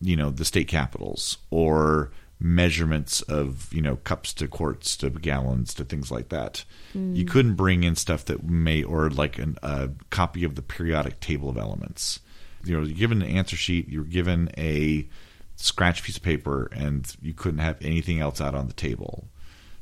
you 0.00 0.16
know, 0.16 0.30
the 0.30 0.44
state 0.44 0.68
capitals 0.68 1.38
or 1.50 2.10
measurements 2.42 3.22
of 3.22 3.72
you 3.72 3.80
know 3.80 3.96
cups 3.96 4.34
to 4.34 4.48
quarts 4.48 4.96
to 4.96 5.10
gallons 5.10 5.72
to 5.74 5.84
things 5.84 6.10
like 6.10 6.28
that. 6.30 6.64
You 6.94 7.24
couldn't 7.24 7.54
bring 7.54 7.84
in 7.84 7.96
stuff 7.96 8.24
that 8.26 8.44
may 8.44 8.82
or 8.82 9.08
like 9.08 9.38
an, 9.38 9.56
a 9.62 9.90
copy 10.10 10.44
of 10.44 10.56
the 10.56 10.62
periodic 10.62 11.20
table 11.20 11.48
of 11.48 11.56
elements. 11.56 12.20
You 12.64 12.76
know, 12.76 12.84
you're 12.84 12.96
given 12.96 13.22
an 13.22 13.28
answer 13.28 13.56
sheet, 13.56 13.88
you're 13.88 14.04
given 14.04 14.50
a 14.58 15.08
scratch 15.56 16.02
piece 16.02 16.16
of 16.16 16.22
paper, 16.22 16.68
and 16.72 17.14
you 17.22 17.32
couldn't 17.32 17.60
have 17.60 17.78
anything 17.80 18.20
else 18.20 18.40
out 18.40 18.54
on 18.54 18.66
the 18.66 18.72
table. 18.72 19.28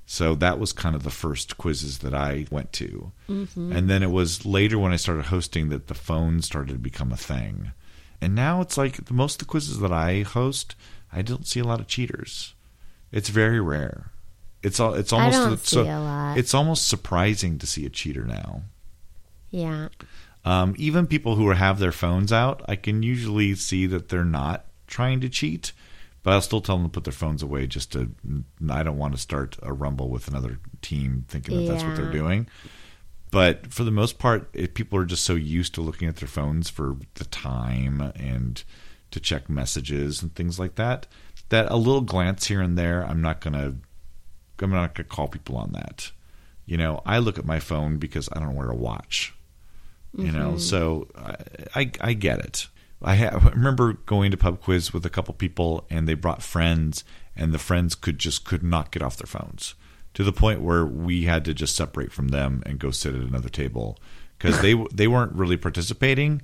So 0.06 0.34
that 0.36 0.58
was 0.58 0.72
kind 0.72 0.96
of 0.96 1.04
the 1.04 1.10
first 1.10 1.56
quizzes 1.56 1.98
that 1.98 2.14
I 2.14 2.46
went 2.50 2.72
to. 2.74 3.12
Mm-hmm. 3.28 3.72
And 3.72 3.88
then 3.88 4.02
it 4.02 4.10
was 4.10 4.44
later 4.44 4.76
when 4.78 4.92
I 4.92 4.96
started 4.96 5.26
hosting 5.26 5.68
that 5.68 5.86
the 5.86 5.94
phone 5.94 6.42
started 6.42 6.72
to 6.72 6.78
become 6.78 7.12
a 7.12 7.16
thing. 7.16 7.72
And 8.20 8.34
now 8.34 8.60
it's 8.60 8.76
like 8.76 9.04
the 9.04 9.14
most 9.14 9.34
of 9.34 9.46
the 9.46 9.50
quizzes 9.50 9.78
that 9.78 9.92
I 9.92 10.22
host, 10.22 10.74
I 11.12 11.22
don't 11.22 11.46
see 11.46 11.60
a 11.60 11.64
lot 11.64 11.80
of 11.80 11.86
cheaters. 11.86 12.54
It's 13.12 13.28
very 13.28 13.60
rare. 13.60 14.10
It's 14.62 14.78
all. 14.78 14.94
It's 14.94 15.12
almost. 15.12 15.36
I 15.36 15.44
don't 15.44 15.52
it's 15.54 15.70
see 15.70 15.80
a 15.80 15.98
lot. 15.98 16.38
It's 16.38 16.54
almost 16.54 16.86
surprising 16.88 17.58
to 17.58 17.66
see 17.66 17.86
a 17.86 17.90
cheater 17.90 18.24
now. 18.24 18.62
Yeah, 19.50 19.88
Um, 20.44 20.74
even 20.78 21.08
people 21.08 21.34
who 21.34 21.50
have 21.50 21.80
their 21.80 21.90
phones 21.90 22.32
out, 22.32 22.62
I 22.68 22.76
can 22.76 23.02
usually 23.02 23.56
see 23.56 23.86
that 23.86 24.08
they're 24.08 24.24
not 24.24 24.66
trying 24.86 25.20
to 25.22 25.28
cheat, 25.28 25.72
but 26.22 26.32
I'll 26.32 26.40
still 26.40 26.60
tell 26.60 26.76
them 26.76 26.86
to 26.86 26.90
put 26.92 27.02
their 27.02 27.12
phones 27.12 27.42
away. 27.42 27.66
Just 27.66 27.90
to, 27.92 28.12
I 28.70 28.84
don't 28.84 28.98
want 28.98 29.14
to 29.14 29.20
start 29.20 29.56
a 29.60 29.72
rumble 29.72 30.08
with 30.08 30.28
another 30.28 30.60
team 30.82 31.24
thinking 31.26 31.56
that 31.56 31.72
that's 31.72 31.84
what 31.84 31.96
they're 31.96 32.12
doing. 32.12 32.46
But 33.32 33.72
for 33.72 33.82
the 33.84 33.90
most 33.90 34.18
part, 34.18 34.48
it, 34.52 34.74
people 34.74 34.98
are 34.98 35.04
just 35.04 35.24
so 35.24 35.34
used 35.34 35.74
to 35.74 35.80
looking 35.80 36.08
at 36.08 36.16
their 36.16 36.28
phones 36.28 36.68
for 36.70 36.96
the 37.14 37.24
time 37.24 38.12
and 38.14 38.62
to 39.10 39.20
check 39.20 39.48
messages 39.48 40.22
and 40.22 40.34
things 40.34 40.58
like 40.58 40.76
that 40.76 41.06
that 41.50 41.70
a 41.70 41.76
little 41.76 42.00
glance 42.00 42.46
here 42.46 42.60
and 42.60 42.78
there, 42.78 43.04
I'm 43.04 43.20
not 43.20 43.40
gonna, 43.40 43.74
I'm 44.60 44.70
not 44.70 44.94
gonna 44.94 45.08
call 45.08 45.28
people 45.28 45.56
on 45.56 45.72
that. 45.72 46.10
You 46.64 46.76
know, 46.76 47.02
I 47.04 47.18
look 47.18 47.38
at 47.38 47.44
my 47.44 47.60
phone 47.60 47.98
because 47.98 48.28
I 48.32 48.38
don't 48.38 48.54
wear 48.54 48.70
a 48.70 48.76
watch. 48.76 49.34
You 50.16 50.32
know 50.32 50.50
mm-hmm. 50.50 50.58
so 50.58 51.06
I, 51.16 51.36
I 51.82 51.90
i 52.00 52.12
get 52.14 52.40
it. 52.40 52.66
I, 53.00 53.26
I 53.26 53.36
remember 53.50 53.92
going 53.92 54.32
to 54.32 54.36
pub 54.36 54.60
quiz 54.60 54.92
with 54.92 55.06
a 55.06 55.10
couple 55.10 55.34
people 55.34 55.86
and 55.88 56.08
they 56.08 56.14
brought 56.14 56.42
friends 56.42 57.04
and 57.36 57.52
the 57.52 57.58
friends 57.58 57.94
could 57.94 58.18
just 58.18 58.44
could 58.44 58.64
not 58.64 58.90
get 58.90 59.02
off 59.02 59.16
their 59.16 59.28
phones 59.28 59.74
to 60.14 60.24
the 60.24 60.32
point 60.32 60.62
where 60.62 60.84
we 60.84 61.24
had 61.24 61.44
to 61.44 61.54
just 61.54 61.76
separate 61.76 62.12
from 62.12 62.28
them 62.28 62.62
and 62.66 62.80
go 62.80 62.90
sit 62.90 63.14
at 63.14 63.20
another 63.20 63.48
table 63.48 63.98
because 64.36 64.60
they 64.60 64.74
they 64.92 65.06
weren't 65.06 65.32
really 65.32 65.56
participating 65.56 66.42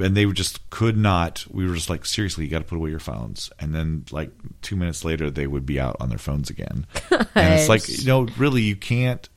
and 0.00 0.16
they 0.16 0.24
just 0.26 0.68
could 0.70 0.96
not 0.96 1.44
we 1.50 1.66
were 1.66 1.74
just 1.74 1.90
like 1.90 2.06
seriously 2.06 2.44
you 2.44 2.50
got 2.50 2.58
to 2.58 2.64
put 2.64 2.76
away 2.76 2.90
your 2.90 2.98
phones. 2.98 3.50
And 3.58 3.74
then 3.74 4.04
like 4.10 4.30
two 4.62 4.76
minutes 4.76 5.04
later 5.04 5.30
they 5.30 5.46
would 5.46 5.66
be 5.66 5.80
out 5.80 5.96
on 6.00 6.08
their 6.08 6.18
phones 6.18 6.50
again. 6.50 6.86
And 7.34 7.54
it's 7.54 7.68
like 7.68 7.88
you 7.88 8.06
know 8.06 8.26
really 8.36 8.62
you 8.62 8.76
can't 8.76 9.28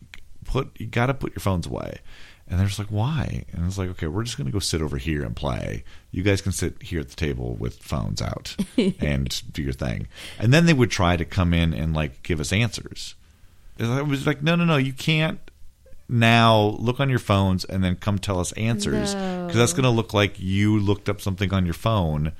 put 0.45 0.69
you 0.79 0.85
got 0.85 1.07
to 1.07 1.13
put 1.13 1.33
your 1.33 1.41
phones 1.41 1.65
away. 1.65 1.99
And 2.47 2.59
they're 2.59 2.67
just 2.67 2.79
like 2.79 2.89
why? 2.89 3.45
And 3.51 3.65
it's 3.65 3.77
like 3.77 3.89
okay 3.91 4.07
we're 4.07 4.23
just 4.23 4.37
going 4.37 4.45
to 4.45 4.53
go 4.53 4.59
sit 4.59 4.81
over 4.81 4.97
here 4.97 5.23
and 5.23 5.35
play. 5.35 5.83
You 6.11 6.23
guys 6.23 6.41
can 6.41 6.51
sit 6.51 6.81
here 6.81 6.99
at 6.99 7.09
the 7.09 7.15
table 7.15 7.55
with 7.55 7.81
phones 7.81 8.21
out 8.21 8.55
and 8.77 9.41
do 9.51 9.61
your 9.61 9.73
thing. 9.73 10.07
And 10.39 10.53
then 10.53 10.65
they 10.65 10.73
would 10.73 10.91
try 10.91 11.17
to 11.17 11.25
come 11.25 11.53
in 11.53 11.73
and 11.73 11.93
like 11.93 12.23
give 12.23 12.39
us 12.39 12.53
answers. 12.53 13.15
And 13.79 13.91
I 13.91 14.01
was 14.01 14.27
like 14.27 14.43
no 14.43 14.55
no 14.55 14.65
no 14.65 14.77
you 14.77 14.93
can't 14.93 15.39
now 16.07 16.75
look 16.79 16.99
on 16.99 17.09
your 17.09 17.19
phones 17.19 17.65
and 17.65 17.83
then 17.83 17.95
come 17.95 18.19
tell 18.19 18.39
us 18.39 18.51
answers. 18.53 19.13
Because 19.15 19.55
that's 19.55 19.73
going 19.73 19.83
to 19.83 19.89
look 19.89 20.13
like 20.13 20.39
you 20.39 20.79
looked 20.79 21.09
up 21.09 21.21
something 21.21 21.53
on 21.53 21.65
your 21.65 21.73
phone 21.73 22.31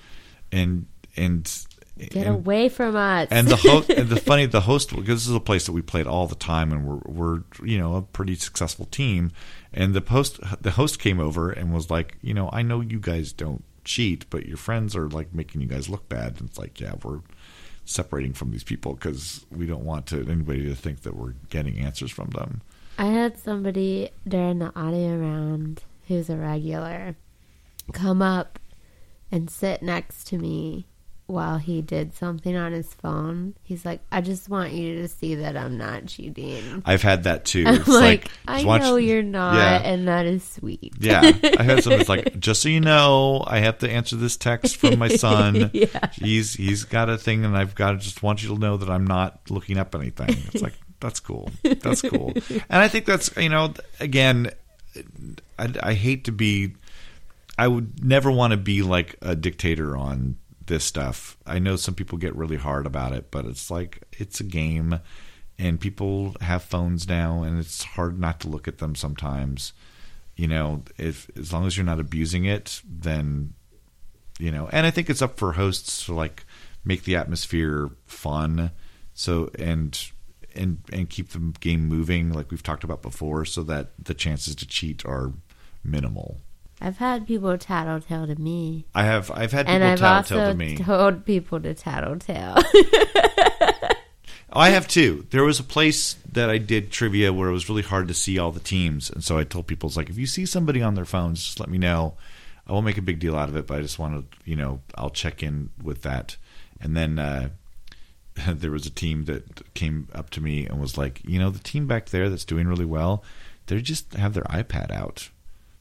and 0.51 0.85
and 1.17 1.65
get 1.97 2.27
and, 2.27 2.35
away 2.35 2.67
from 2.69 2.95
us. 2.95 3.29
and 3.31 3.47
the 3.47 3.55
host 3.55 3.89
and 3.89 4.09
the 4.09 4.19
funny 4.19 4.45
the 4.45 4.61
host 4.61 4.89
because 4.89 5.21
this 5.23 5.27
is 5.27 5.33
a 5.33 5.39
place 5.39 5.65
that 5.65 5.71
we 5.71 5.81
played 5.81 6.05
all 6.05 6.27
the 6.27 6.35
time 6.35 6.71
and 6.71 6.85
we're 6.85 6.99
we're 7.05 7.43
you 7.63 7.77
know 7.77 7.95
a 7.95 8.01
pretty 8.01 8.35
successful 8.35 8.85
team. 8.85 9.31
And 9.73 9.93
the 9.93 10.01
post 10.01 10.39
the 10.61 10.71
host 10.71 10.99
came 10.99 11.19
over 11.19 11.49
and 11.51 11.73
was 11.73 11.89
like 11.89 12.17
you 12.21 12.33
know 12.33 12.49
I 12.53 12.61
know 12.61 12.81
you 12.81 12.99
guys 12.99 13.33
don't 13.33 13.63
cheat 13.83 14.27
but 14.29 14.47
your 14.47 14.57
friends 14.57 14.95
are 14.95 15.09
like 15.09 15.33
making 15.33 15.61
you 15.61 15.67
guys 15.67 15.89
look 15.89 16.07
bad. 16.07 16.39
And 16.39 16.49
it's 16.49 16.59
like 16.59 16.79
yeah 16.79 16.93
we're 17.03 17.21
separating 17.85 18.33
from 18.33 18.51
these 18.51 18.63
people 18.63 18.93
because 18.93 19.45
we 19.51 19.65
don't 19.65 19.85
want 19.85 20.07
to 20.07 20.19
anybody 20.29 20.65
to 20.65 20.75
think 20.75 21.01
that 21.01 21.15
we're 21.15 21.33
getting 21.49 21.79
answers 21.79 22.11
from 22.11 22.29
them 22.31 22.61
I 22.97 23.05
had 23.07 23.37
somebody 23.37 24.09
during 24.27 24.59
the 24.59 24.71
audio 24.75 25.17
round 25.17 25.83
who's 26.07 26.29
a 26.29 26.37
regular 26.37 27.15
come 27.93 28.21
up 28.21 28.59
and 29.31 29.49
sit 29.49 29.81
next 29.81 30.25
to 30.27 30.37
me 30.37 30.85
while 31.27 31.57
he 31.57 31.81
did 31.81 32.13
something 32.13 32.55
on 32.55 32.71
his 32.71 32.93
phone. 32.93 33.55
He's 33.63 33.83
like, 33.83 33.99
I 34.11 34.21
just 34.21 34.47
want 34.47 34.73
you 34.73 34.97
to 35.01 35.07
see 35.07 35.33
that 35.35 35.57
I'm 35.57 35.75
not 35.75 36.05
cheating. 36.05 36.83
I've 36.85 37.01
had 37.01 37.23
that 37.23 37.45
too 37.45 37.63
I'm 37.65 37.75
It's 37.77 37.87
like, 37.87 38.29
I 38.47 38.63
watch- 38.63 38.81
know 38.83 38.95
you're 38.97 39.23
not, 39.23 39.55
Yeah. 39.55 39.81
and 39.91 40.07
that 40.07 40.27
is 40.27 40.43
sweet. 40.43 40.93
Yeah, 40.99 41.21
I 41.23 41.63
had 41.63 41.79
that's 41.83 42.07
like, 42.07 42.39
just 42.39 42.61
so 42.61 42.69
you 42.69 42.79
know, 42.79 43.43
I 43.47 43.57
have 43.59 43.79
to 43.79 43.89
answer 43.89 44.15
this 44.15 44.37
text 44.37 44.77
from 44.77 44.99
my 44.99 45.07
son. 45.15 45.71
Yeah. 45.73 45.87
He's 46.13 46.53
he's 46.53 46.83
got 46.83 47.09
a 47.09 47.17
thing, 47.17 47.43
and 47.43 47.57
I've 47.57 47.73
got 47.73 47.93
to 47.93 47.97
just 47.97 48.21
want 48.21 48.43
you 48.43 48.49
to 48.49 48.59
know 48.59 48.77
that 48.77 48.89
I'm 48.89 49.05
not 49.07 49.39
looking 49.49 49.79
up 49.79 49.95
anything. 49.95 50.29
It's 50.29 50.61
like 50.61 50.75
that's 50.99 51.19
cool. 51.19 51.49
That's 51.63 52.01
cool. 52.01 52.33
And 52.49 52.81
I 52.81 52.87
think 52.87 53.05
that's 53.05 53.35
you 53.37 53.49
know, 53.49 53.73
again, 53.99 54.51
I, 55.59 55.73
I 55.81 55.93
hate 55.93 56.25
to 56.25 56.31
be. 56.31 56.73
I 57.57 57.67
would 57.67 58.03
never 58.03 58.31
want 58.31 58.51
to 58.51 58.57
be 58.57 58.81
like 58.81 59.15
a 59.21 59.35
dictator 59.35 59.95
on 59.95 60.37
this 60.65 60.83
stuff. 60.83 61.37
I 61.45 61.59
know 61.59 61.75
some 61.77 61.95
people 61.95 62.17
get 62.17 62.35
really 62.35 62.57
hard 62.57 62.85
about 62.85 63.13
it, 63.13 63.31
but 63.31 63.45
it's 63.45 63.71
like 63.71 64.03
it's 64.13 64.39
a 64.39 64.43
game, 64.43 64.99
and 65.57 65.79
people 65.79 66.35
have 66.41 66.63
phones 66.63 67.07
now, 67.07 67.43
and 67.43 67.59
it's 67.59 67.83
hard 67.83 68.19
not 68.19 68.39
to 68.41 68.49
look 68.49 68.67
at 68.67 68.79
them 68.79 68.95
sometimes. 68.95 69.73
You 70.35 70.47
know, 70.47 70.83
if 70.97 71.29
as 71.37 71.53
long 71.53 71.65
as 71.65 71.77
you're 71.77 71.85
not 71.85 71.99
abusing 71.99 72.45
it, 72.45 72.81
then 72.85 73.53
you 74.37 74.51
know. 74.51 74.67
And 74.71 74.85
I 74.85 74.91
think 74.91 75.09
it's 75.09 75.21
up 75.21 75.37
for 75.37 75.53
hosts 75.53 76.05
to 76.05 76.13
like 76.13 76.45
make 76.83 77.03
the 77.03 77.15
atmosphere 77.15 77.89
fun 78.05 78.71
So 79.13 79.49
and 79.57 79.99
and 80.55 80.79
and 80.91 81.09
keep 81.09 81.29
the 81.29 81.39
game 81.59 81.85
moving 81.87 82.31
like 82.31 82.51
we've 82.51 82.63
talked 82.63 82.83
about 82.83 83.01
before, 83.01 83.45
so 83.45 83.63
that 83.63 83.91
the 84.01 84.13
chances 84.13 84.55
to 84.55 84.67
cheat 84.67 85.05
are 85.05 85.33
minimal. 85.83 86.39
I've 86.81 86.97
had 86.97 87.25
people 87.25 87.57
tattletale 87.57 88.27
to 88.27 88.35
me. 88.35 88.85
I 88.93 89.03
have 89.03 89.31
I've 89.31 89.51
had 89.51 89.67
and 89.67 89.81
people 89.81 90.05
I've 90.05 90.27
tattletale 90.27 90.51
to 90.51 90.57
me. 90.57 90.77
told 90.77 91.25
people 91.25 91.59
to 91.61 91.73
tattletale. 91.73 92.57
I 94.57 94.69
have 94.69 94.87
too. 94.87 95.25
There 95.31 95.43
was 95.43 95.59
a 95.59 95.63
place 95.63 96.13
that 96.31 96.49
I 96.49 96.57
did 96.57 96.89
trivia 96.89 97.33
where 97.33 97.49
it 97.49 97.53
was 97.53 97.67
really 97.67 97.81
hard 97.81 98.07
to 98.07 98.13
see 98.13 98.39
all 98.39 98.51
the 98.51 98.59
teams, 98.61 99.09
and 99.09 99.23
so 99.23 99.37
I 99.37 99.43
told 99.43 99.67
people, 99.67 99.87
"It's 99.87 99.97
like 99.97 100.09
if 100.09 100.17
you 100.17 100.25
see 100.25 100.45
somebody 100.45 100.81
on 100.81 100.95
their 100.95 101.05
phones, 101.05 101.43
just 101.43 101.59
let 101.59 101.69
me 101.69 101.77
know. 101.77 102.15
I 102.67 102.71
won't 102.71 102.85
make 102.85 102.97
a 102.97 103.01
big 103.01 103.19
deal 103.19 103.35
out 103.35 103.49
of 103.49 103.55
it, 103.55 103.67
but 103.67 103.77
I 103.77 103.81
just 103.81 103.99
want 103.99 104.31
to, 104.31 104.37
you 104.49 104.55
know, 104.55 104.81
I'll 104.95 105.09
check 105.09 105.43
in 105.43 105.71
with 105.81 106.03
that." 106.03 106.37
And 106.79 106.95
then 106.95 107.19
uh, 107.19 107.49
there 108.47 108.71
was 108.71 108.85
a 108.85 108.91
team 108.91 109.25
that 109.25 109.73
came 109.73 110.07
up 110.13 110.29
to 110.31 110.41
me 110.41 110.65
and 110.65 110.79
was 110.79 110.97
like, 110.97 111.21
"You 111.25 111.39
know, 111.39 111.49
the 111.49 111.59
team 111.59 111.87
back 111.87 112.09
there 112.09 112.29
that's 112.29 112.45
doing 112.45 112.67
really 112.67 112.85
well, 112.85 113.23
they 113.67 113.81
just 113.81 114.13
have 114.13 114.33
their 114.33 114.43
iPad 114.43 114.91
out." 114.91 115.29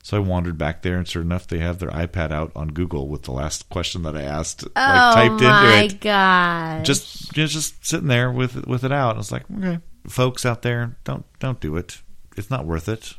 So 0.03 0.19
I 0.19 0.21
wandered 0.21 0.59
back 0.59 0.83
there, 0.83 0.99
and 0.99 1.09
sure 1.09 1.23
enough, 1.23 1.47
they 1.47 1.61
have 1.61 1.79
their 1.79 1.89
iPad 1.89 2.31
out 2.31 2.53
on 2.55 2.69
Google 2.69 3.09
with 3.09 3.23
the 3.23 3.33
last 3.33 3.71
question 3.71 4.03
that 4.03 4.15
I 4.15 4.23
asked, 4.23 4.63
like 4.63 4.73
oh 4.77 5.15
typed 5.15 5.41
my 5.41 5.83
into 5.83 5.95
it 5.97 6.01
god! 6.01 6.85
just 6.85 7.35
you 7.35 7.43
know, 7.43 7.47
just 7.47 7.87
sitting 7.87 8.09
there 8.09 8.31
with 8.31 8.67
with 8.67 8.85
it 8.85 8.93
out. 8.93 9.15
I 9.15 9.19
was 9.19 9.33
like, 9.33 9.45
okay, 9.51 9.79
folks 10.07 10.45
out 10.45 10.61
there, 10.61 10.97
don't 11.05 11.25
don't 11.39 11.59
do 11.59 11.77
it. 11.77 12.03
It's 12.37 12.51
not 12.51 12.67
worth 12.67 12.89
it. 12.89 13.15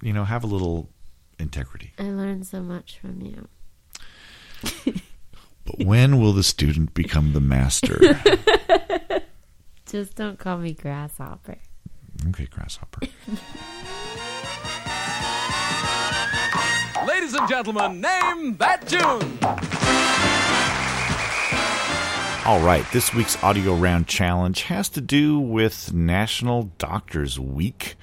You 0.00 0.12
know, 0.14 0.24
have 0.24 0.42
a 0.42 0.46
little 0.46 0.88
integrity. 1.38 1.92
I 1.98 2.04
learned 2.04 2.46
so 2.46 2.62
much 2.62 2.98
from 2.98 3.20
you. 3.20 3.48
But 5.76 5.86
when 5.86 6.18
will 6.18 6.32
the 6.32 6.42
student 6.42 6.94
become 6.94 7.32
the 7.32 7.40
master? 7.40 7.98
Just 9.86 10.14
don't 10.14 10.38
call 10.38 10.58
me 10.58 10.72
grasshopper. 10.72 11.58
okay, 12.28 12.46
grasshopper. 12.46 13.00
Ladies 17.06 17.34
and 17.34 17.48
gentlemen, 17.48 18.00
name 18.00 18.56
that 18.56 18.86
tune. 18.86 19.38
All 22.46 22.60
right, 22.60 22.84
this 22.92 23.12
week's 23.12 23.42
audio 23.42 23.74
round 23.74 24.06
challenge 24.06 24.62
has 24.62 24.88
to 24.90 25.02
do 25.02 25.38
with 25.38 25.92
National 25.92 26.70
Doctors 26.78 27.38
Week. 27.38 27.96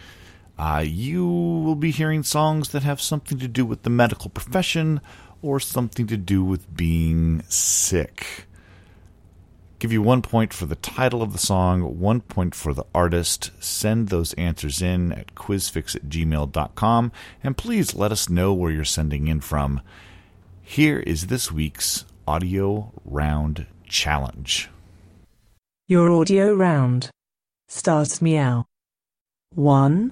Uh, 0.57 0.83
you 0.85 1.27
will 1.27 1.75
be 1.75 1.91
hearing 1.91 2.21
songs 2.23 2.69
that 2.69 2.83
have 2.83 3.01
something 3.01 3.39
to 3.39 3.47
do 3.47 3.65
with 3.65 3.81
the 3.83 3.89
medical 3.89 4.29
profession 4.29 5.01
or 5.45 5.59
something 5.59 6.07
to 6.07 6.17
do 6.17 6.43
with 6.43 6.75
being 6.75 7.43
sick. 7.47 8.47
Give 9.77 9.91
you 9.91 10.01
one 10.01 10.23
point 10.23 10.53
for 10.53 10.65
the 10.65 10.75
title 10.77 11.21
of 11.21 11.33
the 11.33 11.37
song, 11.37 11.99
one 11.99 12.21
point 12.21 12.55
for 12.55 12.73
the 12.73 12.85
artist. 12.95 13.51
Send 13.59 14.07
those 14.07 14.33
answers 14.33 14.81
in 14.81 15.11
at 15.11 15.35
quizfix 15.35 15.95
at 15.95 16.09
gmail.com, 16.09 17.11
and 17.43 17.55
please 17.55 17.93
let 17.93 18.11
us 18.11 18.27
know 18.27 18.53
where 18.53 18.71
you're 18.71 18.83
sending 18.83 19.27
in 19.27 19.41
from. 19.41 19.81
Here 20.63 20.99
is 20.99 21.27
this 21.27 21.51
week's 21.51 22.05
audio 22.27 22.91
round 23.05 23.67
challenge. 23.87 24.69
Your 25.87 26.09
audio 26.09 26.51
round 26.55 27.11
starts 27.67 28.23
meow. 28.23 28.65
One, 29.53 30.11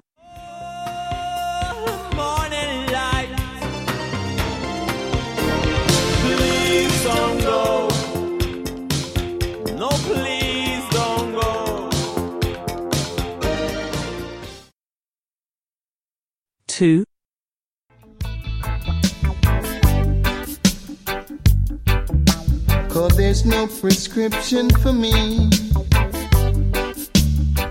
two, 16.84 17.06
Cause 22.90 23.16
there's 23.16 23.46
no 23.46 23.68
prescription 23.68 24.70
for 24.82 24.92
me. 24.92 25.50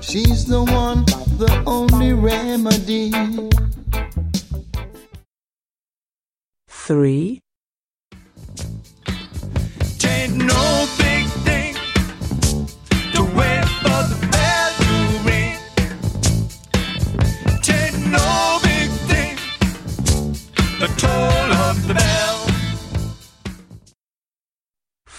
She's 0.01 0.47
the 0.47 0.65
one, 0.67 1.05
the 1.37 1.63
only 1.67 2.15
remedy. 2.15 3.13
three, 6.69 7.43
Ain't 10.05 10.37
no 10.37 10.82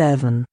seven, 0.00 0.46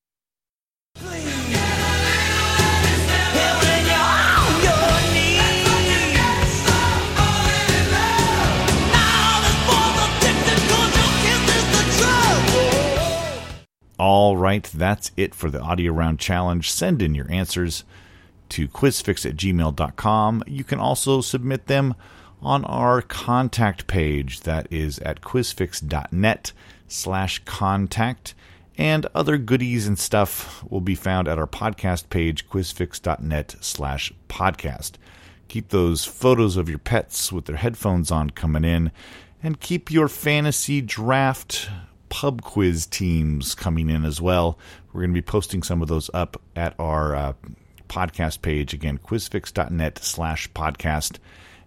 All 13.98 14.36
right, 14.36 14.64
that's 14.64 15.12
it 15.16 15.34
for 15.34 15.50
the 15.50 15.62
audio 15.62 15.94
round 15.94 16.20
challenge. 16.20 16.70
Send 16.70 17.02
in 17.02 17.16
your 17.16 17.32
answers 17.32 17.86
to 18.50 18.68
quizfix 18.68 19.26
at 19.26 19.38
gmail.com. 19.38 20.44
You 20.46 20.66
can 20.66 20.80
also 20.80 21.22
submit 21.22 21.68
them 21.68 21.96
on 22.42 22.66
our 22.66 23.02
contact 23.02 23.88
page 23.88 24.42
that 24.42 24.68
is 24.70 25.00
at 25.00 25.22
quizfix.net 25.22 26.52
slash 26.90 27.40
contact 27.46 28.36
and 28.78 29.08
other 29.16 29.38
goodies 29.38 29.88
and 29.88 29.98
stuff 29.98 30.64
will 30.70 30.82
be 30.82 30.96
found 30.96 31.28
at 31.28 31.40
our 31.40 31.48
podcast 31.48 32.10
page 32.10 32.48
quizfix.net 32.48 33.56
slash 33.60 34.14
podcast. 34.30 34.94
Keep 35.48 35.70
those 35.70 36.06
photos 36.06 36.58
of 36.58 36.70
your 36.70 36.78
pets 36.78 37.32
with 37.32 37.46
their 37.46 37.56
headphones 37.56 38.12
on 38.12 38.30
coming 38.30 38.64
in 38.64 38.92
and 39.42 39.60
keep 39.60 39.92
your 39.92 40.08
fantasy 40.08 40.82
draft 40.82 41.70
pub 42.10 42.42
quiz 42.42 42.86
teams 42.86 43.56
coming 43.56 43.90
in 43.90 44.06
as 44.06 44.22
well. 44.22 44.58
We're 44.94 45.02
going 45.02 45.12
to 45.12 45.22
be 45.22 45.22
posting 45.22 45.64
some 45.64 45.82
of 45.82 45.88
those 45.88 46.10
up 46.14 46.40
at 46.56 46.76
our 46.80 47.16
uh, 47.16 47.34
podcast 47.90 48.42
page 48.42 48.74
again 48.74 49.00
quizfix.net 49.00 50.00
slash 50.00 50.52
podcast 50.52 51.18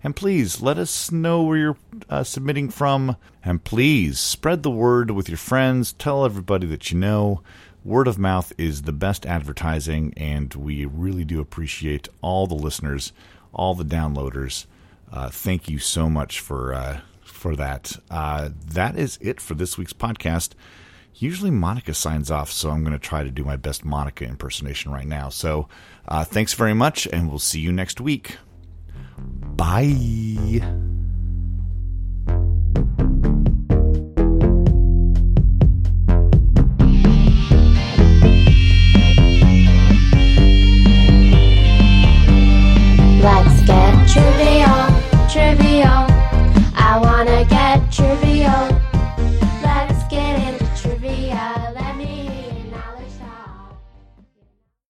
and 0.02 0.16
please 0.16 0.60
let 0.60 0.78
us 0.78 1.12
know 1.12 1.42
where 1.42 1.58
you're 1.58 1.76
uh, 2.08 2.24
submitting 2.24 2.70
from. 2.70 3.16
And 3.44 3.62
please 3.62 4.18
spread 4.18 4.62
the 4.62 4.70
word 4.70 5.10
with 5.10 5.28
your 5.28 5.38
friends. 5.38 5.92
Tell 5.92 6.24
everybody 6.24 6.66
that 6.68 6.90
you 6.90 6.98
know. 6.98 7.42
Word 7.84 8.08
of 8.08 8.18
mouth 8.18 8.52
is 8.58 8.82
the 8.82 8.92
best 8.92 9.24
advertising, 9.24 10.12
and 10.16 10.52
we 10.54 10.84
really 10.84 11.24
do 11.24 11.40
appreciate 11.40 12.08
all 12.20 12.46
the 12.46 12.54
listeners, 12.54 13.12
all 13.54 13.74
the 13.74 13.84
downloaders. 13.84 14.66
Uh, 15.10 15.30
thank 15.30 15.68
you 15.68 15.78
so 15.78 16.10
much 16.10 16.40
for 16.40 16.74
uh, 16.74 17.00
for 17.22 17.56
that. 17.56 17.96
Uh, 18.10 18.50
that 18.68 18.98
is 18.98 19.18
it 19.22 19.40
for 19.40 19.54
this 19.54 19.78
week's 19.78 19.94
podcast. 19.94 20.50
Usually 21.14 21.50
Monika 21.50 21.94
signs 21.94 22.30
off, 22.30 22.52
so 22.52 22.70
I'm 22.70 22.82
going 22.82 22.92
to 22.92 22.98
try 22.98 23.24
to 23.24 23.30
do 23.30 23.44
my 23.44 23.56
best 23.56 23.84
Monika 23.84 24.28
impersonation 24.28 24.92
right 24.92 25.06
now. 25.06 25.28
So 25.30 25.68
uh, 26.06 26.24
thanks 26.24 26.54
very 26.54 26.74
much, 26.74 27.06
and 27.06 27.28
we'll 27.28 27.38
see 27.38 27.60
you 27.60 27.72
next 27.72 28.00
week. 28.00 28.36
Bye. 29.60 29.84
Let's 43.20 43.60
get 43.66 44.08
trivial, 44.08 44.86
trivial. 45.28 46.06
I 46.74 46.98
wanna 47.02 47.44
get 47.44 47.92
trivial. 47.92 48.79